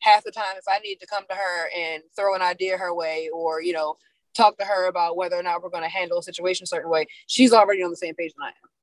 half 0.00 0.24
the 0.24 0.30
time 0.30 0.56
if 0.56 0.64
I 0.68 0.78
need 0.78 0.96
to 0.96 1.06
come 1.06 1.24
to 1.28 1.34
her 1.34 1.68
and 1.76 2.02
throw 2.14 2.34
an 2.34 2.42
idea 2.42 2.78
her 2.78 2.94
way 2.94 3.28
or 3.32 3.60
you 3.60 3.72
know 3.72 3.96
talk 4.34 4.58
to 4.58 4.64
her 4.64 4.86
about 4.86 5.16
whether 5.16 5.36
or 5.36 5.42
not 5.42 5.62
we're 5.62 5.70
going 5.70 5.82
to 5.82 5.88
handle 5.88 6.18
a 6.18 6.22
situation 6.22 6.64
a 6.64 6.66
certain 6.66 6.90
way, 6.90 7.06
she's 7.26 7.52
already 7.52 7.82
on 7.82 7.90
the 7.90 7.96
same 7.96 8.14
page 8.14 8.32
than 8.36 8.44
I 8.44 8.48
am. 8.48 8.75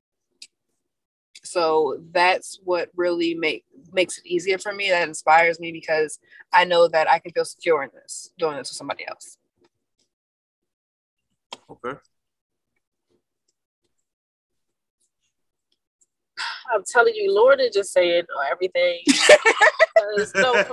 So 1.54 2.00
that's 2.10 2.58
what 2.64 2.88
really 2.96 3.32
make 3.32 3.64
makes 3.92 4.18
it 4.18 4.26
easier 4.26 4.58
for 4.58 4.72
me. 4.72 4.90
That 4.90 5.06
inspires 5.06 5.60
me 5.60 5.70
because 5.70 6.18
I 6.52 6.64
know 6.64 6.88
that 6.88 7.08
I 7.08 7.20
can 7.20 7.30
feel 7.30 7.44
secure 7.44 7.84
in 7.84 7.90
this, 7.94 8.32
doing 8.36 8.56
this 8.56 8.70
with 8.70 8.76
somebody 8.76 9.06
else. 9.06 9.38
Okay. 11.70 11.96
I'm 16.74 16.82
telling 16.92 17.14
you, 17.14 17.32
Lord 17.32 17.60
is 17.60 17.72
just 17.72 17.92
saying 17.92 18.24
everything. 18.50 19.02
because, 19.06 20.34
no. 20.34 20.64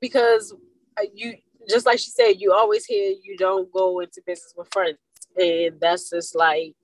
Because 0.00 0.54
uh, 1.00 1.06
you, 1.12 1.34
just 1.68 1.84
like 1.84 1.98
she 1.98 2.10
said, 2.10 2.34
you 2.38 2.52
always 2.52 2.84
hear 2.84 3.12
you 3.24 3.36
don't 3.36 3.72
go 3.72 3.98
into 3.98 4.22
business 4.24 4.54
with 4.56 4.68
friends, 4.72 4.98
and 5.36 5.80
that's 5.80 6.10
just 6.10 6.36
like 6.36 6.76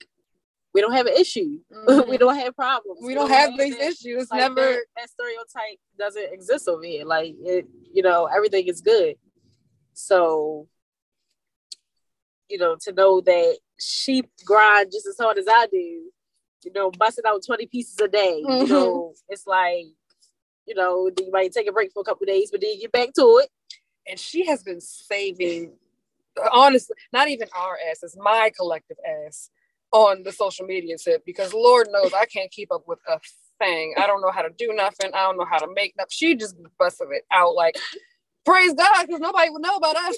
we 0.77 0.83
don't 0.83 0.93
have 0.93 1.07
an 1.07 1.15
issue. 1.17 1.59
Mm-hmm. 1.73 2.11
we 2.11 2.19
don't 2.19 2.37
have 2.37 2.55
problems. 2.55 3.01
We 3.03 3.15
don't 3.15 3.31
have 3.31 3.57
these 3.57 3.77
issues. 3.77 4.29
Like, 4.31 4.41
Never. 4.41 4.55
that, 4.57 4.85
that 4.97 5.09
stereotype 5.09 5.79
doesn't 5.99 6.33
exist 6.33 6.69
over 6.69 6.83
here. 6.85 7.05
Like 7.07 7.35
it, 7.45 7.67
you 7.95 8.03
know, 8.03 8.27
everything 8.27 8.67
is 8.67 8.81
good. 8.83 9.15
So, 9.95 10.69
you 12.51 12.59
know, 12.59 12.77
to 12.83 12.93
know 12.93 13.21
that 13.21 13.59
she 13.79 14.25
grind 14.45 14.91
just 14.93 15.07
as 15.07 15.17
hard 15.19 15.39
as 15.39 15.47
I 15.49 15.67
do, 15.71 15.77
you 16.65 16.73
know, 16.75 16.91
busting 16.91 17.25
out 17.27 17.41
20 17.47 17.67
pieces 17.67 17.99
a 18.01 18.09
day, 18.09 18.39
you 18.41 18.47
Mhm. 18.49 18.69
know, 18.69 19.15
it's 19.29 19.47
like, 19.47 19.87
you 20.67 20.75
know, 20.75 21.09
you 21.19 21.31
might 21.31 21.53
take 21.53 21.69
a 21.69 21.73
break 21.73 21.93
for 21.93 22.01
a 22.01 22.05
couple 22.05 22.27
days, 22.27 22.51
but 22.51 22.61
then 22.61 22.71
you 22.73 22.81
get 22.81 22.93
back 22.93 23.13
to 23.15 23.41
it. 23.43 23.51
and 24.09 24.19
she 24.21 24.45
has 24.47 24.63
been 24.63 24.81
saving 24.81 25.73
honestly 26.53 26.95
not 27.13 27.29
even 27.29 27.49
our 27.57 27.77
asses 27.91 28.17
my 28.21 28.53
collective 28.57 28.97
ass 29.27 29.51
on 29.93 30.23
the 30.25 30.33
social 30.33 30.67
media 30.67 30.97
tip 31.03 31.25
because 31.25 31.55
lord 31.55 31.89
knows 31.91 32.13
i 32.13 32.25
can't 32.27 32.51
keep 32.51 32.73
up 32.73 32.83
with 32.87 32.99
a 33.09 33.19
thing. 33.59 33.95
I 33.97 34.07
don't 34.07 34.21
know 34.21 34.31
how 34.31 34.43
to 34.43 34.51
do 34.57 34.73
nothing. 34.75 35.11
I 35.15 35.23
don't 35.23 35.39
know 35.39 35.45
how 35.45 35.59
to 35.59 35.69
make 35.75 35.95
nothing. 35.97 36.11
She 36.11 36.37
just 36.37 36.57
busted 36.79 37.09
it 37.11 37.25
out 37.33 37.55
like 37.55 37.77
praise 38.45 38.75
god 38.75 39.07
because 39.07 39.21
nobody 39.21 39.51
would 39.51 39.63
know 39.63 39.77
about 39.77 39.97
us. 39.97 40.17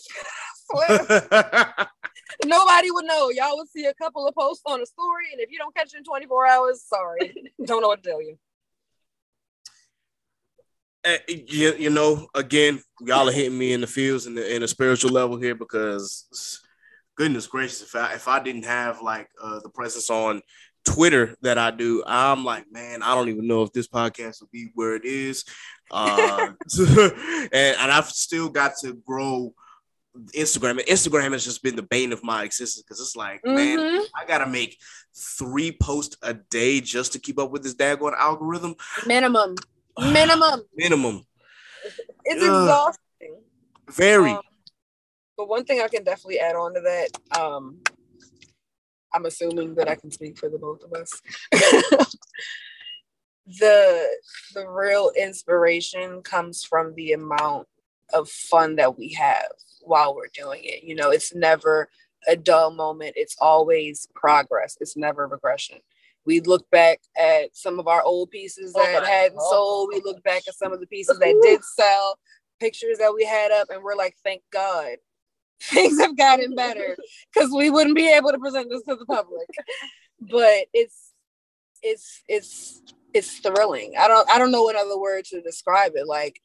Nobody 2.45 2.91
would 2.91 3.07
know. 3.07 3.31
Y'all 3.31 3.57
would 3.57 3.71
see 3.71 3.87
a 3.87 3.95
couple 3.95 4.29
of 4.29 4.35
posts 4.35 4.63
on 4.67 4.83
a 4.83 4.87
story 4.87 5.27
and 5.33 5.41
if 5.41 5.51
you 5.51 5.59
don't 5.59 5.75
catch 5.75 5.95
it 5.95 5.99
in 5.99 6.05
24 6.05 6.47
hours 6.47 6.85
sorry. 6.87 7.35
Don't 7.65 7.81
know 7.81 7.89
what 7.89 8.03
to 8.03 8.11
tell 8.11 8.23
you. 8.23 8.39
Eh, 11.05 11.19
you, 11.29 11.75
you 11.79 11.91
know, 11.91 12.27
again, 12.35 12.83
y'all 13.01 13.29
are 13.29 13.33
hitting 13.33 13.57
me 13.57 13.73
in 13.73 13.81
the 13.81 13.87
fields 13.87 14.27
in 14.27 14.35
the 14.35 14.55
in 14.55 14.63
a 14.63 14.69
spiritual 14.69 15.11
level 15.11 15.39
here 15.39 15.55
because 15.55 16.61
goodness 17.19 17.47
gracious, 17.49 17.83
if 17.83 17.95
I 17.97 18.15
if 18.15 18.29
I 18.29 18.41
didn't 18.41 18.65
have 18.65 19.03
like 19.03 19.29
uh, 19.43 19.59
the 19.63 19.69
presence 19.69 20.09
on 20.09 20.41
Twitter 20.85 21.37
that 21.43 21.59
I 21.59 21.71
do, 21.73 22.03
I'm 22.07 22.45
like, 22.45 22.65
man, 22.71 23.03
I 23.03 23.15
don't 23.15 23.29
even 23.29 23.47
know 23.47 23.63
if 23.65 23.73
this 23.73 23.89
podcast 23.89 24.41
will 24.41 24.49
be 24.53 24.69
where 24.75 24.95
it 24.95 25.05
is. 25.05 25.45
Uh, 25.91 26.53
and, 26.79 27.53
and 27.53 27.93
I've 27.93 28.09
still 28.09 28.49
got 28.49 28.73
to 28.83 28.95
grow 28.95 29.53
Instagram. 30.35 30.71
And 30.71 30.81
Instagram 30.81 31.33
has 31.33 31.45
just 31.45 31.63
been 31.63 31.77
the 31.77 31.83
bane 31.83 32.13
of 32.13 32.23
my 32.23 32.45
existence 32.45 32.83
because 32.83 33.01
it's 33.01 33.17
like, 33.17 33.45
man, 33.45 33.79
Mhm. 33.79 34.05
I 34.15 34.25
gotta 34.27 34.47
make 34.47 34.79
three 35.15 35.73
posts 35.73 36.17
a 36.23 36.35
day 36.35 36.81
just 36.81 37.13
to 37.15 37.19
keep 37.19 37.39
up 37.39 37.51
with 37.51 37.63
this 37.65 37.75
daggone 37.75 38.17
algorithm. 38.17 38.75
minimum 39.07 39.57
minimum 39.99 40.63
Minimum. 40.77 41.27
it's 42.25 42.43
exhausting 42.43 43.43
Very. 43.91 44.31
Um, 44.31 44.43
but 45.39 45.49
one 45.49 45.65
thing 45.65 45.81
I 45.81 45.89
can 45.89 46.03
definitely 46.03 46.41
add 46.41 46.57
on 46.57 46.75
to 46.75 46.81
that, 46.81 47.41
um, 47.41 47.79
I'm 49.15 49.25
assuming 49.25 49.77
that 49.77 49.89
I 49.89 49.95
can 49.95 50.11
speak 50.11 50.37
for 50.37 50.51
the 50.51 50.59
both 50.59 50.83
of 50.83 50.93
us. 50.93 51.23
the 53.47 54.09
the 54.53 54.69
real 54.69 55.11
inspiration 55.17 56.21
comes 56.23 56.65
from 56.65 56.93
the 56.95 57.13
amount 57.13 57.69
of 58.13 58.29
fun 58.29 58.77
that 58.77 58.99
we 58.99 59.13
have 59.15 59.47
while 59.81 60.15
we're 60.15 60.29
doing 60.35 60.61
it. 60.65 60.83
You 60.83 60.97
know, 60.97 61.11
it's 61.11 61.35
never 61.35 61.89
a 62.27 62.37
dull 62.37 62.73
moment. 62.73 63.15
It's 63.17 63.37
always 63.41 64.09
progress. 64.15 64.77
It's 64.81 64.97
never 64.97 65.29
regression. 65.29 65.79
We 66.27 66.41
look 66.41 66.69
back 66.71 67.01
at 67.17 67.57
some 67.57 67.79
of 67.79 67.87
our 67.87 68.03
old 68.03 68.31
pieces 68.31 68.75
Oh 68.77 68.81
that 68.81 69.03
my 69.03 69.09
hadn't 69.09 69.39
God. 69.39 69.49
sold. 69.51 69.91
We 69.93 70.03
look 70.05 70.23
back 70.25 70.43
at 70.49 70.55
some 70.55 70.73
of 70.73 70.81
the 70.81 70.87
pieces 70.87 71.19
that 71.21 71.41
did 71.43 71.65
sell, 71.77 72.19
pictures 72.61 72.99
that 72.99 73.15
we 73.15 73.25
had 73.25 73.53
up, 73.53 73.69
and 73.71 73.83
we're 73.83 73.95
like, 73.95 74.17
thank 74.25 74.43
God 74.53 74.97
things 75.63 76.01
have 76.01 76.17
gotten 76.17 76.55
better 76.55 76.97
because 77.33 77.51
we 77.51 77.71
wouldn't 77.71 77.97
be 77.97 78.09
able 78.13 78.31
to 78.31 78.39
present 78.39 78.69
this 78.71 78.83
to 78.85 78.97
the 78.97 79.07
public. 79.07 79.49
But 80.21 80.67
it's 80.73 81.13
it's 81.83 82.23
it's 82.29 82.83
it's 83.15 83.39
thrilling. 83.39 83.95
I 83.99 84.09
don't 84.09 84.29
I 84.31 84.39
don't 84.39 84.51
know 84.53 84.63
what 84.63 84.77
other 84.77 84.99
word 84.99 85.25
to 85.27 85.41
describe 85.41 85.93
it. 85.95 86.07
Like 86.07 86.41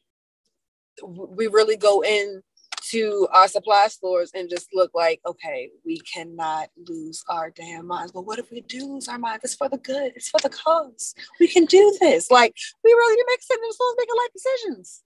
we 1.03 1.47
really 1.47 1.77
go 1.77 2.03
in 2.03 2.41
to 2.89 3.27
our 3.31 3.47
supply 3.47 3.87
stores 3.87 4.31
and 4.33 4.49
just 4.49 4.67
look 4.73 4.91
like, 4.93 5.21
okay, 5.25 5.69
we 5.85 5.99
cannot 5.99 6.69
lose 6.87 7.23
our 7.29 7.49
damn 7.49 7.87
minds. 7.87 8.11
But 8.11 8.25
what 8.25 8.39
if 8.39 8.51
we 8.51 8.61
do 8.61 8.85
lose 8.85 9.07
our 9.07 9.17
minds? 9.17 9.45
It's 9.45 9.55
for 9.55 9.69
the 9.69 9.77
good. 9.77 10.11
It's 10.15 10.29
for 10.29 10.39
the 10.41 10.49
cause. 10.49 11.15
We 11.39 11.47
can 11.47 11.65
do 11.65 11.95
this. 11.99 12.29
Like 12.29 12.55
we 12.83 12.91
really 12.91 13.23
make 13.27 13.39
the 13.39 13.73
stores 13.73 13.95
making 13.97 14.15
life 14.17 14.33
decisions, 14.33 15.03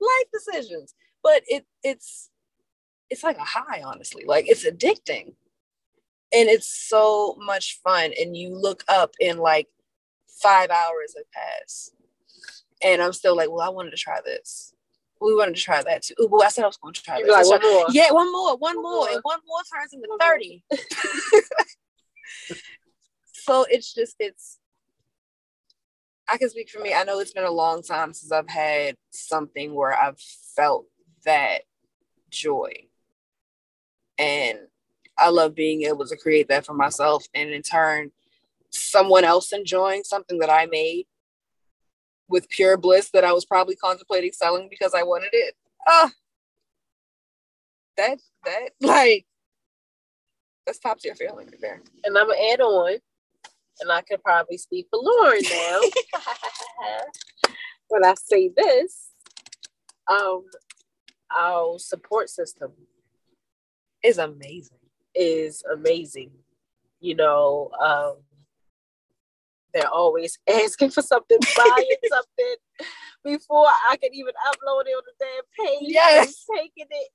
life 0.00 0.26
decisions. 0.32 0.94
But 1.22 1.42
it 1.48 1.66
it's 1.82 2.30
it's 3.10 3.22
like 3.22 3.38
a 3.38 3.44
high, 3.44 3.82
honestly. 3.82 4.24
Like 4.26 4.48
it's 4.48 4.64
addicting, 4.66 5.34
and 6.32 6.48
it's 6.48 6.68
so 6.68 7.36
much 7.40 7.80
fun. 7.82 8.12
And 8.20 8.36
you 8.36 8.54
look 8.54 8.84
up 8.88 9.12
in 9.20 9.38
like 9.38 9.68
five 10.42 10.70
hours 10.70 11.14
have 11.16 11.30
passed, 11.32 11.94
and 12.82 13.02
I'm 13.02 13.12
still 13.12 13.36
like, 13.36 13.50
well, 13.50 13.60
I 13.60 13.70
wanted 13.70 13.90
to 13.90 13.96
try 13.96 14.20
this. 14.24 14.74
We 15.20 15.34
wanted 15.34 15.56
to 15.56 15.62
try 15.62 15.82
that 15.82 16.02
too. 16.02 16.14
Ooh, 16.20 16.28
but 16.28 16.44
I 16.44 16.48
said 16.48 16.62
I 16.62 16.68
was 16.68 16.76
going 16.76 16.94
to 16.94 17.02
try 17.02 17.20
this. 17.20 17.28
like, 17.30 17.44
one 17.46 17.60
more. 17.62 17.86
yeah, 17.90 18.12
one 18.12 18.30
more, 18.30 18.56
one 18.56 18.76
One 18.76 18.82
more, 18.82 18.92
more. 18.92 19.08
and 19.10 19.20
one 19.22 19.40
more 19.46 19.58
turns 19.72 19.92
into 19.92 20.06
One 20.08 20.18
30. 20.20 20.62
so 23.32 23.66
it's 23.68 23.92
just 23.92 24.14
it's 24.20 24.58
I 26.28 26.36
can 26.36 26.50
speak 26.50 26.68
for 26.68 26.80
me. 26.80 26.92
I 26.94 27.04
know 27.04 27.18
it's 27.20 27.32
been 27.32 27.44
a 27.44 27.50
long 27.50 27.82
time 27.82 28.12
since 28.12 28.30
I've 28.30 28.50
had 28.50 28.94
something 29.10 29.74
where 29.74 29.94
I've 29.98 30.20
felt 30.54 30.86
that 31.24 31.62
joy. 32.30 32.87
And 34.18 34.58
I 35.16 35.30
love 35.30 35.54
being 35.54 35.82
able 35.82 36.06
to 36.06 36.16
create 36.16 36.48
that 36.48 36.66
for 36.66 36.74
myself 36.74 37.26
and 37.34 37.50
in 37.50 37.62
turn 37.62 38.12
someone 38.70 39.24
else 39.24 39.52
enjoying 39.52 40.04
something 40.04 40.38
that 40.38 40.50
I 40.50 40.66
made 40.66 41.06
with 42.28 42.48
pure 42.48 42.76
bliss 42.76 43.10
that 43.10 43.24
I 43.24 43.32
was 43.32 43.44
probably 43.44 43.76
contemplating 43.76 44.32
selling 44.32 44.68
because 44.68 44.94
I 44.94 45.02
wanted 45.02 45.30
it. 45.32 45.54
Ah, 45.88 46.10
that 47.96 48.18
that 48.44 48.70
like 48.80 49.26
that's 50.66 50.78
top 50.78 51.00
tier 51.00 51.14
feeling 51.14 51.46
right 51.46 51.60
there. 51.60 51.82
And 52.04 52.16
I'm 52.16 52.28
gonna 52.28 52.38
add 52.52 52.60
on, 52.60 52.98
and 53.80 53.90
I 53.90 54.02
could 54.02 54.22
probably 54.22 54.58
speak 54.58 54.86
for 54.90 55.00
Lauren 55.02 55.40
now. 55.50 55.80
when 57.88 58.04
I 58.04 58.14
say 58.22 58.50
this, 58.54 59.10
um, 60.10 60.44
our 61.34 61.78
support 61.78 62.28
system 62.28 62.72
It's 64.02 64.18
amazing. 64.18 64.78
is 65.14 65.62
amazing. 65.72 66.30
You 67.00 67.14
know, 67.16 67.70
um, 67.80 68.16
they're 69.72 69.88
always 69.88 70.38
asking 70.48 70.90
for 70.90 71.02
something, 71.02 71.38
buying 71.56 71.96
something 72.08 72.88
before 73.24 73.66
I 73.90 73.96
can 73.96 74.14
even 74.14 74.32
upload 74.46 74.82
it 74.86 74.94
on 74.96 75.02
the 75.06 75.12
damn 75.18 75.66
page. 75.66 75.92
Yes. 75.92 76.44
taking 76.56 76.86
it. 76.90 77.08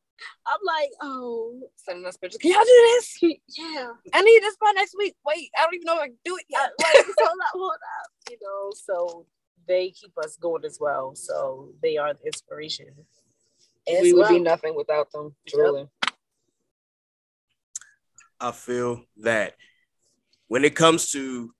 I'm 0.47 0.59
like, 0.65 0.89
oh, 1.01 1.61
Sending 1.75 2.05
us 2.05 2.17
pictures. 2.17 2.37
Can 2.39 2.51
y'all 2.51 2.63
do 2.63 2.65
this? 2.95 3.17
yeah. 3.57 3.91
I 4.13 4.21
need 4.21 4.41
this 4.41 4.55
by 4.61 4.71
next 4.75 4.95
week. 4.97 5.15
Wait, 5.25 5.49
I 5.57 5.63
don't 5.63 5.73
even 5.73 5.85
know 5.85 5.95
if 5.95 6.01
I 6.01 6.07
can 6.07 6.17
do 6.23 6.37
it 6.37 6.45
yet. 6.49 6.71
like, 6.79 7.05
hold 7.17 7.39
up, 7.41 7.51
hold 7.53 7.71
up. 7.71 8.09
You 8.29 8.37
know, 8.41 8.71
so 8.73 9.25
they 9.67 9.89
keep 9.89 10.17
us 10.17 10.37
going 10.37 10.65
as 10.65 10.77
well. 10.79 11.15
So 11.15 11.73
they 11.81 11.97
are 11.97 12.13
the 12.13 12.25
inspiration. 12.25 12.87
as 13.91 14.01
we 14.03 14.13
would 14.13 14.29
be 14.29 14.39
nothing 14.39 14.75
without 14.75 15.11
them. 15.11 15.35
Truly. 15.47 15.87
I 18.43 18.51
feel 18.51 19.05
that 19.21 19.53
when 20.47 20.65
it 20.65 20.75
comes 20.75 21.11
to 21.11 21.53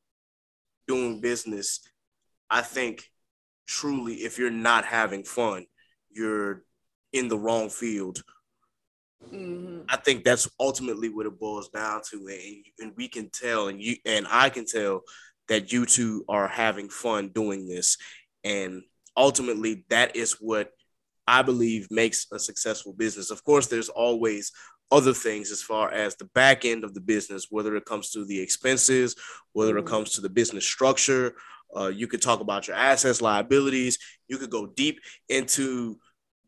doing 0.86 1.22
business, 1.22 1.80
I 2.50 2.62
think 2.62 3.10
truly 3.66 4.16
if 4.16 4.38
you're 4.38 4.52
not 4.52 4.84
having 4.84 5.24
fun, 5.24 5.66
you're 6.12 6.64
in 7.14 7.30
the 7.30 7.38
wrong 7.38 7.70
field. 7.70 8.22
Mhm. 9.32 9.86
I 9.88 9.96
think 9.96 10.26
that's 10.26 10.50
ultimately 10.60 11.08
what 11.08 11.26
it 11.26 11.40
boils 11.40 11.70
down 11.70 12.02
to, 12.10 12.28
and, 12.28 12.66
and 12.80 12.94
we 12.98 13.08
can 13.08 13.30
tell, 13.30 13.70
and 13.70 13.82
you 13.82 13.96
and 14.06 14.28
I 14.30 14.50
can 14.50 14.66
tell 14.66 15.04
that 15.48 15.72
you 15.72 15.86
two 15.86 16.26
are 16.28 16.50
having 16.50 16.90
fun 16.90 17.30
doing 17.30 17.66
this, 17.66 17.98
and 18.44 18.84
ultimately 19.16 19.86
that 19.88 20.18
is 20.18 20.34
what 20.42 20.72
I 21.26 21.42
believe 21.44 21.88
makes 21.90 22.28
a 22.34 22.40
successful 22.40 22.92
business. 22.92 23.32
Of 23.32 23.46
course, 23.46 23.68
there's 23.68 23.88
always 23.88 24.52
other 24.94 25.14
things 25.14 25.52
as 25.52 25.62
far 25.62 25.92
as 25.92 26.16
the 26.16 26.30
back 26.36 26.66
end 26.66 26.84
of 26.84 26.94
the 26.94 27.02
business, 27.02 27.48
whether 27.50 27.76
it 27.76 27.86
comes 27.86 28.12
to 28.12 28.24
the 28.26 28.40
expenses, 28.40 29.16
whether 29.54 29.76
it 29.78 29.86
Mhm. 29.86 29.94
comes 29.94 30.12
to 30.12 30.22
the 30.22 30.30
business 30.30 30.66
structure. 30.66 31.36
Uh, 31.76 31.88
you 31.88 32.08
could 32.08 32.22
talk 32.22 32.40
about 32.40 32.68
your 32.68 32.78
assets, 32.78 33.20
liabilities. 33.20 33.98
You 34.28 34.38
could 34.38 34.52
go 34.52 34.68
deep 34.68 35.00
into 35.28 36.00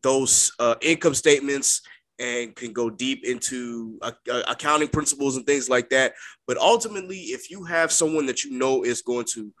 those 0.02 0.52
uh, 0.60 0.76
income 0.80 1.14
statements 1.14 1.82
and 2.20 2.54
can 2.54 2.72
go 2.72 2.88
deep 2.88 3.24
into 3.24 3.98
uh, 4.00 4.12
uh, 4.30 4.44
accounting 4.46 4.88
principles 4.88 5.36
and 5.36 5.44
things 5.44 5.68
like 5.68 5.90
that. 5.90 6.14
But 6.46 6.56
ultimately, 6.58 7.18
if 7.36 7.50
you 7.50 7.64
have 7.64 7.90
someone 7.90 8.26
that 8.26 8.44
you 8.44 8.52
know 8.52 8.84
is 8.84 9.02
going 9.02 9.26
to, 9.34 9.52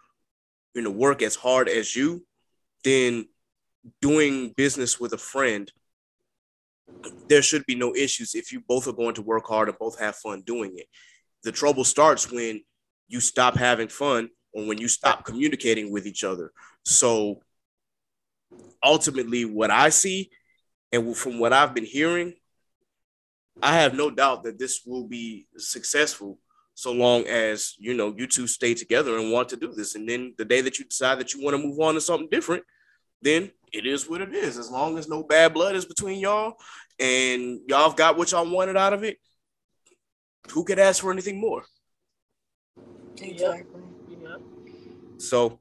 you 0.74 0.82
know, 0.82 0.90
work 0.90 1.20
as 1.22 1.34
hard 1.34 1.68
as 1.68 1.96
you, 1.96 2.24
then 2.84 3.28
doing 4.00 4.54
business 4.56 5.00
with 5.00 5.12
a 5.12 5.18
friend, 5.18 5.72
there 7.28 7.42
should 7.42 7.66
be 7.66 7.74
no 7.74 7.94
issues 7.94 8.34
if 8.34 8.52
you 8.52 8.60
both 8.66 8.86
are 8.86 8.92
going 8.92 9.14
to 9.14 9.22
work 9.22 9.46
hard 9.46 9.68
and 9.68 9.78
both 9.78 9.98
have 9.98 10.16
fun 10.16 10.42
doing 10.42 10.72
it. 10.76 10.86
The 11.42 11.52
trouble 11.52 11.84
starts 11.84 12.30
when 12.30 12.62
you 13.08 13.20
stop 13.20 13.56
having 13.56 13.88
fun 13.88 14.30
or 14.52 14.66
when 14.66 14.78
you 14.78 14.88
stop 14.88 15.24
communicating 15.24 15.92
with 15.92 16.06
each 16.06 16.24
other. 16.24 16.52
So 16.84 17.40
ultimately, 18.82 19.44
what 19.44 19.70
I 19.70 19.90
see 19.90 20.30
and 20.92 21.16
from 21.16 21.38
what 21.38 21.52
I've 21.52 21.74
been 21.74 21.84
hearing, 21.84 22.34
I 23.62 23.76
have 23.76 23.94
no 23.94 24.10
doubt 24.10 24.44
that 24.44 24.58
this 24.58 24.82
will 24.86 25.06
be 25.06 25.46
successful 25.56 26.38
so 26.74 26.92
long 26.92 27.26
as 27.26 27.74
you 27.78 27.94
know 27.94 28.14
you 28.16 28.26
two 28.26 28.46
stay 28.46 28.74
together 28.74 29.18
and 29.18 29.32
want 29.32 29.48
to 29.48 29.56
do 29.56 29.72
this. 29.72 29.94
And 29.94 30.08
then 30.08 30.34
the 30.36 30.44
day 30.44 30.60
that 30.60 30.78
you 30.78 30.84
decide 30.84 31.18
that 31.18 31.32
you 31.32 31.42
want 31.42 31.56
to 31.56 31.62
move 31.62 31.80
on 31.80 31.94
to 31.94 32.00
something 32.00 32.28
different, 32.30 32.64
then 33.22 33.50
it 33.72 33.86
is 33.86 34.08
what 34.08 34.20
it 34.20 34.34
is. 34.34 34.58
As 34.58 34.70
long 34.70 34.98
as 34.98 35.08
no 35.08 35.22
bad 35.22 35.54
blood 35.54 35.76
is 35.76 35.84
between 35.84 36.20
y'all 36.20 36.54
and 36.98 37.60
y'all 37.68 37.88
have 37.88 37.96
got 37.96 38.16
what 38.16 38.32
y'all 38.32 38.48
wanted 38.48 38.76
out 38.76 38.92
of 38.92 39.04
it, 39.04 39.18
who 40.50 40.64
could 40.64 40.78
ask 40.78 41.02
for 41.02 41.10
anything 41.10 41.40
more? 41.40 41.64
Exactly. 43.20 43.82
Yeah. 44.08 44.36
So 45.18 45.60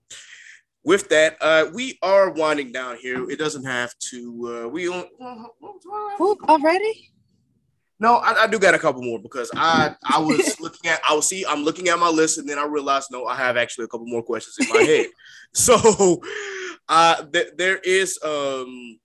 with 0.84 1.10
that, 1.10 1.38
uh, 1.42 1.66
we 1.74 1.98
are 2.02 2.30
winding 2.30 2.72
down 2.72 2.98
here. 2.98 3.30
It 3.30 3.40
doesn't 3.40 3.66
have 3.66 3.94
to. 4.12 4.66
Uh, 4.66 4.70
we. 4.70 4.88
Ooh, 4.88 6.38
already? 6.48 7.10
No, 8.00 8.16
I, 8.16 8.44
I 8.44 8.48
do 8.48 8.60
got 8.60 8.74
a 8.74 8.80
couple 8.80 9.02
more 9.02 9.20
because 9.20 9.50
I 9.56 9.96
I 10.04 10.20
was 10.20 10.58
looking 10.60 10.92
at 10.92 11.00
I 11.10 11.16
was 11.16 11.28
see 11.28 11.46
I'm 11.48 11.64
looking 11.64 11.88
at 11.88 11.98
my 11.98 12.10
list 12.10 12.38
and 12.38 12.48
then 12.48 12.60
I 12.60 12.66
realized 12.66 13.08
no 13.10 13.26
I 13.26 13.36
have 13.36 13.56
actually 13.56 13.86
a 13.86 13.88
couple 13.88 14.06
more 14.06 14.22
questions 14.22 14.58
in 14.60 14.74
my 14.74 14.84
head. 14.84 15.08
So 15.54 16.22
th- 16.90 17.54
there 17.58 17.78
is 17.78 18.20
um 18.24 19.00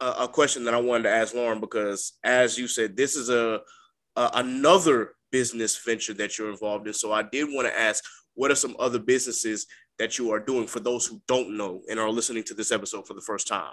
a, 0.00 0.06
a 0.20 0.28
question 0.28 0.64
that 0.64 0.74
I 0.74 0.80
wanted 0.80 1.04
to 1.04 1.10
ask 1.10 1.34
Lauren 1.34 1.60
because 1.60 2.12
as 2.24 2.58
you 2.58 2.66
said 2.66 2.96
this 2.96 3.16
is 3.16 3.28
a, 3.28 3.60
a 4.16 4.30
another 4.34 5.12
business 5.30 5.76
venture 5.76 6.14
that 6.14 6.38
you're 6.38 6.50
involved 6.50 6.86
in. 6.86 6.94
So 6.94 7.12
I 7.12 7.22
did 7.22 7.44
want 7.48 7.68
to 7.68 7.78
ask 7.78 8.02
what 8.34 8.50
are 8.50 8.56
some 8.56 8.76
other 8.78 8.98
businesses 8.98 9.66
that 9.98 10.18
you 10.18 10.32
are 10.32 10.40
doing 10.40 10.66
for 10.66 10.80
those 10.80 11.06
who 11.06 11.20
don't 11.28 11.56
know 11.56 11.82
and 11.88 12.00
are 12.00 12.10
listening 12.10 12.42
to 12.44 12.54
this 12.54 12.72
episode 12.72 13.06
for 13.06 13.14
the 13.14 13.20
first 13.20 13.46
time. 13.46 13.72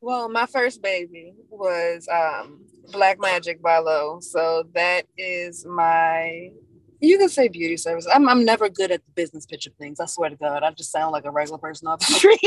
Well, 0.00 0.28
my 0.28 0.46
first 0.46 0.82
baby 0.82 1.34
was 1.48 2.06
um, 2.12 2.64
Black 2.92 3.18
Magic 3.20 3.62
by 3.62 3.78
Lo. 3.78 4.18
So 4.20 4.64
that 4.74 5.06
is 5.16 5.64
my, 5.66 6.50
you 7.06 7.18
can 7.18 7.28
say 7.28 7.48
beauty 7.48 7.76
service. 7.76 8.06
I'm, 8.12 8.28
I'm 8.28 8.44
never 8.44 8.68
good 8.68 8.90
at 8.90 9.04
the 9.04 9.10
business 9.12 9.46
pitch 9.46 9.66
of 9.66 9.74
things. 9.74 10.00
I 10.00 10.06
swear 10.06 10.30
to 10.30 10.36
God, 10.36 10.62
I 10.62 10.70
just 10.72 10.92
sound 10.92 11.12
like 11.12 11.24
a 11.24 11.30
regular 11.30 11.58
person 11.58 11.88
off 11.88 12.00
the 12.00 12.06
street. 12.12 12.40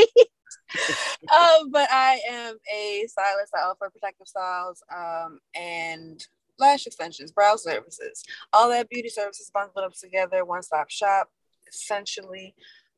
um, 1.32 1.70
but 1.70 1.88
I 1.90 2.20
am 2.28 2.56
a 2.72 3.04
stylist. 3.08 3.54
I 3.54 3.62
offer 3.62 3.90
protective 3.90 4.28
styles 4.28 4.82
um, 4.94 5.40
and 5.54 6.24
lash 6.58 6.86
extensions, 6.86 7.32
brow 7.32 7.56
services, 7.56 8.24
all 8.52 8.68
that 8.70 8.88
beauty 8.88 9.08
services 9.08 9.50
bundled 9.52 9.84
up 9.84 9.94
together, 9.94 10.44
one 10.44 10.62
stop 10.62 10.90
shop, 10.90 11.28
essentially. 11.68 12.54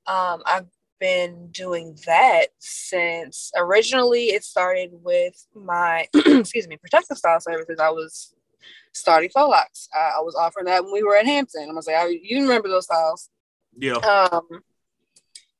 Um, 0.06 0.42
I've 0.46 0.66
been 0.98 1.48
doing 1.50 1.96
that 2.06 2.48
since 2.58 3.50
originally 3.56 4.26
it 4.26 4.44
started 4.44 4.90
with 5.02 5.46
my 5.54 6.06
excuse 6.14 6.68
me 6.68 6.76
protective 6.76 7.16
style 7.16 7.40
services. 7.40 7.78
I 7.80 7.90
was 7.90 8.34
starting 8.92 9.30
faux 9.30 9.48
locks. 9.48 9.88
I, 9.94 10.10
I 10.18 10.20
was 10.20 10.34
offering 10.34 10.66
that 10.66 10.84
when 10.84 10.92
we 10.92 11.02
were 11.02 11.16
at 11.16 11.24
Hampton. 11.26 11.62
I'm 11.62 11.70
gonna 11.70 11.80
say, 11.82 11.94
I, 11.94 12.18
you 12.22 12.42
remember 12.42 12.68
those 12.68 12.84
styles? 12.84 13.30
Yeah. 13.76 13.96
Um, 13.96 14.46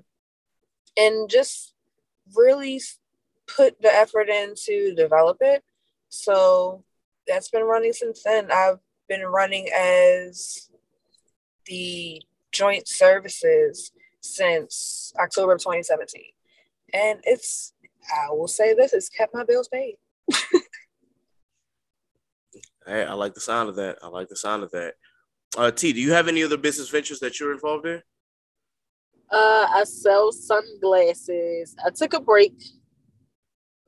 and 0.95 1.29
just 1.29 1.73
really 2.35 2.81
put 3.47 3.81
the 3.81 3.93
effort 3.93 4.29
in 4.29 4.53
to 4.65 4.93
develop 4.95 5.37
it. 5.41 5.63
So 6.09 6.83
that's 7.27 7.49
been 7.49 7.63
running 7.63 7.93
since 7.93 8.23
then. 8.23 8.51
I've 8.51 8.79
been 9.09 9.23
running 9.23 9.69
as 9.75 10.69
the 11.65 12.21
joint 12.51 12.87
services 12.87 13.91
since 14.21 15.13
October 15.19 15.53
of 15.53 15.59
2017. 15.59 16.21
And 16.93 17.19
it's, 17.23 17.73
I 18.13 18.31
will 18.31 18.47
say 18.47 18.73
this, 18.73 18.93
it's 18.93 19.09
kept 19.09 19.33
my 19.33 19.43
bills 19.43 19.67
paid. 19.67 19.95
Hey, 22.85 23.05
I 23.05 23.13
like 23.13 23.33
the 23.33 23.39
sound 23.39 23.69
of 23.69 23.75
that. 23.77 23.97
I 24.03 24.07
like 24.07 24.27
the 24.27 24.35
sound 24.35 24.63
of 24.63 24.71
that. 24.71 24.95
Uh, 25.57 25.71
T, 25.71 25.93
do 25.93 26.01
you 26.01 26.11
have 26.13 26.27
any 26.27 26.43
other 26.43 26.57
business 26.57 26.89
ventures 26.89 27.19
that 27.19 27.39
you're 27.39 27.53
involved 27.53 27.85
in? 27.85 28.01
Uh, 29.31 29.67
I 29.69 29.83
sell 29.85 30.31
sunglasses. 30.31 31.75
I 31.85 31.89
took 31.91 32.13
a 32.13 32.19
break. 32.19 32.53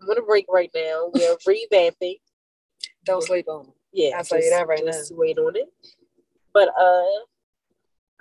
I'm 0.02 0.10
on 0.10 0.18
a 0.18 0.22
break 0.22 0.46
right 0.50 0.72
now. 0.74 1.10
We're 1.14 1.36
revamping. 1.48 2.20
Don't 3.04 3.24
sleep 3.24 3.48
on 3.48 3.66
them. 3.66 3.74
Yeah, 3.92 4.18
I'll 4.18 4.24
tell 4.24 4.42
you 4.42 4.50
that 4.50 4.68
right 4.68 4.84
just 4.86 5.16
wait 5.16 5.38
on 5.38 5.56
it. 5.56 5.68
But 6.54 6.70
uh, 6.80 7.04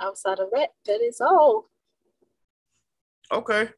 outside 0.01 0.39
of 0.39 0.51
that, 0.53 0.71
that 0.87 1.01
is 1.01 1.21
all. 1.21 1.71
Okay. 3.33 3.69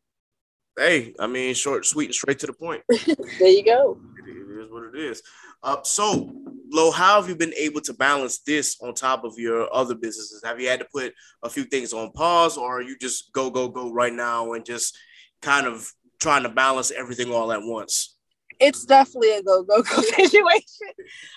Hey, 0.79 1.15
I 1.19 1.27
mean, 1.27 1.55
short, 1.55 1.87
sweet, 1.87 2.07
and 2.07 2.15
straight 2.15 2.39
to 2.41 2.47
the 2.47 2.53
point. 2.53 2.83
There 3.39 3.49
you 3.49 3.65
go. 3.65 3.99
It, 4.29 4.65
is 4.65 4.71
what 4.71 4.85
it 4.85 4.95
is. 4.95 5.23
Uh, 5.63 5.83
so, 5.83 6.31
Lo, 6.71 6.91
how 6.91 7.21
have 7.21 7.29
you 7.29 7.37
been 7.37 7.55
able 7.55 7.81
to 7.83 7.95
balance 7.95 8.41
this 8.41 8.77
on 8.83 8.93
top 8.95 9.25
of 9.25 9.39
your 9.39 9.73
other 9.75 9.95
businesses? 9.95 10.43
Have 10.45 10.61
you 10.61 10.69
had 10.69 10.81
to 10.81 10.87
put 10.93 11.15
a 11.43 11.49
few 11.49 11.65
things 11.65 11.93
on 11.93 12.13
pause, 12.13 12.59
or 12.59 12.79
are 12.79 12.83
you 12.83 12.97
just 12.99 13.33
go, 13.33 13.49
go, 13.51 13.69
go 13.69 13.91
right 13.91 14.13
now 14.13 14.53
and 14.53 14.65
just 14.65 14.97
kind 15.41 15.67
of 15.67 15.91
trying 16.21 16.43
to 16.43 16.51
balance 16.51 16.91
everything 16.91 17.33
all 17.33 17.53
at 17.53 17.63
once? 17.63 18.17
It's 18.61 18.85
definitely 18.85 19.33
a 19.37 19.43
go, 19.43 19.63
go, 19.63 19.83
go 19.83 20.03
situation. 20.03 20.93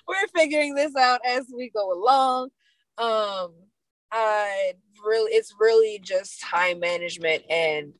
We're 0.07 0.27
figuring 0.35 0.75
this 0.75 0.95
out 0.95 1.21
as 1.25 1.45
we 1.55 1.69
go 1.69 1.93
along. 1.93 2.49
Um, 2.97 3.53
I 4.11 4.73
really, 5.05 5.31
it's 5.31 5.53
really 5.59 5.99
just 6.03 6.41
time 6.41 6.79
management 6.79 7.43
and 7.49 7.93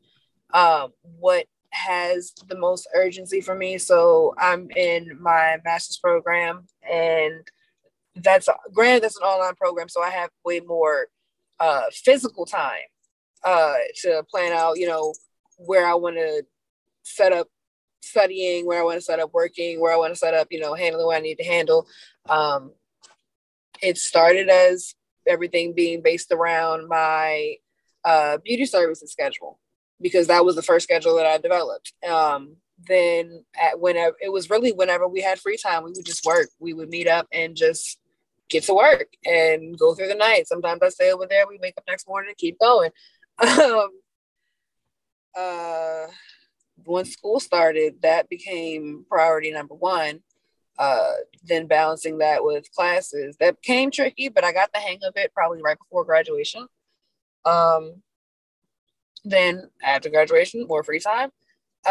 um, 0.54 0.94
what 1.20 1.46
has 1.72 2.34
the 2.48 2.58
most 2.58 2.88
urgency 2.96 3.42
for 3.42 3.56
me. 3.56 3.78
So 3.78 4.34
I'm 4.38 4.70
in 4.72 5.18
my 5.22 5.58
master's 5.64 5.98
program, 5.98 6.68
and 6.90 7.48
that's 8.16 8.50
granted 8.74 9.04
that's 9.04 9.18
an 9.18 9.24
online 9.24 9.56
program, 9.56 9.90
so 9.90 10.02
I 10.02 10.10
have 10.10 10.30
way 10.44 10.60
more 10.60 11.08
uh, 11.60 11.84
physical 11.92 12.46
time 12.46 12.78
uh, 13.44 13.76
to 14.02 14.24
plan 14.30 14.52
out. 14.54 14.78
You 14.78 14.88
know 14.88 15.14
where 15.58 15.86
I 15.86 15.94
want 15.94 16.16
to 16.16 16.44
set 17.04 17.34
up 17.34 17.48
studying, 18.02 18.66
where 18.66 18.80
I 18.80 18.84
want 18.84 18.98
to 18.98 19.02
set 19.02 19.20
up 19.20 19.32
working, 19.34 19.80
where 19.80 19.94
I 19.94 19.98
want 19.98 20.14
to 20.14 20.20
set 20.20 20.34
up, 20.34 20.48
you 20.52 20.60
know, 20.60 20.74
handling 20.74 21.06
what 21.06 21.18
I 21.18 21.22
need 21.22 21.38
to 21.38 21.44
handle. 21.44 21.88
Um, 22.28 22.72
it 23.82 23.98
started 23.98 24.50
as 24.50 24.96
everything 25.28 25.74
being 25.74 26.02
based 26.02 26.32
around 26.32 26.88
my 26.88 27.56
uh, 28.06 28.38
beauty 28.44 28.66
services 28.66 29.12
schedule 29.12 29.60
because 30.02 30.28
that 30.28 30.46
was 30.46 30.56
the 30.56 30.62
first 30.62 30.84
schedule 30.84 31.16
that 31.18 31.26
I 31.26 31.38
developed. 31.38 31.94
Um, 32.08 32.56
then 32.88 33.44
at 33.60 33.80
whenever 33.80 34.16
it 34.22 34.32
was 34.32 34.50
really 34.50 34.72
whenever 34.72 35.08
we 35.08 35.22
had 35.22 35.40
free 35.40 35.58
time, 35.58 35.84
we 35.84 35.92
would 35.92 36.06
just 36.06 36.26
work. 36.26 36.50
We 36.60 36.74
would 36.74 36.90
meet 36.90 37.08
up 37.08 37.28
and 37.32 37.56
just 37.56 38.00
get 38.50 38.64
to 38.64 38.74
work 38.74 39.08
and 39.26 39.78
go 39.78 39.94
through 39.94 40.08
the 40.08 40.16
night. 40.16 40.48
Sometimes 40.48 40.82
I 40.82 40.90
stay 40.90 41.12
over 41.12 41.26
there. 41.30 41.48
We 41.48 41.60
wake 41.62 41.76
up 41.78 41.84
next 41.88 42.08
morning 42.08 42.30
and 42.30 42.38
keep 42.38 42.60
going. 42.60 42.92
Um, 43.42 43.90
uh, 45.38 46.08
when 46.84 47.06
school 47.06 47.40
started, 47.40 48.02
that 48.02 48.28
became 48.28 49.06
priority 49.10 49.52
number 49.52 49.76
one. 49.76 50.22
Uh, 50.78 51.14
then 51.44 51.68
balancing 51.68 52.18
that 52.18 52.44
with 52.44 52.72
classes, 52.72 53.36
that 53.40 53.62
became 53.62 53.92
tricky, 53.92 54.30
but 54.30 54.44
I 54.44 54.54
got 54.54 54.72
the 54.74 54.80
hang 54.80 55.00
of 55.04 55.14
it 55.16 55.34
probably 55.34 55.62
right 55.62 55.78
before 55.78 56.06
graduation. 56.06 56.68
Um, 57.46 58.02
then 59.24 59.70
after 59.84 60.10
graduation, 60.10 60.66
more 60.68 60.84
free 60.84 61.00
time. 61.00 61.30
Uh, 61.86 61.90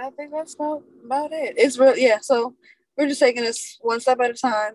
I 0.00 0.10
think 0.16 0.32
that's 0.32 0.54
about, 0.54 0.82
about 1.04 1.32
it. 1.32 1.54
It's 1.56 1.78
really 1.78 2.02
yeah. 2.02 2.18
So 2.20 2.54
we're 2.96 3.08
just 3.08 3.20
taking 3.20 3.44
this 3.44 3.78
one 3.80 4.00
step 4.00 4.20
at 4.20 4.30
a 4.30 4.34
time. 4.34 4.72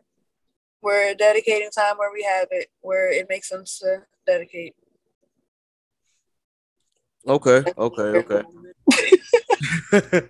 We're 0.82 1.14
dedicating 1.16 1.70
time 1.70 1.97
where 1.97 2.12
we 2.12 2.24
have 2.24 2.47
it, 2.51 2.70
where 2.82 3.12
it 3.12 3.28
makes 3.30 3.49
sense 3.49 3.80
to 3.80 4.04
dedicate. 4.26 4.76
Okay, 7.26 7.64
okay, 7.78 8.43
okay. 9.91 10.30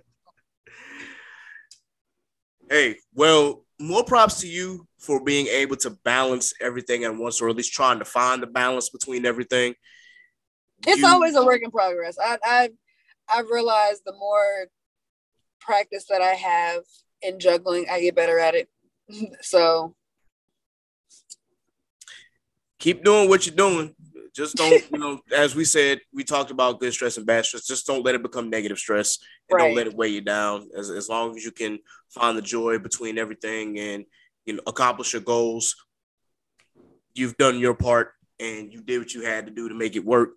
hey, 2.70 2.96
well, 3.12 3.64
more 3.80 4.04
props 4.04 4.40
to 4.40 4.46
you 4.46 4.86
for 4.98 5.22
being 5.22 5.48
able 5.48 5.76
to 5.76 5.90
balance 6.04 6.54
everything 6.60 7.02
at 7.04 7.14
once, 7.14 7.40
or 7.40 7.48
at 7.48 7.56
least 7.56 7.72
trying 7.72 7.98
to 7.98 8.04
find 8.04 8.42
the 8.42 8.46
balance 8.46 8.90
between 8.90 9.26
everything. 9.26 9.74
It's 10.86 10.98
You- 10.98 11.06
always 11.06 11.34
a 11.34 11.44
work 11.44 11.62
in 11.62 11.70
progress. 11.70 12.16
I 12.18 12.38
I 12.44 12.70
I've 13.28 13.48
realized 13.48 14.02
the 14.04 14.12
more 14.12 14.68
practice 15.60 16.06
that 16.10 16.20
I 16.20 16.34
have 16.34 16.82
in 17.22 17.38
juggling, 17.40 17.86
I 17.90 18.00
get 18.00 18.14
better 18.14 18.38
at 18.38 18.54
it. 18.54 18.68
so 19.40 19.94
keep 22.78 23.02
doing 23.02 23.28
what 23.28 23.46
you're 23.46 23.56
doing. 23.56 23.94
Just 24.34 24.56
don't, 24.56 24.82
you 24.92 24.98
know, 24.98 25.20
as 25.34 25.54
we 25.54 25.64
said, 25.64 26.00
we 26.12 26.24
talked 26.24 26.50
about 26.50 26.80
good 26.80 26.92
stress 26.92 27.16
and 27.16 27.26
bad 27.26 27.46
stress. 27.46 27.66
Just 27.66 27.86
don't 27.86 28.04
let 28.04 28.14
it 28.14 28.22
become 28.22 28.50
negative 28.50 28.78
stress 28.78 29.18
and 29.48 29.58
don't 29.58 29.74
let 29.74 29.86
it 29.86 29.94
weigh 29.94 30.08
you 30.08 30.20
down. 30.20 30.68
As, 30.76 30.90
as 30.90 31.08
long 31.08 31.36
as 31.36 31.44
you 31.44 31.50
can 31.52 31.78
find 32.10 32.36
the 32.36 32.42
joy 32.42 32.78
between 32.78 33.16
everything 33.16 33.78
and, 33.78 34.04
you 34.44 34.54
know, 34.54 34.60
accomplish 34.66 35.12
your 35.12 35.22
goals, 35.22 35.76
you've 37.14 37.36
done 37.36 37.58
your 37.58 37.74
part 37.74 38.12
and 38.40 38.72
you 38.72 38.82
did 38.82 38.98
what 38.98 39.14
you 39.14 39.22
had 39.22 39.46
to 39.46 39.52
do 39.52 39.68
to 39.68 39.74
make 39.74 39.96
it 39.96 40.04
work. 40.04 40.30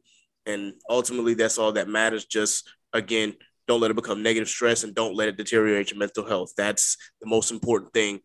And 0.48 0.74
ultimately, 0.90 1.36
that's 1.36 1.60
all 1.60 1.74
that 1.74 1.90
matters. 1.90 2.26
Just 2.26 2.68
again, 2.94 3.36
don't 3.68 3.82
let 3.82 3.92
it 3.92 3.96
become 3.96 4.24
negative 4.24 4.48
stress 4.48 4.84
and 4.84 4.96
don't 4.96 5.16
let 5.16 5.28
it 5.28 5.38
deteriorate 5.38 5.92
your 5.92 6.00
mental 6.00 6.26
health. 6.26 6.54
That's 6.58 6.98
the 7.22 7.28
most 7.28 7.52
important 7.52 7.94
thing 7.94 8.22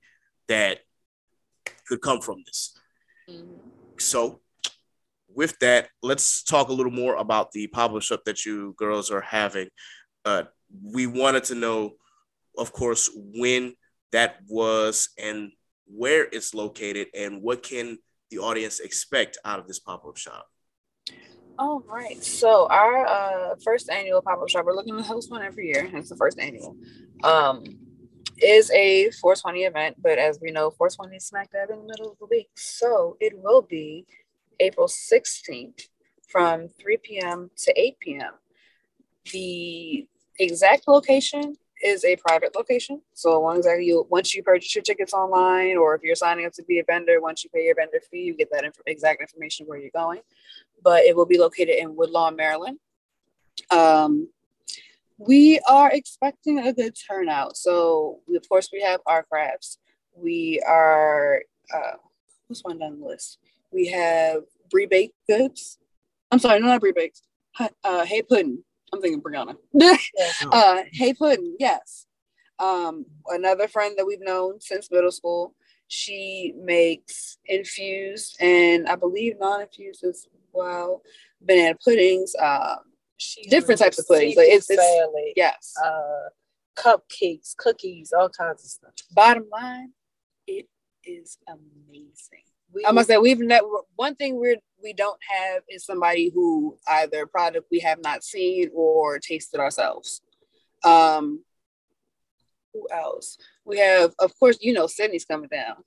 that 0.49 0.79
could 1.89 2.01
come 2.01 2.21
from 2.21 2.43
this. 2.47 2.79
So, 3.99 4.41
with 5.35 5.59
that, 5.59 5.89
let's 6.03 6.43
talk 6.43 6.69
a 6.69 6.73
little 6.73 6.93
more 6.93 7.17
about 7.17 7.53
the 7.53 7.67
pop-up 7.67 8.03
shop 8.03 8.21
that 8.27 8.47
you 8.47 8.75
girls 8.79 9.11
are 9.11 9.21
having. 9.21 9.69
Uh, 10.25 10.45
we 10.83 11.07
wanted 11.07 11.45
to 11.45 11.55
know, 11.55 11.95
of 12.57 12.73
course, 12.73 13.11
when 13.15 13.75
that 14.13 14.37
was 14.49 15.09
and 15.19 15.53
where 15.87 16.25
it's 16.31 16.55
located, 16.55 17.09
and 17.15 17.43
what 17.43 17.63
can 17.63 17.99
the 18.31 18.39
audience 18.39 18.81
expect 18.81 19.39
out 19.45 19.59
of 19.59 19.67
this 19.67 19.79
pop-up 19.81 20.17
shop. 20.17 20.47
All 21.59 21.83
right. 21.87 22.23
So 22.23 22.67
our 22.71 23.07
uh, 23.07 23.55
first 23.63 23.91
annual 23.91 24.23
pop-up 24.23 24.49
shop, 24.49 24.65
we're 24.65 24.75
looking 24.75 24.97
to 24.97 25.03
host 25.03 25.31
one 25.31 25.43
every 25.43 25.69
year. 25.69 25.89
It's 25.93 26.09
the 26.09 26.17
first 26.17 26.39
annual. 26.39 26.77
Um, 27.23 27.65
is 28.39 28.71
a 28.73 29.11
420 29.21 29.65
event, 29.65 29.97
but 30.03 30.19
as 30.19 30.41
we 30.41 30.51
know, 30.51 30.71
420 30.71 31.17
is 31.17 31.27
smack 31.27 31.53
dab 31.53 31.71
in 31.71 31.79
the 31.79 31.87
middle 31.87 32.13
of 32.13 32.19
the 32.19 32.27
week. 32.27 32.51
So 32.57 33.17
it 33.21 33.35
will 33.37 33.63
be 33.63 34.07
April 34.59 34.89
16th 34.89 35.89
from 36.29 36.69
3 36.81 36.97
p.m. 37.03 37.51
to 37.59 37.81
8 37.81 38.01
p.m. 38.01 38.33
The 39.31 40.07
exact 40.39 40.89
location 40.89 41.55
is 41.85 42.05
a 42.05 42.17
private 42.17 42.57
location. 42.57 43.03
So 43.13 43.39
once 43.41 43.67
you 43.81 44.07
once 44.09 44.35
you 44.35 44.43
purchase 44.43 44.75
your 44.75 44.83
tickets 44.83 45.13
online, 45.13 45.77
or 45.77 45.95
if 45.95 46.03
you're 46.03 46.17
signing 46.17 46.47
up 46.47 46.53
to 46.55 46.65
be 46.65 46.79
a 46.79 46.85
vendor, 46.85 47.21
once 47.21 47.45
you 47.45 47.51
pay 47.51 47.67
your 47.67 47.75
vendor 47.75 48.01
fee, 48.11 48.23
you 48.23 48.35
get 48.35 48.51
that 48.53 48.65
inf- 48.65 48.81
exact 48.87 49.21
information 49.21 49.67
where 49.67 49.79
you're 49.79 49.91
going 49.95 50.21
but 50.83 51.05
it 51.05 51.17
will 51.17 51.27
be 51.27 51.39
located 51.39 51.77
in 51.79 51.97
Woodlawn, 51.97 52.37
Maryland. 52.37 52.79
Um, 53.71 54.29
we 55.19 55.61
are 55.69 55.91
expecting 55.93 56.59
a 56.59 56.73
good 56.73 56.97
turnout. 57.09 57.57
So, 57.57 58.21
we, 58.29 58.37
of 58.37 58.49
course, 58.49 58.71
we 58.73 58.83
have 58.83 59.01
our 59.07 59.23
crafts. 59.23 59.79
We 60.15 60.63
are, 60.67 61.43
uh, 61.73 61.97
what's 62.47 62.65
one 62.65 62.79
down 62.79 63.01
the 63.01 63.07
list? 63.07 63.39
We 63.71 63.89
have 63.89 64.43
brie 64.71 64.87
baked 64.87 65.15
goods. 65.29 65.79
I'm 66.31 66.39
sorry, 66.39 66.61
no, 66.61 66.67
not 66.67 66.81
brie 66.81 66.93
baked. 66.93 67.23
Uh, 67.85 68.05
Hey 68.05 68.23
Puddin. 68.23 68.65
I'm 68.93 69.01
thinking 69.01 69.23
Brianna. 69.23 69.57
uh, 70.53 70.83
Hey 70.93 71.15
Puddin, 71.15 71.57
yes. 71.59 72.07
Um, 72.59 73.07
another 73.29 73.69
friend 73.69 73.95
that 73.99 74.07
we've 74.07 74.21
known 74.21 74.61
since 74.61 74.91
middle 74.91 75.13
school. 75.13 75.55
She 75.89 76.55
makes 76.57 77.39
infused 77.45 78.37
and 78.41 78.89
I 78.89 78.97
believe 78.97 79.39
non-infused 79.39 80.05
as 80.05 80.27
well. 80.53 81.03
Banana 81.41 81.77
puddings, 81.85 82.35
um, 82.41 82.79
She 83.19 83.43
Different 83.43 83.81
types 83.81 83.99
of 84.01 84.07
puddings, 84.09 84.37
like, 84.37 84.49
it's- 84.49 84.69
it's- 84.69 84.85
salad, 84.99 85.33
yes. 85.37 85.75
uh, 85.85 86.29
cupcakes, 86.75 87.57
cookies, 87.57 88.13
all 88.13 88.29
kinds 88.29 88.65
of 88.65 88.71
stuff. 88.71 88.93
Bottom 89.13 89.49
line, 89.49 89.93
it 90.47 90.67
is 91.05 91.39
amazing. 91.49 92.43
We, 92.73 92.85
I 92.87 92.91
must 92.91 93.07
say 93.09 93.19
we've 93.19 93.39
never 93.39 93.67
one 93.97 94.17
thing 94.17 94.37
we're 94.37 94.57
we 94.83 94.93
don't 94.95 95.21
have 95.29 95.63
is 95.69 95.85
somebody 95.85 96.31
who 96.35 96.79
either 96.89 97.27
product 97.27 97.67
we 97.71 97.81
have 97.81 98.03
not 98.03 98.25
seen 98.25 98.71
or 98.75 99.19
tasted 99.19 99.61
ourselves. 99.61 100.23
Um 100.83 101.45
who 102.73 102.89
else? 102.91 103.37
We 103.65 103.79
have 103.79 104.15
of 104.19 104.37
course 104.39 104.57
you 104.63 104.73
know 104.73 104.87
Sydney's 104.87 105.27
coming 105.27 105.51
down. 105.51 105.85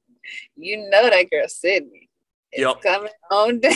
You 0.56 0.90
know 0.90 1.10
that 1.10 1.30
girl 1.32 1.48
Sydney 1.48 2.10
Yep. 2.56 2.82
coming 2.82 3.12
on 3.32 3.60
down. 3.62 3.74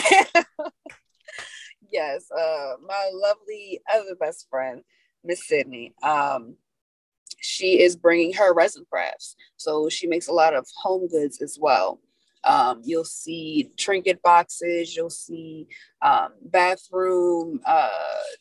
yes, 1.91 2.29
uh 2.31 2.73
my 2.85 3.09
lovely 3.13 3.79
other 3.93 4.15
best 4.19 4.47
friend, 4.49 4.83
Miss 5.23 5.47
Sydney. 5.47 5.93
Um 6.03 6.55
she 7.41 7.81
is 7.81 7.95
bringing 7.95 8.33
her 8.33 8.53
resin 8.53 8.85
crafts. 8.89 9.35
So 9.57 9.89
she 9.89 10.07
makes 10.07 10.27
a 10.27 10.33
lot 10.33 10.53
of 10.53 10.67
home 10.81 11.07
goods 11.07 11.41
as 11.41 11.57
well. 11.59 11.99
Um, 12.43 12.81
you'll 12.83 13.05
see 13.05 13.71
trinket 13.77 14.21
boxes, 14.21 14.95
you'll 14.95 15.09
see 15.09 15.67
um, 16.01 16.29
bathroom 16.41 17.59
uh, 17.65 17.89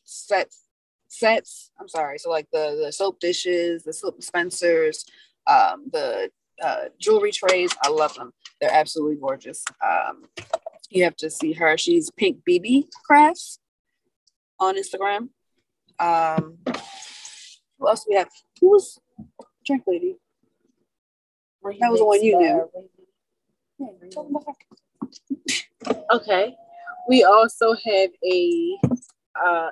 sets, 0.05 0.65
sets. 1.09 1.71
I'm 1.81 1.89
sorry. 1.89 2.19
So 2.19 2.31
like 2.31 2.47
the, 2.53 2.81
the 2.85 2.93
soap 2.93 3.19
dishes, 3.19 3.83
the 3.83 3.93
soap 3.93 4.17
dispensers, 4.17 5.05
um, 5.47 5.87
the 5.93 6.31
uh, 6.63 6.85
jewelry 6.99 7.33
trays. 7.33 7.75
I 7.83 7.89
love 7.89 8.15
them. 8.15 8.33
They're 8.61 8.73
absolutely 8.73 9.17
gorgeous. 9.17 9.65
Um, 9.85 10.25
you 10.91 11.05
have 11.05 11.17
to 11.17 11.31
see 11.31 11.53
her. 11.53 11.77
She's 11.77 12.11
Pink 12.11 12.39
BB 12.49 12.89
Crafts 13.05 13.59
on 14.59 14.77
Instagram. 14.77 15.29
Um, 16.01 16.59
who 17.79 17.89
else 17.89 18.07
we 18.09 18.17
have? 18.17 18.29
Who 18.61 18.71
was 18.71 18.99
drink 19.67 19.83
lady? 19.87 20.17
That 21.81 21.91
was 21.91 22.01
the 22.01 22.07
one 22.07 22.23
you 22.23 22.39
knew. 22.39 22.71
Okay. 26.13 26.57
We 27.09 27.25
also 27.25 27.73
have 27.73 28.11
a, 28.31 28.79
uh, 29.35 29.71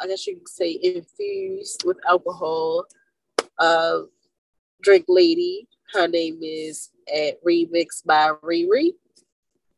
I 0.00 0.06
guess 0.06 0.26
you 0.26 0.36
could 0.36 0.48
say, 0.48 0.78
infused 0.82 1.84
with 1.84 1.98
alcohol 2.08 2.86
uh, 3.58 4.00
drink 4.84 5.06
lady. 5.08 5.66
Her 5.92 6.06
name 6.06 6.38
is 6.42 6.90
at 7.12 7.42
Remix 7.44 8.04
by 8.04 8.30
Riri. 8.42 8.90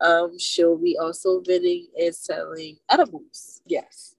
Um, 0.00 0.38
she'll 0.38 0.76
be 0.76 0.98
also 0.98 1.40
vending 1.40 1.86
and 1.98 2.14
selling 2.14 2.76
edibles. 2.90 3.62
Yes, 3.66 4.14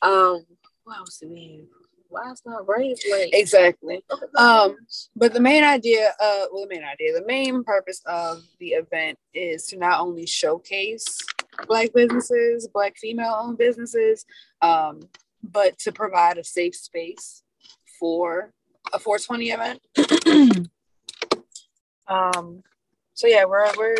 Um, 0.00 0.46
what 0.84 0.98
else 0.98 1.18
do 1.18 1.28
we 1.28 1.58
have? 1.58 1.66
Why 2.08 2.30
is 2.30 2.40
my 2.46 2.62
brain 2.64 2.94
blank? 3.06 3.30
exactly. 3.34 4.02
Oh 4.10 4.70
Um. 4.70 4.76
But 5.16 5.34
the 5.34 5.40
main 5.40 5.64
idea, 5.64 6.14
uh, 6.20 6.46
well, 6.52 6.62
the 6.66 6.74
main 6.74 6.84
idea, 6.84 7.12
the 7.12 7.26
main 7.26 7.64
purpose 7.64 8.00
of 8.06 8.42
the 8.60 8.68
event 8.68 9.18
is 9.34 9.66
to 9.66 9.76
not 9.76 10.00
only 10.00 10.24
showcase 10.24 11.18
Black 11.66 11.92
businesses, 11.92 12.68
Black 12.72 12.96
female-owned 12.96 13.58
businesses, 13.58 14.24
um, 14.62 15.00
but 15.42 15.78
to 15.80 15.92
provide 15.92 16.38
a 16.38 16.44
safe 16.44 16.76
space 16.76 17.42
for 17.98 18.52
a 18.92 18.98
420 18.98 19.50
event. 19.50 19.80
um, 22.08 22.62
so 23.14 23.26
yeah, 23.26 23.44
we're 23.44 23.66
we're 23.76 23.96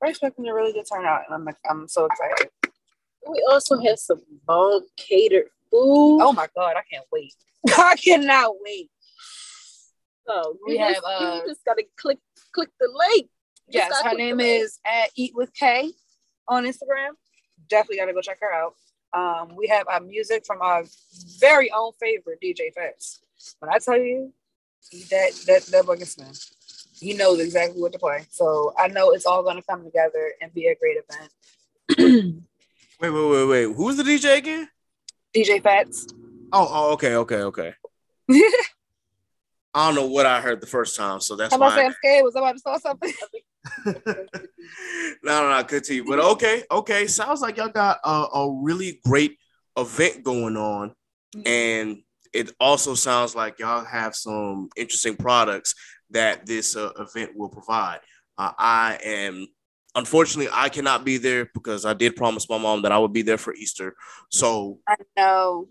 we're 0.00 0.08
expecting 0.08 0.48
a 0.48 0.54
really 0.54 0.72
good 0.72 0.86
turnout, 0.90 1.22
and 1.28 1.34
I'm 1.34 1.54
I'm 1.68 1.88
so 1.88 2.06
excited. 2.06 2.50
we 3.28 3.46
also 3.50 3.78
have 3.80 3.98
some 3.98 4.22
bomb 4.46 4.82
catered 4.96 5.48
food. 5.70 6.20
Oh 6.22 6.32
my 6.32 6.48
god, 6.56 6.76
I 6.76 6.82
can't 6.90 7.06
wait! 7.12 7.34
I 7.68 7.96
cannot 7.96 8.54
wait. 8.60 8.90
So 10.26 10.56
We 10.66 10.74
you 10.74 10.78
have, 10.78 10.94
just, 10.94 11.04
uh, 11.06 11.40
you 11.42 11.48
just 11.48 11.64
gotta 11.64 11.84
click 11.96 12.18
click 12.52 12.70
the 12.80 12.88
link. 12.88 13.28
Just 13.70 13.88
Yes, 13.88 13.90
gotta 13.90 14.10
her 14.10 14.16
name 14.16 14.40
is 14.40 14.78
at 14.86 15.10
Eat 15.16 15.32
with 15.34 15.52
K 15.54 15.90
on 16.48 16.64
Instagram. 16.64 17.10
Definitely 17.68 17.98
gotta 17.98 18.12
go 18.12 18.20
check 18.20 18.38
her 18.40 18.52
out. 18.52 18.74
Um, 19.14 19.54
we 19.56 19.68
have 19.68 19.86
our 19.88 20.00
music 20.00 20.44
from 20.44 20.60
our 20.60 20.84
very 21.38 21.70
own 21.70 21.92
favorite 22.00 22.40
DJ 22.42 22.72
Fats. 22.74 23.20
When 23.58 23.72
I 23.72 23.78
tell 23.78 23.98
you 23.98 24.32
that 25.10 25.32
that 25.46 25.62
that 25.66 25.86
bucket 25.86 26.14
man, 26.18 26.32
he 26.98 27.14
knows 27.14 27.40
exactly 27.40 27.80
what 27.80 27.92
to 27.92 27.98
play. 27.98 28.24
So 28.30 28.74
I 28.78 28.88
know 28.88 29.10
it's 29.10 29.26
all 29.26 29.42
gonna 29.42 29.62
come 29.62 29.84
together 29.84 30.32
and 30.40 30.52
be 30.54 30.66
a 30.66 30.76
great 30.76 30.98
event. 30.98 32.44
Wait, 33.00 33.10
wait, 33.10 33.30
wait, 33.30 33.44
wait. 33.44 33.76
Who's 33.76 33.96
the 33.96 34.04
DJ 34.04 34.38
again? 34.38 34.68
DJ 35.34 35.60
Fats. 35.62 36.06
Oh, 36.52 36.68
oh, 36.70 36.92
okay, 36.92 37.16
okay, 37.16 37.42
okay. 37.42 37.74
I 39.74 39.86
don't 39.86 39.96
know 39.96 40.06
what 40.06 40.26
I 40.26 40.40
heard 40.40 40.60
the 40.60 40.68
first 40.68 40.96
time, 40.96 41.20
so 41.20 41.34
that's 41.34 41.52
I'm 41.52 41.58
to 41.58 41.66
why. 41.66 41.84
I'm 41.84 41.92
scared. 41.92 42.24
Was 42.24 42.36
I 42.36 42.38
about 42.38 42.52
to 42.52 42.58
start 42.60 42.82
something? 42.82 43.12
no, 43.84 43.94
no, 45.24 45.50
no, 45.50 45.64
continue. 45.64 46.04
But 46.06 46.20
okay, 46.20 46.62
okay. 46.70 47.08
Sounds 47.08 47.40
like 47.40 47.56
y'all 47.56 47.68
got 47.68 47.98
a, 48.04 48.08
a 48.08 48.60
really 48.62 49.00
great 49.04 49.36
event 49.76 50.22
going 50.22 50.56
on, 50.56 50.94
mm-hmm. 51.34 51.42
and 51.46 52.02
it 52.34 52.50
also 52.58 52.94
sounds 52.94 53.34
like 53.34 53.58
y'all 53.60 53.84
have 53.84 54.14
some 54.14 54.68
interesting 54.76 55.16
products 55.16 55.74
that 56.10 56.44
this 56.44 56.76
uh, 56.76 56.90
event 56.98 57.32
will 57.36 57.48
provide. 57.48 58.00
Uh, 58.36 58.52
I 58.58 58.98
am. 59.04 59.46
Unfortunately, 59.94 60.50
I 60.52 60.68
cannot 60.68 61.04
be 61.04 61.18
there 61.18 61.48
because 61.54 61.84
I 61.86 61.94
did 61.94 62.16
promise 62.16 62.50
my 62.50 62.58
mom 62.58 62.82
that 62.82 62.90
I 62.90 62.98
would 62.98 63.12
be 63.12 63.22
there 63.22 63.38
for 63.38 63.54
Easter. 63.54 63.94
So 64.28 64.80
I 64.88 64.96
know. 65.16 65.68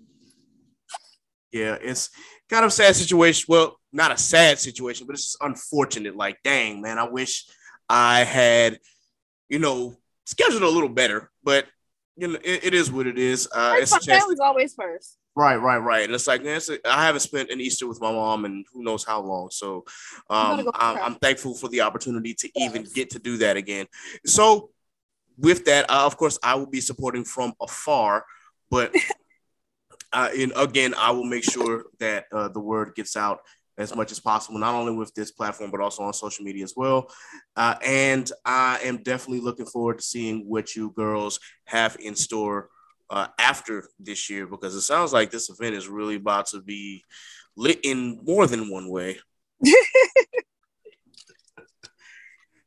yeah, 1.51 1.77
it's 1.81 2.09
kind 2.49 2.63
of 2.63 2.69
a 2.69 2.71
sad 2.71 2.95
situation. 2.95 3.45
Well, 3.49 3.77
not 3.91 4.13
a 4.13 4.17
sad 4.17 4.59
situation, 4.59 5.05
but 5.05 5.15
it's 5.15 5.25
just 5.25 5.37
unfortunate. 5.41 6.15
Like, 6.15 6.37
dang, 6.41 6.81
man, 6.81 6.97
I 6.97 7.03
wish 7.03 7.45
I 7.89 8.23
had, 8.23 8.79
you 9.49 9.59
know, 9.59 9.97
scheduled 10.25 10.63
a 10.63 10.69
little 10.69 10.87
better. 10.87 11.29
But 11.43 11.67
you 12.15 12.29
know, 12.29 12.39
it, 12.41 12.63
it 12.63 12.73
is 12.73 12.89
what 12.89 13.07
it 13.07 13.19
is. 13.19 13.49
Uh, 13.53 13.75
it's 13.77 13.91
my 13.91 13.99
family's 13.99 14.39
always 14.39 14.73
first. 14.73 15.17
Right, 15.35 15.55
right, 15.55 15.79
right. 15.79 16.03
And 16.03 16.13
it's 16.13 16.27
like, 16.27 16.43
man, 16.43 16.57
it's 16.57 16.69
a, 16.69 16.77
I 16.87 17.05
haven't 17.05 17.21
spent 17.21 17.49
an 17.49 17.59
Easter 17.59 17.87
with 17.87 17.99
my 17.99 18.11
mom 18.11 18.45
and 18.45 18.65
who 18.71 18.83
knows 18.83 19.03
how 19.03 19.19
long. 19.21 19.49
So 19.51 19.83
um, 20.29 20.69
I'm. 20.75 20.97
I'm 20.97 21.15
thankful 21.15 21.55
for 21.55 21.69
the 21.69 21.81
opportunity 21.81 22.35
to 22.35 22.49
even 22.55 22.85
get 22.93 23.09
to 23.11 23.19
do 23.19 23.37
that 23.37 23.57
again. 23.57 23.87
So 24.25 24.69
with 25.37 25.65
that, 25.65 25.89
uh, 25.89 26.05
of 26.05 26.17
course, 26.17 26.37
I 26.43 26.55
will 26.55 26.69
be 26.69 26.81
supporting 26.81 27.23
from 27.23 27.53
afar, 27.59 28.25
but 28.69 28.93
uh, 30.13 30.29
and 30.37 30.53
again, 30.55 30.93
I 30.95 31.11
will 31.11 31.25
make 31.25 31.43
sure 31.43 31.85
that 31.99 32.25
uh, 32.31 32.49
the 32.49 32.59
word 32.59 32.93
gets 32.95 33.17
out 33.17 33.39
as 33.75 33.95
much 33.95 34.11
as 34.11 34.19
possible, 34.19 34.59
not 34.59 34.75
only 34.75 34.93
with 34.93 35.15
this 35.15 35.31
platform, 35.31 35.71
but 35.71 35.81
also 35.81 36.03
on 36.03 36.13
social 36.13 36.45
media 36.45 36.63
as 36.63 36.73
well. 36.77 37.09
Uh, 37.55 37.75
and 37.83 38.31
I 38.45 38.79
am 38.83 38.97
definitely 38.97 39.41
looking 39.41 39.65
forward 39.65 39.97
to 39.97 40.03
seeing 40.03 40.47
what 40.47 40.75
you 40.75 40.91
girls 40.91 41.39
have 41.65 41.97
in 41.99 42.15
store 42.15 42.69
uh, 43.09 43.27
after 43.39 43.87
this 43.99 44.29
year, 44.29 44.47
because 44.47 44.75
it 44.75 44.81
sounds 44.81 45.13
like 45.13 45.31
this 45.31 45.49
event 45.49 45.75
is 45.75 45.87
really 45.87 46.15
about 46.15 46.47
to 46.47 46.61
be 46.61 47.03
lit 47.55 47.79
in 47.83 48.19
more 48.23 48.47
than 48.47 48.69
one 48.71 48.89
way. 48.89 49.19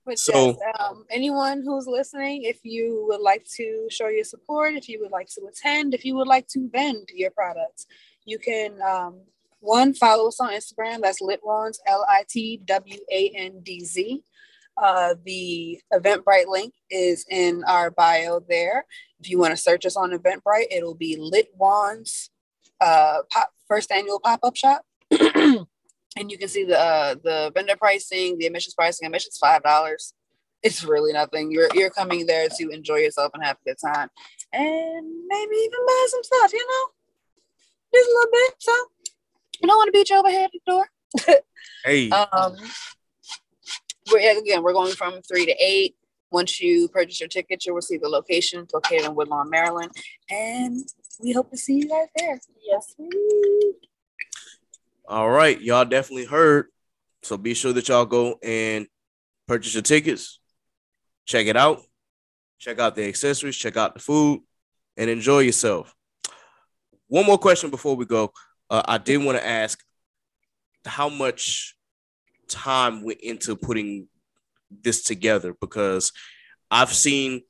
But 0.07 0.21
So- 0.21 0.51
yes, 0.51 0.57
um, 0.79 1.05
anyone 1.11 1.65
who's 1.65 1.89
listening, 1.89 2.45
if 2.45 2.61
you 2.63 3.07
would 3.09 3.21
like 3.21 3.45
to 3.57 3.89
show 3.91 4.07
your 4.07 4.23
support, 4.23 4.75
if 4.75 4.89
you 4.89 5.01
would 5.01 5.11
like 5.11 5.27
to 5.31 5.41
attend, 5.47 5.95
if 5.95 6.05
you 6.05 6.15
would 6.15 6.29
like 6.29 6.47
to 6.49 6.71
vend 6.71 7.09
your 7.13 7.33
products, 7.33 7.87
you 8.25 8.39
can 8.39 8.81
um, 8.83 9.21
one 9.59 9.95
follow 9.95 10.29
us 10.29 10.39
on 10.41 10.51
Instagram. 10.53 11.01
That's 11.03 11.21
Litwandz 11.21 11.79
L 11.87 12.07
I 12.09 12.25
T 12.29 12.61
W 12.65 12.99
A 13.11 13.33
N 13.35 13.61
D 13.65 13.85
Z. 13.85 14.23
Uh, 14.77 15.15
the 15.25 15.81
Eventbrite 15.93 16.49
link 16.49 16.75
is 16.91 17.25
in 17.31 17.65
our 17.67 17.91
bio 17.91 18.41
there. 18.49 18.85
If 19.21 19.31
you 19.31 19.39
want 19.39 19.53
to 19.53 19.57
search 19.57 19.87
us 19.87 19.97
on 19.97 20.11
Eventbrite, 20.11 20.67
it'll 20.71 20.95
be 20.95 21.17
Litwandz 21.17 22.29
uh, 22.81 23.19
pop, 23.31 23.49
first 23.69 23.91
annual 23.91 24.21
pop 24.21 24.41
up 24.43 24.57
shop. 24.57 24.83
and 25.11 26.31
you 26.31 26.39
can 26.39 26.49
see 26.49 26.65
the 26.65 26.79
uh, 26.79 27.15
the 27.23 27.53
vendor 27.55 27.77
pricing, 27.77 28.39
the 28.39 28.47
admissions 28.47 28.75
pricing. 28.75 29.07
Admissions 29.07 29.39
five 29.39 29.63
dollars. 29.63 30.15
It's 30.63 30.85
really 30.85 31.13
nothing. 31.13 31.51
You're 31.51 31.69
you're 31.75 31.91
coming 31.91 32.27
there 32.27 32.49
to 32.49 32.69
enjoy 32.71 32.97
yourself 32.97 33.31
and 33.35 33.45
have 33.45 33.57
a 33.65 33.71
good 33.71 33.77
time, 33.83 34.09
and 34.53 35.07
maybe 35.29 35.57
even 35.57 35.87
buy 35.87 36.07
some 36.11 36.23
stuff. 36.23 36.53
You 36.53 36.67
know, 36.67 36.93
just 37.95 38.09
a 38.09 38.13
little 38.13 38.33
bit. 38.33 38.55
So 38.59 38.73
you 39.61 39.69
don't 39.69 39.77
want 39.77 39.89
to 39.89 39.93
beat 39.93 40.11
you 40.11 40.19
over 40.19 40.31
head 40.31 40.45
at 40.45 40.51
the 40.53 40.61
door. 40.67 40.87
Hey, 41.85 42.11
Um, 42.11 42.57
we're 44.11 44.39
again 44.39 44.63
we're 44.63 44.73
going 44.73 44.93
from 44.93 45.21
three 45.23 45.47
to 45.47 45.55
eight. 45.61 45.97
Once 46.31 46.61
you 46.61 46.89
purchase 46.89 47.21
your 47.21 47.29
ticket, 47.29 47.65
you'll 47.65 47.77
receive 47.77 48.01
the 48.01 48.09
location. 48.09 48.63
It's 48.63 48.75
located 48.75 49.05
in 49.05 49.15
Woodlawn, 49.15 49.49
Maryland, 49.49 49.93
and 50.29 50.81
we 51.21 51.33
hope 51.33 51.51
to 51.51 51.57
see 51.57 51.75
you 51.75 51.89
guys 51.89 52.09
there. 52.17 52.39
Yes. 52.65 52.95
all 55.09 55.31
right, 55.31 55.61
y'all 55.61 55.85
definitely 55.85 56.27
heard. 56.27 56.67
So 57.23 57.37
be 57.37 57.55
sure 57.55 57.73
that 57.73 57.89
y'all 57.89 58.07
go 58.07 58.39
and 58.43 58.87
purchase 59.47 59.75
your 59.75 59.83
tickets, 59.83 60.41
check 61.25 61.47
it 61.47 61.57
out, 61.57 61.83
check 62.59 62.79
out 62.79 62.97
the 62.97 63.07
accessories, 63.09 63.57
check 63.57 63.77
out 63.77 63.95
the 63.95 64.01
food, 64.01 64.41
and 64.97 65.09
enjoy 65.11 65.41
yourself. 65.41 65.95
One 67.09 67.27
more 67.27 67.39
question 67.39 67.71
before 67.71 67.97
we 67.97 68.05
go. 68.05 68.33
Uh, 68.69 68.83
I 68.87 68.99
did 68.99 69.19
want 69.19 69.39
to 69.39 69.47
ask 69.47 69.81
how 70.85 71.09
much 71.09 71.76
time 72.49 73.05
went 73.05 73.21
into 73.21 73.57
putting 73.57 74.09
this 74.83 75.03
together 75.03 75.55
because 75.61 76.13
I've 76.71 76.93
seen 76.93 77.43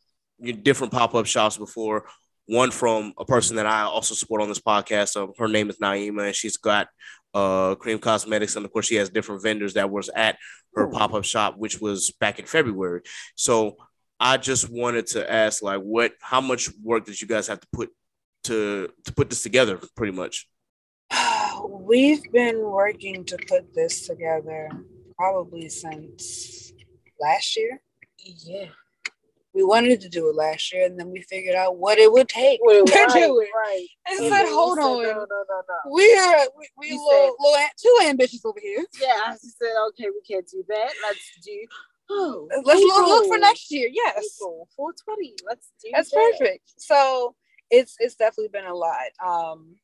different 0.62 0.92
pop-up 0.92 1.26
shops 1.26 1.56
before. 1.56 2.06
One 2.46 2.70
from 2.70 3.12
a 3.18 3.24
person 3.24 3.56
that 3.56 3.66
I 3.66 3.82
also 3.82 4.14
support 4.14 4.42
on 4.42 4.48
this 4.48 4.60
podcast. 4.60 5.16
Um, 5.16 5.32
her 5.38 5.48
name 5.48 5.68
is 5.68 5.78
Naima, 5.78 6.26
and 6.26 6.34
she's 6.34 6.56
got 6.56 6.88
uh, 7.34 7.74
Cream 7.74 7.98
Cosmetics, 7.98 8.56
and 8.56 8.64
of 8.64 8.72
course, 8.72 8.86
she 8.86 8.94
has 8.96 9.10
different 9.10 9.42
vendors 9.42 9.74
that 9.74 9.90
was 9.90 10.08
at 10.10 10.38
her 10.74 10.86
pop-up 10.86 11.24
shop, 11.24 11.56
which 11.56 11.80
was 11.80 12.10
back 12.20 12.38
in 12.38 12.46
February. 12.46 13.00
So 13.34 13.76
I 14.20 14.36
just 14.36 14.70
wanted 14.70 15.06
to 15.08 15.30
ask, 15.30 15.62
like, 15.62 15.80
what, 15.80 16.12
how 16.20 16.40
much 16.40 16.70
work 16.82 17.04
did 17.04 17.20
you 17.20 17.26
guys 17.26 17.48
have 17.48 17.60
to 17.60 17.68
put 17.72 17.90
to 18.44 18.88
to 19.04 19.12
put 19.12 19.28
this 19.28 19.42
together, 19.42 19.80
pretty 19.96 20.12
much? 20.12 20.48
We've 21.64 22.22
been 22.32 22.60
working 22.60 23.24
to 23.24 23.36
put 23.48 23.72
this 23.74 24.06
together 24.06 24.68
probably 25.16 25.68
since 25.68 26.72
last 27.20 27.56
year. 27.56 27.80
Yeah. 28.18 28.66
We 29.54 29.64
wanted 29.64 30.02
to 30.02 30.10
do 30.10 30.28
it 30.28 30.36
last 30.36 30.70
year, 30.72 30.84
and 30.84 31.00
then 31.00 31.10
we 31.10 31.22
figured 31.22 31.54
out 31.54 31.78
what 31.78 31.98
it 31.98 32.12
would 32.12 32.28
take 32.28 32.60
Well, 32.62 32.84
to 32.86 32.92
right, 32.92 33.08
do 33.14 33.40
it. 33.40 33.48
right. 33.56 33.86
And 34.06 34.18
said, 34.30 34.44
"Hold 34.48 34.76
you 34.76 34.82
said, 34.82 34.90
on, 34.90 35.02
No, 35.02 35.08
no, 35.08 35.44
no, 35.48 35.62
no. 35.66 35.94
we 35.94 36.14
are 36.18 36.46
we, 36.76 36.88
a 36.88 36.92
You 36.92 37.08
little, 37.08 37.36
little 37.40 37.66
too 37.82 37.98
ambitious 38.06 38.44
over 38.44 38.60
here. 38.60 38.84
Yeah, 39.00 39.18
I 39.26 39.36
said, 39.36 39.72
okay, 39.88 40.10
we 40.10 40.20
can't 40.28 40.46
do 40.46 40.62
that. 40.68 40.92
Let's 41.02 41.30
do. 41.42 41.58
Oh, 42.10 42.48
Let's 42.64 42.80
look, 42.80 43.06
look 43.08 43.26
for 43.28 43.38
next 43.38 43.70
year. 43.72 43.88
Yes, 43.90 44.36
April 44.38 44.68
420. 44.76 45.34
Let's 45.48 45.72
do 45.82 45.88
that. 45.90 45.96
That's 45.96 46.10
that. 46.10 46.34
perfect. 46.38 46.72
So 46.76 47.34
it's 47.70 47.96
it's 47.98 48.14
definitely 48.14 48.48
been 48.48 48.66
a 48.66 48.74
lot. 48.74 49.08
Um 49.24 49.76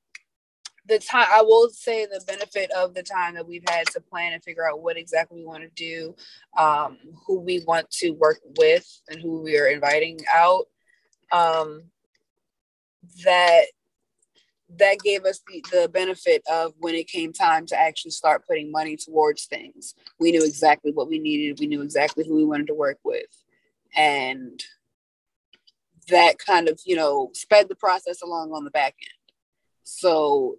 the 0.86 0.98
time 0.98 1.26
I 1.30 1.42
will 1.42 1.68
say 1.70 2.06
the 2.06 2.22
benefit 2.26 2.70
of 2.72 2.94
the 2.94 3.02
time 3.02 3.34
that 3.34 3.46
we've 3.46 3.64
had 3.68 3.86
to 3.88 4.00
plan 4.00 4.32
and 4.32 4.42
figure 4.42 4.68
out 4.68 4.82
what 4.82 4.96
exactly 4.96 5.38
we 5.38 5.46
want 5.46 5.62
to 5.62 5.70
do, 5.76 6.14
um, 6.58 6.98
who 7.26 7.40
we 7.40 7.62
want 7.66 7.88
to 7.90 8.10
work 8.10 8.40
with 8.58 8.86
and 9.08 9.20
who 9.20 9.42
we 9.42 9.58
are 9.58 9.66
inviting 9.66 10.18
out. 10.32 10.66
Um 11.30 11.84
that 13.24 13.64
that 14.78 14.98
gave 15.00 15.24
us 15.24 15.40
the, 15.48 15.62
the 15.70 15.88
benefit 15.88 16.42
of 16.50 16.72
when 16.78 16.94
it 16.94 17.06
came 17.08 17.32
time 17.32 17.66
to 17.66 17.78
actually 17.78 18.10
start 18.10 18.46
putting 18.46 18.70
money 18.70 18.96
towards 18.96 19.44
things. 19.44 19.94
We 20.18 20.32
knew 20.32 20.44
exactly 20.44 20.92
what 20.92 21.08
we 21.08 21.18
needed. 21.18 21.60
We 21.60 21.66
knew 21.66 21.82
exactly 21.82 22.26
who 22.26 22.36
we 22.36 22.44
wanted 22.44 22.68
to 22.68 22.74
work 22.74 22.98
with. 23.04 23.26
And 23.94 24.62
that 26.08 26.38
kind 26.38 26.68
of 26.68 26.80
you 26.84 26.96
know 26.96 27.30
sped 27.32 27.68
the 27.68 27.76
process 27.76 28.22
along 28.22 28.52
on 28.52 28.64
the 28.64 28.70
back 28.70 28.94
end 29.00 29.22
so 29.84 30.56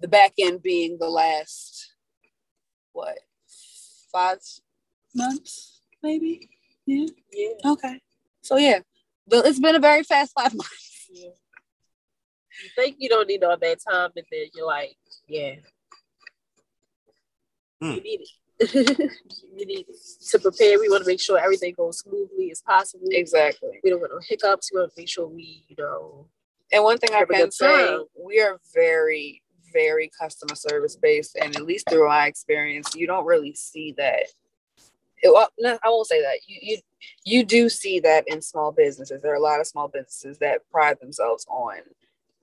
the 0.00 0.08
back 0.08 0.32
end 0.38 0.62
being 0.62 0.96
the 0.98 1.08
last 1.08 1.94
what 2.92 3.18
five 4.12 4.38
months 5.14 5.80
maybe 6.02 6.48
yeah 6.86 7.06
Yeah. 7.32 7.70
okay 7.72 8.00
so 8.42 8.56
yeah 8.56 8.80
but 9.26 9.46
it's 9.46 9.58
been 9.60 9.74
a 9.74 9.80
very 9.80 10.02
fast 10.02 10.32
five 10.38 10.54
months 10.54 11.08
yeah. 11.12 11.30
You 12.62 12.70
think 12.76 12.96
you 12.98 13.08
don't 13.08 13.26
need 13.26 13.42
all 13.42 13.56
that 13.56 13.78
time, 13.88 14.10
and 14.14 14.24
then 14.30 14.46
you're 14.54 14.66
like, 14.66 14.96
yeah. 15.28 15.56
Hmm. 17.80 17.90
You 17.94 18.00
need 18.00 18.20
it. 18.20 18.30
you 19.56 19.66
need 19.66 19.86
it. 19.88 19.96
to 20.30 20.38
prepare. 20.38 20.78
We 20.78 20.88
want 20.88 21.02
to 21.02 21.08
make 21.10 21.20
sure 21.20 21.38
everything 21.38 21.74
goes 21.76 21.98
smoothly 21.98 22.50
as 22.52 22.62
possible. 22.62 23.06
exactly 23.10 23.80
We 23.82 23.90
don't 23.90 24.00
want 24.00 24.12
no 24.12 24.20
hiccups. 24.26 24.70
We 24.72 24.78
want 24.80 24.94
to 24.94 25.00
make 25.00 25.08
sure 25.08 25.26
we, 25.26 25.64
you 25.68 25.76
know, 25.78 26.28
and 26.72 26.82
one 26.84 26.98
thing 26.98 27.10
i 27.12 27.24
can 27.24 27.50
say 27.50 27.86
time. 27.88 28.04
we 28.24 28.40
are 28.40 28.58
very 28.72 29.42
very 29.74 30.10
customer 30.18 30.54
service 30.54 30.96
based 30.96 31.36
and 31.36 31.54
at 31.56 31.66
least 31.66 31.88
through 31.90 32.08
my 32.08 32.26
experience 32.26 32.94
you 32.94 33.06
don't 33.06 33.26
really 33.26 33.54
see 33.54 33.92
that 33.98 34.24
it, 35.24 35.32
well, 35.32 35.48
no, 35.58 35.78
I 35.82 35.88
won't 35.88 36.06
say 36.06 36.20
that. 36.20 36.38
You 36.46 36.58
you 36.60 36.78
you 37.24 37.44
do 37.44 37.68
see 37.68 37.98
that 38.00 38.24
in 38.28 38.42
small 38.42 38.72
businesses. 38.72 39.22
There 39.22 39.32
are 39.32 39.36
a 39.36 39.40
lot 39.40 39.60
of 39.60 39.66
small 39.66 39.88
businesses 39.88 40.38
that 40.38 40.68
pride 40.70 40.98
themselves 41.00 41.46
on 41.48 41.78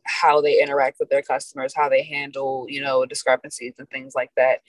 how 0.04 0.42
they 0.42 0.62
interact 0.62 0.98
with 1.00 1.10
their 1.10 1.22
customers, 1.22 1.74
how 1.76 1.90
they 1.90 2.02
handle, 2.04 2.66
you 2.68 2.82
know, 2.82 3.06
discrepancies 3.06 3.76
and 3.78 3.88
things 3.90 4.14
like 4.16 4.32
that. 4.36 4.62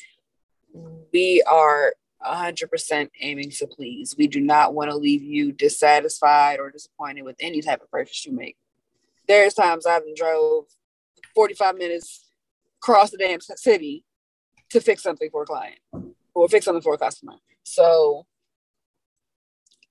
We 1.12 1.42
are 1.50 1.94
100% 2.24 3.08
aiming 3.20 3.50
to 3.50 3.66
please. 3.66 4.14
We 4.16 4.26
do 4.26 4.40
not 4.40 4.74
want 4.74 4.90
to 4.90 4.96
leave 4.96 5.22
you 5.22 5.52
dissatisfied 5.52 6.60
or 6.60 6.70
disappointed 6.70 7.22
with 7.22 7.36
any 7.40 7.62
type 7.62 7.82
of 7.82 7.90
purchase 7.90 8.26
you 8.26 8.32
make. 8.32 8.56
There's 9.26 9.54
times 9.54 9.86
I've 9.86 10.02
drove 10.14 10.66
45 11.34 11.76
minutes 11.76 12.31
across 12.82 13.10
the 13.10 13.16
damn 13.16 13.40
city 13.40 14.04
to 14.70 14.80
fix 14.80 15.02
something 15.02 15.30
for 15.30 15.42
a 15.42 15.46
client 15.46 15.78
or 16.34 16.48
fix 16.48 16.64
something 16.64 16.82
for 16.82 16.94
a 16.94 16.98
customer. 16.98 17.34
So, 17.62 18.26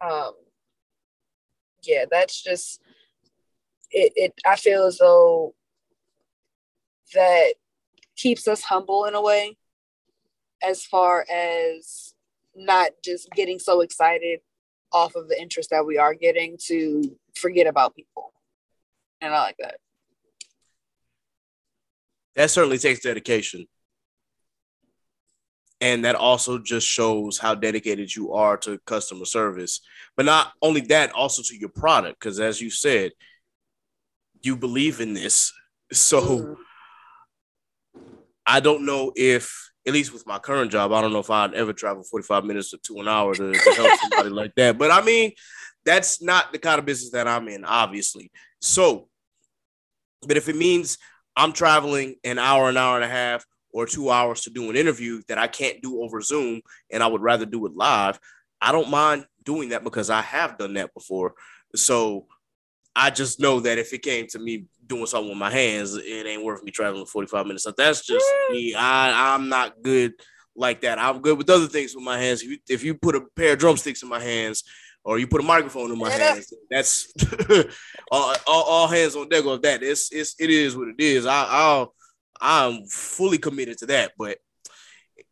um, 0.02 0.34
yeah, 1.84 2.06
that's 2.10 2.44
just 2.44 2.82
it. 3.92 4.14
It 4.16 4.34
I 4.46 4.56
feel 4.56 4.84
as 4.84 4.98
though 4.98 5.56
that 7.14 7.54
keeps 8.16 8.48
us 8.48 8.64
humble 8.64 9.06
in 9.06 9.16
a 9.16 9.22
way, 9.22 9.58
as 10.62 10.84
far 10.84 11.26
as 11.32 12.14
not 12.56 12.92
just 13.04 13.30
getting 13.32 13.60
so 13.60 13.82
excited 13.82 14.40
off 14.92 15.16
of 15.16 15.30
the 15.30 15.40
interest 15.40 15.70
that 15.70 15.86
we 15.86 15.98
are 15.98 16.14
getting 16.14 16.58
to 16.66 17.18
forget 17.36 17.68
about 17.68 17.96
people, 17.96 18.34
and 19.22 19.34
I 19.34 19.42
like 19.42 19.56
that. 19.60 19.78
That 22.36 22.50
certainly 22.50 22.78
takes 22.78 23.02
dedication. 23.02 23.68
And 25.80 26.06
that 26.06 26.16
also 26.16 26.60
just 26.60 26.88
shows 26.88 27.40
how 27.40 27.56
dedicated 27.56 28.16
you 28.16 28.34
are 28.34 28.56
to 28.58 28.78
customer 28.86 29.26
service. 29.26 29.82
But 30.16 30.26
not 30.26 30.54
only 30.62 30.82
that, 30.82 31.12
also 31.14 31.42
to 31.42 31.58
your 31.58 31.70
product. 31.70 32.20
Because 32.20 32.40
as 32.40 32.62
you 32.62 32.70
said, 32.70 33.12
you 34.42 34.56
believe 34.56 35.02
in 35.02 35.14
this. 35.14 35.52
So 35.94 36.22
Mhm. 36.22 36.56
I 38.46 38.62
don't 38.62 38.86
know 38.86 39.12
if, 39.16 39.72
at 39.86 39.92
least 39.92 40.14
with 40.14 40.26
my 40.26 40.40
current 40.40 40.72
job, 40.72 40.94
I 40.94 41.02
don't 41.02 41.12
know 41.12 41.20
if 41.20 41.30
I'd 41.30 41.54
ever 41.54 41.74
travel 41.74 42.04
45 42.04 42.46
minutes 42.46 42.72
to 42.72 43.00
an 43.00 43.10
hour 43.10 43.36
to, 43.36 43.52
to 43.52 43.74
help 43.74 44.00
somebody 44.00 44.30
like 44.42 44.56
that. 44.56 44.78
But 44.78 44.90
I 44.90 45.02
mean, 45.02 45.34
that's 45.84 46.22
not 46.22 46.54
the 46.54 46.60
kind 46.60 46.80
of 46.80 46.86
business 46.86 47.12
that 47.12 47.28
I'm 47.28 47.48
in, 47.50 47.66
obviously. 47.66 48.32
So, 48.62 49.10
but 50.26 50.38
if 50.38 50.48
it 50.48 50.56
means 50.56 50.98
I'm 51.36 51.54
traveling 51.54 52.16
an 52.24 52.40
hour, 52.40 52.70
an 52.70 52.78
hour 52.78 52.96
and 52.96 53.06
a 53.06 53.10
half, 53.10 53.46
or 53.74 53.86
two 53.86 54.10
hours 54.10 54.42
to 54.42 54.50
do 54.50 54.70
an 54.70 54.76
interview 54.76 55.22
that 55.28 55.38
I 55.38 55.48
can't 55.48 55.82
do 55.82 56.02
over 56.02 56.22
Zoom 56.22 56.62
and 56.92 57.02
I 57.02 57.08
would 57.08 57.22
rather 57.22 57.46
do 57.46 57.66
it 57.66 57.76
live, 57.76 58.20
I 58.62 58.72
don't 58.72 58.90
mind 58.90 59.26
doing 59.44 59.70
that 59.70 59.84
because 59.84 60.10
I 60.10 60.22
have 60.22 60.58
done 60.58 60.74
that 60.76 60.94
before. 60.94 61.34
So 61.76 62.28
I 62.96 63.10
just 63.10 63.40
know 63.40 63.60
that 63.62 63.78
if 63.78 63.94
it 63.94 64.04
came 64.04 64.28
to 64.28 64.40
me 64.40 64.66
doing 64.86 65.06
something 65.06 65.30
with 65.30 65.38
my 65.38 65.50
hands, 65.50 65.96
it 65.96 66.28
ain't 66.28 66.44
worth 66.44 66.64
me 66.64 66.72
traveling 66.72 67.06
45 67.06 67.46
minutes. 67.46 67.64
So 67.64 67.74
that's 67.76 68.06
just 68.06 68.26
me. 68.52 68.76
I, 68.76 69.34
I'm 69.34 69.50
not 69.50 69.82
good 69.82 70.14
like 70.56 70.82
that. 70.82 71.00
I'm 71.00 71.22
good 71.22 71.38
with 71.38 71.50
other 71.50 71.68
things 71.68 71.96
with 71.96 72.04
my 72.04 72.20
hands. 72.20 72.44
If 72.44 72.50
you, 72.50 72.58
if 72.70 72.84
you 72.84 72.94
put 72.96 73.16
a 73.16 73.22
pair 73.36 73.54
of 73.54 73.60
drumsticks 73.60 74.04
in 74.04 74.10
my 74.10 74.20
hands 74.20 74.64
or 75.04 75.18
you 75.20 75.28
put 75.28 75.42
a 75.42 75.44
microphone 75.44 75.92
in 75.92 75.98
my 75.98 76.10
Yeah. 76.10 76.34
hands, 76.34 76.54
that's 76.70 77.12
all, 78.12 78.36
all, 78.48 78.64
all 78.64 78.88
hands 78.88 79.16
on 79.16 79.30
deck 79.30 79.46
of 79.46 79.62
that. 79.64 79.82
It's, 79.84 80.12
it's, 80.12 80.36
it 80.40 80.50
is 80.50 80.76
what 80.76 80.90
it 80.90 81.00
is. 81.00 81.26
I, 81.26 81.46
I'll, 81.50 81.94
I'm 82.40 82.86
fully 82.86 83.38
committed 83.38 83.78
to 83.80 83.86
that. 83.88 84.14
But 84.18 84.38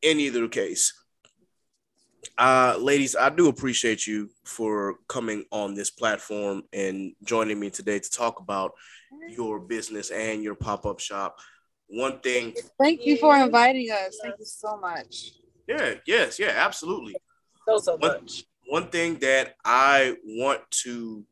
in 0.01 0.19
either 0.19 0.47
case, 0.47 0.93
uh, 2.37 2.77
ladies, 2.79 3.15
I 3.15 3.29
do 3.29 3.47
appreciate 3.49 4.07
you 4.07 4.29
for 4.45 4.95
coming 5.07 5.45
on 5.51 5.75
this 5.75 5.89
platform 5.89 6.63
and 6.73 7.13
joining 7.23 7.59
me 7.59 7.69
today 7.69 7.99
to 7.99 8.09
talk 8.09 8.39
about 8.39 8.71
your 9.27 9.59
business 9.59 10.09
and 10.09 10.43
your 10.43 10.55
pop-up 10.55 10.99
shop. 10.99 11.37
One 11.87 12.19
thing, 12.19 12.53
Thank 12.79 13.05
you 13.05 13.17
for 13.17 13.35
inviting 13.35 13.89
us. 13.91 14.17
Thank 14.21 14.35
you 14.39 14.45
so 14.45 14.77
much. 14.77 15.31
yeah, 15.67 15.95
yes, 16.05 16.39
yeah, 16.39 16.53
absolutely. 16.55 17.15
so 17.67 17.77
so 17.79 17.97
much. 17.97 18.11
One 18.11 18.27
thing 18.91 19.19
that 19.19 19.55
I 19.65 20.15
want 20.23 20.61
to 20.83 21.25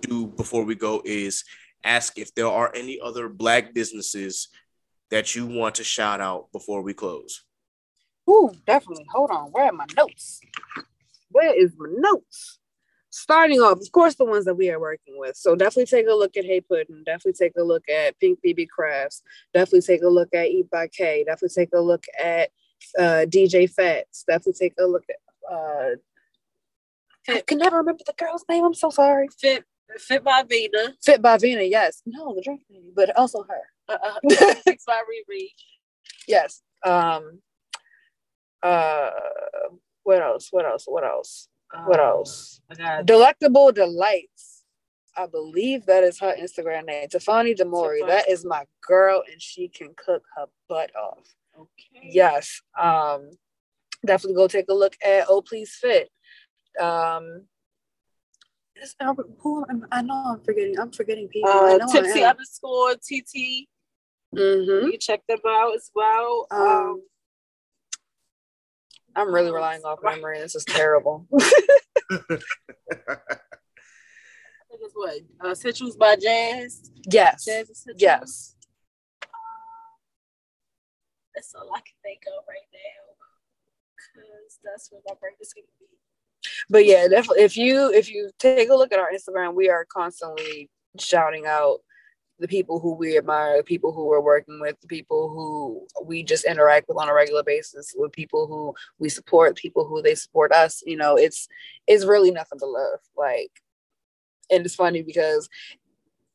do 0.00 0.26
before 0.26 0.64
we 0.64 0.74
go 0.74 1.02
is 1.04 1.44
ask 1.82 2.18
if 2.18 2.34
there 2.34 2.46
are 2.46 2.72
any 2.74 2.98
other 3.00 3.28
black 3.28 3.74
businesses 3.74 4.48
that 5.10 5.34
you 5.34 5.46
want 5.46 5.76
to 5.76 5.84
shout 5.84 6.20
out 6.20 6.50
before 6.52 6.82
we 6.82 6.94
close. 6.94 7.44
Ooh, 8.28 8.52
definitely. 8.66 9.06
Hold 9.12 9.30
on. 9.30 9.50
Where 9.50 9.66
are 9.66 9.72
my 9.72 9.86
notes? 9.96 10.40
Where 11.30 11.54
is 11.54 11.72
my 11.76 11.88
notes? 11.90 12.58
Starting 13.10 13.60
off, 13.60 13.78
of 13.80 13.92
course, 13.92 14.16
the 14.16 14.24
ones 14.24 14.44
that 14.44 14.56
we 14.56 14.70
are 14.70 14.80
working 14.80 15.18
with. 15.18 15.36
So 15.36 15.54
definitely 15.54 15.86
take 15.86 16.08
a 16.08 16.14
look 16.14 16.36
at 16.36 16.44
Hey 16.44 16.60
Puddin. 16.60 17.04
Definitely 17.04 17.34
take 17.34 17.52
a 17.56 17.62
look 17.62 17.88
at 17.88 18.18
Pink 18.18 18.40
BB 18.44 18.68
Crafts. 18.68 19.22
Definitely 19.52 19.82
take 19.82 20.02
a 20.02 20.08
look 20.08 20.28
at 20.34 20.46
Eat 20.46 20.68
by 20.70 20.88
K. 20.88 21.22
Definitely 21.24 21.54
take 21.54 21.74
a 21.74 21.80
look 21.80 22.04
at 22.22 22.50
uh, 22.98 23.26
DJ 23.28 23.70
Fats. 23.70 24.24
Definitely 24.26 24.68
take 24.68 24.74
a 24.80 24.86
look 24.86 25.04
at. 25.08 25.54
Uh, 25.54 25.96
I 27.28 27.40
can 27.46 27.58
never 27.58 27.78
remember 27.78 28.02
the 28.06 28.12
girl's 28.12 28.44
name. 28.48 28.64
I'm 28.64 28.74
so 28.74 28.90
sorry. 28.90 29.28
Fit 29.40 29.64
Fit 29.98 30.24
by 30.24 30.42
Vina. 30.48 30.94
Fit 31.02 31.22
by 31.22 31.36
Vina. 31.38 31.62
Yes. 31.62 32.02
No, 32.06 32.34
the 32.34 32.42
drink 32.42 32.62
lady, 32.70 32.90
but 32.94 33.16
also 33.16 33.44
her. 33.48 33.60
Uh, 33.88 33.98
uh, 34.02 34.54
Fix 34.64 34.84
by 34.86 35.00
Riri. 35.08 35.48
Yes. 36.26 36.62
Um, 36.84 37.40
Uh, 38.62 39.10
what 40.04 40.22
else? 40.22 40.48
What 40.50 40.64
else? 40.64 40.84
What 40.86 41.04
else? 41.04 41.48
What 41.86 42.00
Um, 42.00 42.06
else? 42.06 42.60
Delectable 43.04 43.72
Delights. 43.72 44.64
I 45.16 45.26
believe 45.26 45.86
that 45.86 46.02
is 46.02 46.18
her 46.20 46.34
Instagram 46.34 46.86
name. 46.86 47.08
Tafani 47.08 47.54
Demori. 47.56 48.06
That 48.06 48.28
is 48.28 48.44
my 48.44 48.64
girl, 48.86 49.22
and 49.30 49.40
she 49.40 49.68
can 49.68 49.94
cook 49.96 50.22
her 50.36 50.46
butt 50.68 50.90
off. 50.96 51.26
okay. 51.58 52.00
Yes. 52.10 52.60
Um, 52.80 53.30
definitely 54.04 54.34
go 54.36 54.48
take 54.48 54.68
a 54.68 54.74
look 54.74 54.96
at 55.04 55.26
Oh 55.28 55.40
Please 55.42 55.74
Fit. 55.80 56.10
Um, 56.80 57.46
uh, 59.00 59.14
who 59.40 59.64
am- 59.70 59.86
I 59.92 60.02
know 60.02 60.14
I'm 60.14 60.40
forgetting. 60.44 60.78
I'm 60.78 60.90
forgetting 60.92 61.28
people. 61.28 61.50
I 61.50 61.74
Uh, 61.74 61.76
know 61.78 61.86
tipsy 61.92 62.22
underscore 62.22 62.94
TT. 62.96 63.68
Mhm. 64.34 64.90
You 64.92 64.98
check 64.98 65.24
them 65.28 65.38
out 65.46 65.74
as 65.74 65.90
well. 65.94 66.46
Um, 66.50 66.60
Um, 66.60 67.02
I'm 69.16 69.32
really 69.32 69.52
relying 69.52 69.82
off 69.84 70.00
memory. 70.02 70.38
This 70.40 70.54
is 70.56 70.64
terrible. 70.64 71.26
What? 74.96 75.20
Uh, 75.40 75.54
Citrus 75.54 75.96
by 75.96 76.16
Jazz. 76.16 76.90
yes. 77.10 77.44
Jazz. 77.44 77.86
Yes. 77.96 78.56
That's 81.34 81.54
all 81.54 81.68
I 81.74 81.80
can 81.80 81.94
think 82.02 82.22
of 82.26 82.44
right 82.48 82.68
now. 82.72 83.14
Cause 84.14 84.58
that's 84.62 84.90
where 84.92 85.00
my 85.08 85.14
brain 85.20 85.34
is 85.40 85.52
gonna 85.52 85.66
be. 85.80 85.86
But 86.68 86.84
yeah 86.84 87.06
definitely 87.08 87.42
if 87.42 87.56
you 87.56 87.92
if 87.92 88.10
you 88.10 88.30
take 88.38 88.68
a 88.68 88.74
look 88.74 88.92
at 88.92 88.98
our 88.98 89.10
instagram 89.12 89.54
we 89.54 89.68
are 89.68 89.86
constantly 89.86 90.68
shouting 90.98 91.44
out 91.46 91.78
the 92.40 92.48
people 92.48 92.80
who 92.80 92.94
we 92.94 93.16
admire 93.16 93.56
the 93.56 93.62
people 93.62 93.92
who 93.92 94.06
we're 94.06 94.20
working 94.20 94.60
with 94.60 94.78
the 94.80 94.88
people 94.88 95.28
who 95.28 95.86
we 96.04 96.22
just 96.22 96.44
interact 96.44 96.88
with 96.88 96.98
on 96.98 97.08
a 97.08 97.14
regular 97.14 97.42
basis 97.42 97.94
with 97.96 98.12
people 98.12 98.46
who 98.46 98.74
we 98.98 99.08
support 99.08 99.56
people 99.56 99.86
who 99.86 100.02
they 100.02 100.14
support 100.14 100.52
us 100.52 100.82
you 100.86 100.96
know 100.96 101.16
it's 101.16 101.48
it's 101.86 102.04
really 102.04 102.30
nothing 102.30 102.58
but 102.60 102.68
love 102.68 103.00
like 103.16 103.50
and 104.50 104.66
it's 104.66 104.74
funny 104.74 105.02
because 105.02 105.48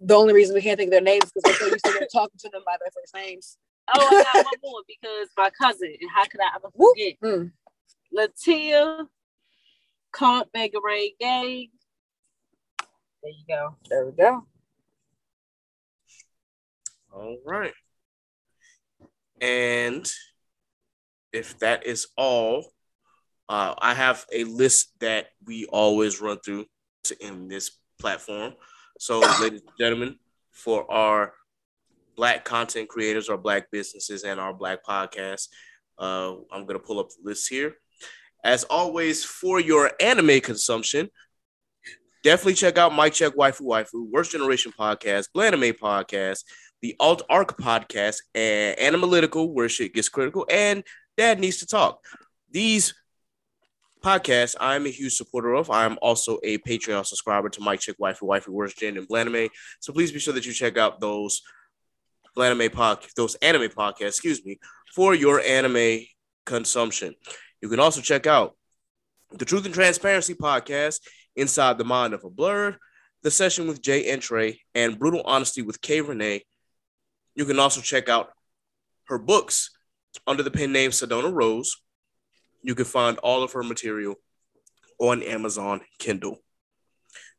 the 0.01 0.15
only 0.15 0.33
reason 0.33 0.55
we 0.55 0.61
can't 0.61 0.77
think 0.77 0.87
of 0.87 0.91
their 0.91 1.01
names 1.01 1.25
is 1.25 1.43
because 1.43 1.59
we're 1.59 1.77
so 1.85 1.89
used 1.89 1.99
to 1.99 2.09
talking 2.11 2.39
to 2.39 2.49
them 2.49 2.61
by 2.65 2.75
their 2.79 2.91
first 2.93 3.13
names 3.13 3.57
Oh, 3.95 4.07
I 4.07 4.23
got 4.33 4.45
one 4.45 4.53
more 4.63 4.81
because 4.87 5.29
my 5.37 5.49
cousin, 5.49 5.95
and 5.99 6.09
how 6.13 6.23
could 6.25 6.41
I 6.41 6.55
ever 6.55 6.69
forget? 6.71 7.19
Mm. 7.23 7.51
Latia, 8.15 9.07
Comp 10.11 10.47
Mega 10.53 10.79
Ray 10.83 11.13
Gang. 11.19 11.67
There 13.21 13.31
you 13.31 13.43
go. 13.47 13.75
there 13.89 14.05
we 14.05 14.11
go 14.13 14.45
All 17.13 17.37
right. 17.45 17.73
And 19.41 20.09
if 21.33 21.59
that 21.59 21.85
is 21.85 22.07
all, 22.17 22.65
uh, 23.47 23.75
I 23.79 23.93
have 23.93 24.25
a 24.31 24.43
list 24.43 24.93
that 24.99 25.27
we 25.45 25.65
always 25.65 26.21
run 26.21 26.39
through 26.43 26.65
to 27.05 27.21
end 27.21 27.49
this 27.49 27.71
platform. 27.99 28.53
So, 28.99 29.19
ladies 29.41 29.61
and 29.61 29.77
gentlemen, 29.79 30.17
for 30.51 30.91
our 30.91 31.33
black 32.15 32.43
content 32.43 32.89
creators, 32.89 33.29
our 33.29 33.37
black 33.37 33.71
businesses, 33.71 34.23
and 34.23 34.39
our 34.39 34.53
black 34.53 34.83
podcasts, 34.83 35.47
uh, 35.97 36.35
I'm 36.51 36.65
going 36.65 36.79
to 36.79 36.85
pull 36.85 36.99
up 36.99 37.09
the 37.09 37.29
list 37.29 37.49
here. 37.49 37.75
As 38.43 38.63
always, 38.65 39.23
for 39.23 39.59
your 39.59 39.91
anime 39.99 40.39
consumption, 40.39 41.09
definitely 42.23 42.53
check 42.53 42.77
out 42.77 42.93
Mike 42.93 43.13
Check 43.13 43.35
Waifu 43.35 43.61
Waifu, 43.61 44.09
Worst 44.09 44.31
Generation 44.31 44.71
Podcast, 44.77 45.27
Blanime 45.35 45.77
Podcast, 45.77 46.43
the 46.81 46.95
Alt 46.99 47.23
Arc 47.29 47.57
Podcast, 47.57 48.17
and 48.33 48.79
Analytical, 48.79 49.53
where 49.53 49.67
shit 49.67 49.93
gets 49.93 50.09
critical, 50.09 50.45
and 50.49 50.83
Dad 51.17 51.39
Needs 51.39 51.57
to 51.57 51.67
Talk. 51.67 52.03
These 52.51 52.93
podcasts 54.01 54.55
I'm 54.59 54.85
a 54.85 54.89
huge 54.89 55.15
supporter 55.15 55.53
of. 55.53 55.69
I'm 55.69 55.97
also 56.01 56.39
a 56.43 56.57
Patreon 56.59 57.05
subscriber 57.05 57.49
to 57.49 57.61
Mike 57.61 57.81
Check 57.81 57.97
Waifu 58.01 58.21
Waifu, 58.21 58.49
Worst 58.49 58.77
Gen, 58.77 58.97
and 58.97 59.07
Blanime. 59.07 59.49
So 59.79 59.93
please 59.93 60.11
be 60.11 60.19
sure 60.19 60.33
that 60.33 60.45
you 60.45 60.53
check 60.53 60.77
out 60.77 61.01
those 61.01 61.41
Blanime 62.37 62.71
pod, 62.71 63.05
those 63.15 63.35
anime 63.35 63.69
podcasts, 63.69 64.07
excuse 64.07 64.45
me, 64.45 64.59
for 64.95 65.13
your 65.13 65.41
anime 65.41 66.05
consumption. 66.45 67.15
You 67.61 67.69
can 67.69 67.79
also 67.79 68.01
check 68.01 68.25
out 68.27 68.55
the 69.31 69.45
Truth 69.45 69.65
and 69.65 69.73
Transparency 69.73 70.33
podcast, 70.33 70.99
Inside 71.35 71.77
the 71.77 71.83
Mind 71.83 72.13
of 72.13 72.23
a 72.23 72.29
Blur, 72.29 72.77
The 73.23 73.31
Session 73.31 73.67
with 73.67 73.81
Jay 73.81 74.11
and 74.11 74.21
Trey, 74.21 74.61
and 74.73 74.97
Brutal 74.97 75.21
Honesty 75.25 75.61
with 75.61 75.81
Kay 75.81 76.01
Renee. 76.01 76.43
You 77.35 77.45
can 77.45 77.59
also 77.59 77.81
check 77.81 78.09
out 78.09 78.31
her 79.07 79.19
books 79.19 79.71
under 80.25 80.43
the 80.43 80.51
pen 80.51 80.71
name 80.71 80.91
Sedona 80.91 81.31
Rose. 81.33 81.77
You 82.63 82.75
can 82.75 82.85
find 82.85 83.17
all 83.19 83.43
of 83.43 83.53
her 83.53 83.63
material 83.63 84.15
on 84.99 85.23
Amazon 85.23 85.81
Kindle. 85.97 86.39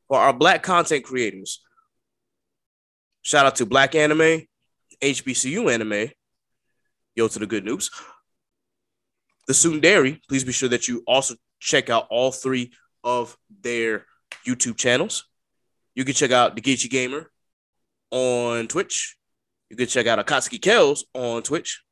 For 0.09 0.19
our 0.19 0.33
Black 0.33 0.63
content 0.63 1.05
creators, 1.05 1.61
shout 3.23 3.47
out 3.47 3.57
to 3.57 3.67
Black 3.67 3.95
Anime, 3.95 4.47
HBCU 5.03 5.73
Anime, 5.73 6.11
Yo 7.15 7.29
to 7.29 7.39
the 7.39 7.47
Good 7.47 7.65
News, 7.65 7.91
the 9.51 9.55
Sundari. 9.55 10.21
Please 10.29 10.45
be 10.45 10.53
sure 10.53 10.69
that 10.69 10.87
you 10.87 11.03
also 11.09 11.35
check 11.59 11.91
out 11.91 12.07
all 12.09 12.31
three 12.31 12.71
of 13.03 13.37
their 13.63 14.07
YouTube 14.47 14.77
channels. 14.77 15.25
You 15.97 16.05
can 16.05 16.15
check 16.15 16.31
out 16.31 16.55
the 16.55 16.63
Geechee 16.63 16.89
Gamer 16.89 17.33
on 18.13 18.69
Twitch. 18.69 19.17
You 19.69 19.77
can 19.77 19.89
check 19.89 20.07
out 20.07 20.25
Akatsuki 20.25 20.63
Kells 20.63 21.05
on 21.15 21.43
Twitch. 21.43 21.83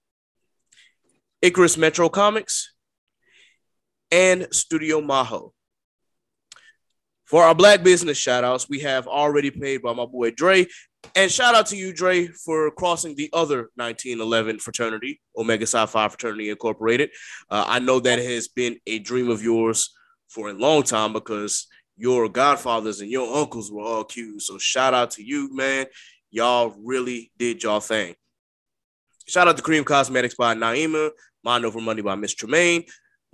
Icarus 1.43 1.77
Metro 1.77 2.09
Comics 2.09 2.75
and 4.13 4.47
Studio 4.53 5.01
Maho. 5.01 5.51
For 7.29 7.45
our 7.45 7.55
black 7.55 7.83
business 7.83 8.17
shout 8.17 8.43
outs, 8.43 8.71
we 8.71 8.81
have 8.81 9.07
already 9.07 9.51
paid 9.51 9.83
by 9.83 9.93
my 9.93 10.07
boy 10.07 10.31
Dre. 10.31 10.67
And 11.15 11.31
shout 11.31 11.55
out 11.55 11.67
to 11.67 11.77
you, 11.77 11.93
Dre, 11.93 12.27
for 12.27 12.71
crossing 12.71 13.15
the 13.15 13.29
other 13.35 13.71
1911 13.77 14.61
fraternity, 14.61 15.21
Omega 15.37 15.67
Psi 15.67 15.85
Phi 15.85 16.09
Fraternity 16.09 16.49
Incorporated. 16.49 17.11
Uh, 17.51 17.65
I 17.69 17.81
know 17.81 18.01
that 18.01 18.19
has 18.19 18.49
been 18.49 18.79
a 18.87 18.99
dream 18.99 19.29
of 19.29 19.43
yours 19.43 19.95
for 20.29 20.49
a 20.49 20.55
long 20.55 20.83
time 20.83 21.13
because 21.13 21.67
your 21.99 22.31
godfathers 22.31 23.03
and 23.03 23.11
your 23.11 23.37
uncles 23.37 23.71
were 23.71 23.83
all 23.83 24.05
Qs. 24.05 24.43
So 24.43 24.57
shout 24.57 24.95
out 24.95 25.11
to 25.13 25.23
you, 25.23 25.55
man. 25.55 25.85
Y'all 26.31 26.75
really 26.83 27.31
did 27.37 27.63
y'all 27.63 27.81
thing. 27.81 28.15
Shout 29.27 29.49
out 29.49 29.57
to 29.59 29.63
Cream 29.63 29.85
Cosmetics 29.85 30.35
by 30.35 30.55
Naima, 30.55 31.11
Mind 31.45 31.67
Over 31.67 31.81
Money 31.81 32.01
by 32.01 32.15
Miss 32.15 32.35
Tremaine. 32.35 32.85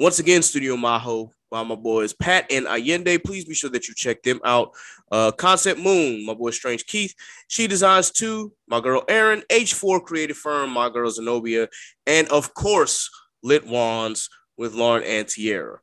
Once 0.01 0.19
again, 0.19 0.43
Studio 0.43 0.75
Maho 0.75 1.31
by 1.55 1.63
my 1.63 1.77
boys 1.77 2.13
Pat 2.13 2.51
and 2.51 2.67
Allende. 2.67 3.17
Please 3.17 3.45
be 3.45 3.55
sure 3.55 3.71
that 3.71 3.87
you 3.87 3.95
check 3.95 4.25
them 4.25 4.41
out. 4.45 4.73
Uh, 5.13 5.31
Concept 5.31 5.79
Moon, 5.79 6.27
my 6.27 6.35
boy 6.35 6.51
Strange 6.51 6.85
Keith. 6.85 7.15
She 7.47 7.69
designs 7.69 8.11
two. 8.11 8.53
My 8.67 8.81
girl 8.81 9.05
Erin, 9.09 9.45
H4 9.49 10.03
Creative 10.03 10.37
Firm, 10.37 10.71
my 10.71 10.91
girl 10.91 11.09
Zenobia, 11.09 11.69
and 12.09 12.27
of 12.31 12.55
course, 12.55 13.09
Litwandz 13.45 14.29
with 14.57 14.75
Lauren 14.75 15.05
and 15.05 15.29
Tierra. 15.29 15.79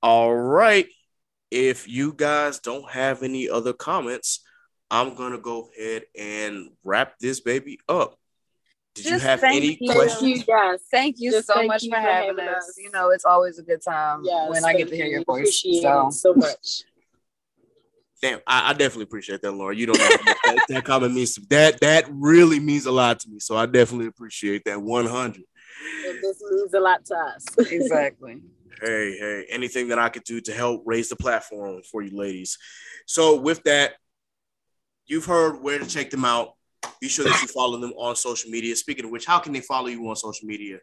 All 0.00 0.32
right. 0.32 0.86
If 1.50 1.88
you 1.88 2.12
guys 2.12 2.60
don't 2.60 2.88
have 2.92 3.24
any 3.24 3.48
other 3.48 3.72
comments, 3.72 4.44
I'm 4.88 5.16
gonna 5.16 5.38
go 5.38 5.68
ahead 5.76 6.04
and 6.16 6.70
wrap 6.84 7.18
this 7.18 7.40
baby 7.40 7.80
up. 7.88 8.20
Did 8.94 9.06
you 9.06 9.10
Just 9.12 9.24
have 9.24 9.40
thank 9.40 9.56
any 9.56 9.76
you. 9.80 9.92
questions? 9.92 10.20
Thank 10.20 10.36
you 10.38 10.44
guys. 10.44 10.80
Thank 10.90 11.16
you 11.18 11.32
Just 11.32 11.48
so 11.48 11.54
thank 11.54 11.68
much 11.68 11.82
you 11.82 11.90
for 11.90 11.96
for 11.96 12.02
having 12.02 12.38
having 12.38 12.48
us. 12.48 12.68
us. 12.68 12.78
You 12.78 12.90
know, 12.92 13.10
it's 13.10 13.24
always 13.24 13.58
a 13.58 13.62
good 13.62 13.82
time 13.82 14.22
Yes, 14.24 14.48
when 14.50 14.64
I 14.64 14.72
get 14.74 14.88
to 14.88 14.96
hear 14.96 15.06
you. 15.06 15.12
your 15.12 15.24
voice. 15.24 15.60
So 15.82 16.10
so 16.10 16.34
much. 16.34 16.82
Damn, 18.22 18.38
I, 18.46 18.70
I 18.70 18.72
definitely 18.72 19.02
appreciate 19.02 19.42
that, 19.42 19.52
Laura. 19.52 19.74
You 19.74 19.86
don't 19.86 19.98
know 19.98 20.08
that, 20.08 20.64
that 20.68 20.84
comment 20.84 21.12
means 21.12 21.34
to 21.34 21.42
that. 21.50 21.80
That 21.80 22.06
really 22.10 22.60
means 22.60 22.86
a 22.86 22.92
lot 22.92 23.20
to 23.20 23.28
me. 23.28 23.40
So 23.40 23.56
I 23.56 23.66
definitely 23.66 24.06
appreciate 24.06 24.62
that 24.64 24.80
100. 24.80 25.42
And 26.06 26.22
this 26.22 26.42
means 26.50 26.72
a 26.72 26.80
lot 26.80 27.04
to 27.06 27.16
us. 27.16 27.44
exactly. 27.70 28.40
Hey, 28.80 29.18
hey, 29.18 29.44
anything 29.50 29.88
that 29.88 29.98
I 29.98 30.08
could 30.08 30.24
do 30.24 30.40
to 30.42 30.52
help 30.52 30.84
raise 30.86 31.08
the 31.08 31.16
platform 31.16 31.82
for 31.82 32.00
you 32.02 32.16
ladies. 32.16 32.56
So 33.06 33.40
with 33.40 33.62
that, 33.64 33.94
you've 35.06 35.26
heard 35.26 35.60
where 35.60 35.78
to 35.78 35.86
check 35.86 36.10
them 36.10 36.24
out. 36.24 36.54
Be 37.00 37.08
sure 37.08 37.24
that 37.24 37.40
you 37.42 37.48
follow 37.48 37.78
them 37.78 37.92
on 37.96 38.16
social 38.16 38.50
media. 38.50 38.74
Speaking 38.76 39.04
of 39.04 39.10
which, 39.10 39.26
how 39.26 39.38
can 39.38 39.52
they 39.52 39.60
follow 39.60 39.88
you 39.88 40.08
on 40.08 40.16
social 40.16 40.46
media? 40.46 40.78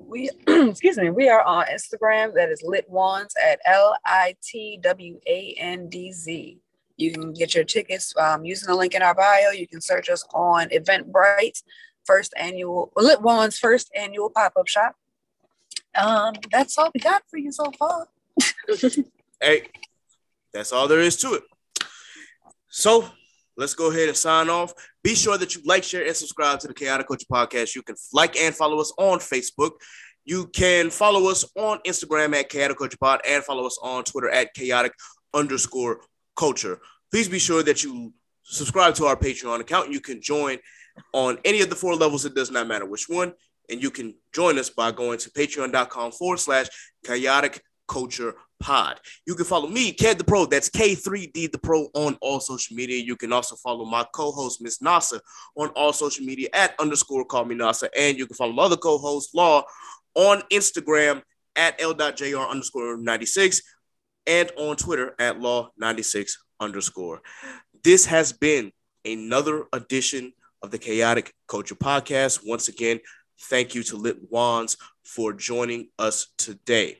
We 0.00 0.30
excuse 0.46 0.96
me, 0.96 1.10
we 1.10 1.28
are 1.28 1.42
on 1.42 1.66
Instagram. 1.66 2.34
That 2.34 2.50
is 2.50 2.62
Litwandz 2.62 3.32
at 3.42 3.60
L 3.64 3.96
I 4.04 4.36
T 4.42 4.78
W 4.82 5.20
A 5.26 5.54
N 5.58 5.88
D 5.88 6.12
Z. 6.12 6.58
You 6.96 7.12
can 7.12 7.32
get 7.32 7.54
your 7.54 7.64
tickets 7.64 8.12
um, 8.16 8.44
using 8.44 8.68
the 8.68 8.74
link 8.74 8.94
in 8.94 9.02
our 9.02 9.14
bio. 9.14 9.50
You 9.50 9.68
can 9.68 9.80
search 9.80 10.08
us 10.08 10.24
on 10.34 10.68
Eventbrite, 10.68 11.62
first 12.04 12.32
annual 12.36 12.92
Litwandz 12.96 13.58
first 13.58 13.90
annual 13.94 14.30
pop 14.30 14.52
up 14.58 14.68
shop. 14.68 14.96
Um, 15.94 16.34
that's 16.50 16.76
all 16.78 16.90
we 16.94 17.00
got 17.00 17.22
for 17.28 17.38
you 17.38 17.52
so 17.52 17.70
far. 17.78 18.08
Hey, 19.40 19.68
that's 20.52 20.72
all 20.72 20.88
there 20.88 20.98
is 20.98 21.16
to 21.18 21.34
it. 21.34 21.44
So, 22.70 23.08
let's 23.56 23.74
go 23.74 23.92
ahead 23.92 24.08
and 24.08 24.16
sign 24.16 24.50
off. 24.50 24.74
Be 25.04 25.14
sure 25.14 25.38
that 25.38 25.54
you 25.54 25.62
like, 25.64 25.84
share, 25.84 26.04
and 26.04 26.16
subscribe 26.16 26.58
to 26.60 26.68
the 26.68 26.74
Chaotic 26.74 27.06
Culture 27.06 27.26
Podcast. 27.30 27.74
You 27.74 27.82
can 27.82 27.96
like 28.12 28.36
and 28.36 28.54
follow 28.54 28.80
us 28.80 28.92
on 28.98 29.18
Facebook. 29.18 29.72
You 30.24 30.48
can 30.48 30.90
follow 30.90 31.30
us 31.30 31.44
on 31.56 31.78
Instagram 31.86 32.34
at 32.34 32.48
Chaotic 32.48 32.78
Culture 32.78 32.98
Pod 33.00 33.20
and 33.26 33.42
follow 33.44 33.66
us 33.66 33.78
on 33.82 34.04
Twitter 34.04 34.28
at 34.28 34.52
chaotic 34.54 34.92
underscore 35.32 36.00
culture. 36.36 36.80
Please 37.10 37.28
be 37.28 37.38
sure 37.38 37.62
that 37.62 37.82
you 37.82 38.12
subscribe 38.42 38.94
to 38.96 39.06
our 39.06 39.16
Patreon 39.16 39.60
account. 39.60 39.92
You 39.92 40.00
can 40.00 40.20
join 40.20 40.58
on 41.12 41.38
any 41.44 41.62
of 41.62 41.70
the 41.70 41.76
four 41.76 41.94
levels. 41.94 42.24
It 42.24 42.34
does 42.34 42.50
not 42.50 42.66
matter 42.66 42.86
which 42.86 43.08
one. 43.08 43.32
And 43.70 43.82
you 43.82 43.90
can 43.90 44.14
join 44.34 44.58
us 44.58 44.70
by 44.70 44.90
going 44.92 45.18
to 45.18 45.30
patreon.com 45.30 46.12
forward 46.12 46.40
slash 46.40 46.68
chaotic 47.04 47.62
culture 47.88 48.34
pod. 48.60 49.00
You 49.26 49.34
can 49.34 49.44
follow 49.44 49.68
me, 49.68 49.92
Ked 49.92 50.18
the 50.18 50.24
Pro. 50.24 50.46
That's 50.46 50.70
K3D 50.70 51.52
the 51.52 51.58
Pro 51.58 51.88
on 51.94 52.16
all 52.20 52.40
social 52.40 52.76
media. 52.76 53.02
You 53.02 53.16
can 53.16 53.32
also 53.32 53.56
follow 53.56 53.84
my 53.84 54.04
co-host, 54.12 54.60
Miss 54.60 54.78
Nasa, 54.78 55.20
on 55.56 55.68
all 55.70 55.92
social 55.92 56.24
media 56.24 56.48
at 56.52 56.74
underscore 56.78 57.24
call 57.24 57.44
me 57.44 57.54
Nasa. 57.54 57.88
And 57.96 58.18
you 58.18 58.26
can 58.26 58.36
follow 58.36 58.52
my 58.52 58.64
other 58.64 58.76
co-host, 58.76 59.34
Law, 59.34 59.62
on 60.14 60.42
Instagram 60.52 61.22
at 61.56 61.80
L.JR 61.80 62.48
underscore 62.48 62.96
96 62.96 63.62
and 64.26 64.50
on 64.56 64.76
Twitter 64.76 65.14
at 65.18 65.38
Law96 65.38 66.32
underscore. 66.60 67.22
This 67.82 68.06
has 68.06 68.32
been 68.32 68.72
another 69.04 69.66
edition 69.72 70.32
of 70.62 70.70
the 70.70 70.78
Chaotic 70.78 71.32
Culture 71.46 71.74
Podcast. 71.74 72.40
Once 72.44 72.68
again, 72.68 73.00
thank 73.42 73.74
you 73.74 73.82
to 73.84 73.96
Lit 73.96 74.18
Wands 74.30 74.76
for 75.04 75.32
joining 75.32 75.88
us 75.98 76.28
today. 76.36 76.98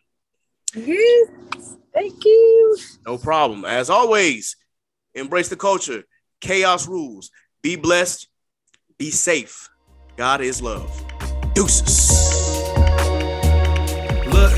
Yes, 0.75 1.77
thank 1.95 2.25
you. 2.25 2.77
No 3.07 3.16
problem. 3.19 3.64
As 3.64 3.89
always, 3.91 4.57
embrace 5.14 5.49
the 5.49 5.57
culture. 5.57 6.05
Chaos 6.41 6.87
rules. 6.87 7.31
Be 7.62 7.77
blessed. 7.77 8.29
Be 8.99 9.11
safe. 9.11 9.69
God 10.16 10.41
is 10.41 10.61
love. 10.61 10.91
Deuces. 11.55 12.11
Look, 14.27 14.53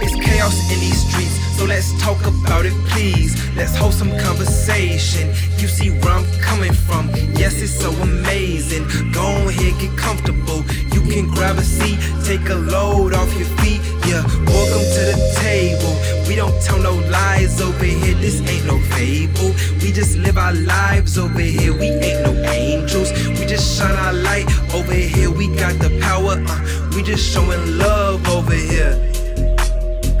it's 0.00 0.14
chaos 0.24 0.54
in 0.72 0.80
these 0.80 1.10
streets, 1.10 1.56
so 1.56 1.64
let's 1.64 2.00
talk 2.00 2.20
about 2.26 2.64
it, 2.64 2.72
please. 2.88 3.34
Let's 3.56 3.76
hold 3.76 3.92
some 3.92 4.10
conversation. 4.18 5.28
You 5.58 5.68
see 5.68 5.90
where 5.90 6.12
I'm 6.12 6.26
coming 6.40 6.72
from. 6.72 7.10
Yes, 7.34 7.60
it's 7.60 7.78
so 7.78 7.90
amazing. 7.90 8.86
Go 9.12 9.48
ahead, 9.48 9.78
get 9.80 9.96
comfortable. 9.98 10.64
You 10.92 11.02
can 11.02 11.28
grab 11.28 11.58
a 11.58 11.62
seat, 11.62 11.98
take 12.24 12.48
a 12.48 12.54
load 12.54 13.14
off 13.14 13.32
your 13.36 13.48
feet. 13.58 13.80
Yeah, 14.08 14.24
welcome 14.24 14.86
to 14.96 15.02
the 15.12 15.16
table. 15.36 15.92
We 16.26 16.34
don't 16.34 16.62
tell 16.62 16.78
no 16.78 16.94
lies 17.10 17.60
over 17.60 17.84
here. 17.84 18.14
This 18.14 18.40
ain't 18.40 18.64
no 18.64 18.80
fable. 18.96 19.52
We 19.82 19.92
just 19.92 20.16
live 20.16 20.38
our 20.38 20.54
lives 20.54 21.18
over 21.18 21.38
here. 21.40 21.74
We 21.74 21.88
ain't 21.88 22.24
no 22.24 22.32
angels. 22.44 23.12
We 23.12 23.44
just 23.44 23.78
shine 23.78 23.94
our 23.96 24.14
light 24.14 24.46
over 24.72 24.94
here. 24.94 25.30
We 25.30 25.54
got 25.56 25.78
the 25.78 25.90
power. 26.00 26.42
Uh, 26.48 26.90
we 26.96 27.02
just 27.02 27.30
showing 27.30 27.76
love 27.76 28.26
over 28.30 28.54
here. 28.54 28.96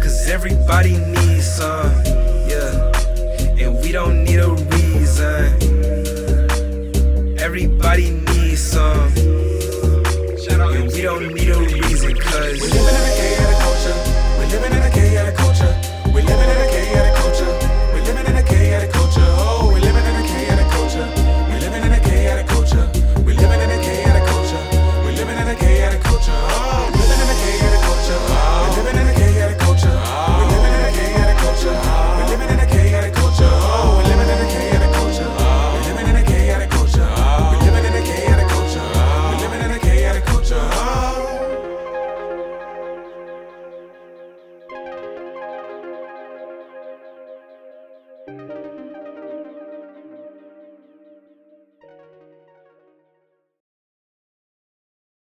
Cause 0.02 0.28
everybody 0.28 0.98
needs 0.98 1.50
some, 1.50 1.90
yeah. 2.46 2.92
And 3.58 3.80
we 3.80 3.90
don't 3.90 4.22
need 4.22 4.40
a 4.40 4.50
reason. 4.50 5.56
Everybody 7.40 8.10
needs 8.10 8.60
some. 8.60 9.12
And 10.50 10.92
we 10.92 11.00
don't 11.00 11.32
need 11.32 11.48
a 11.48 11.58
reason, 11.60 12.14
cause 12.16 13.47
We're 16.18 16.24
living 16.24 16.50
in 16.50 16.56
a 16.56 16.68
chaotic 16.68 17.17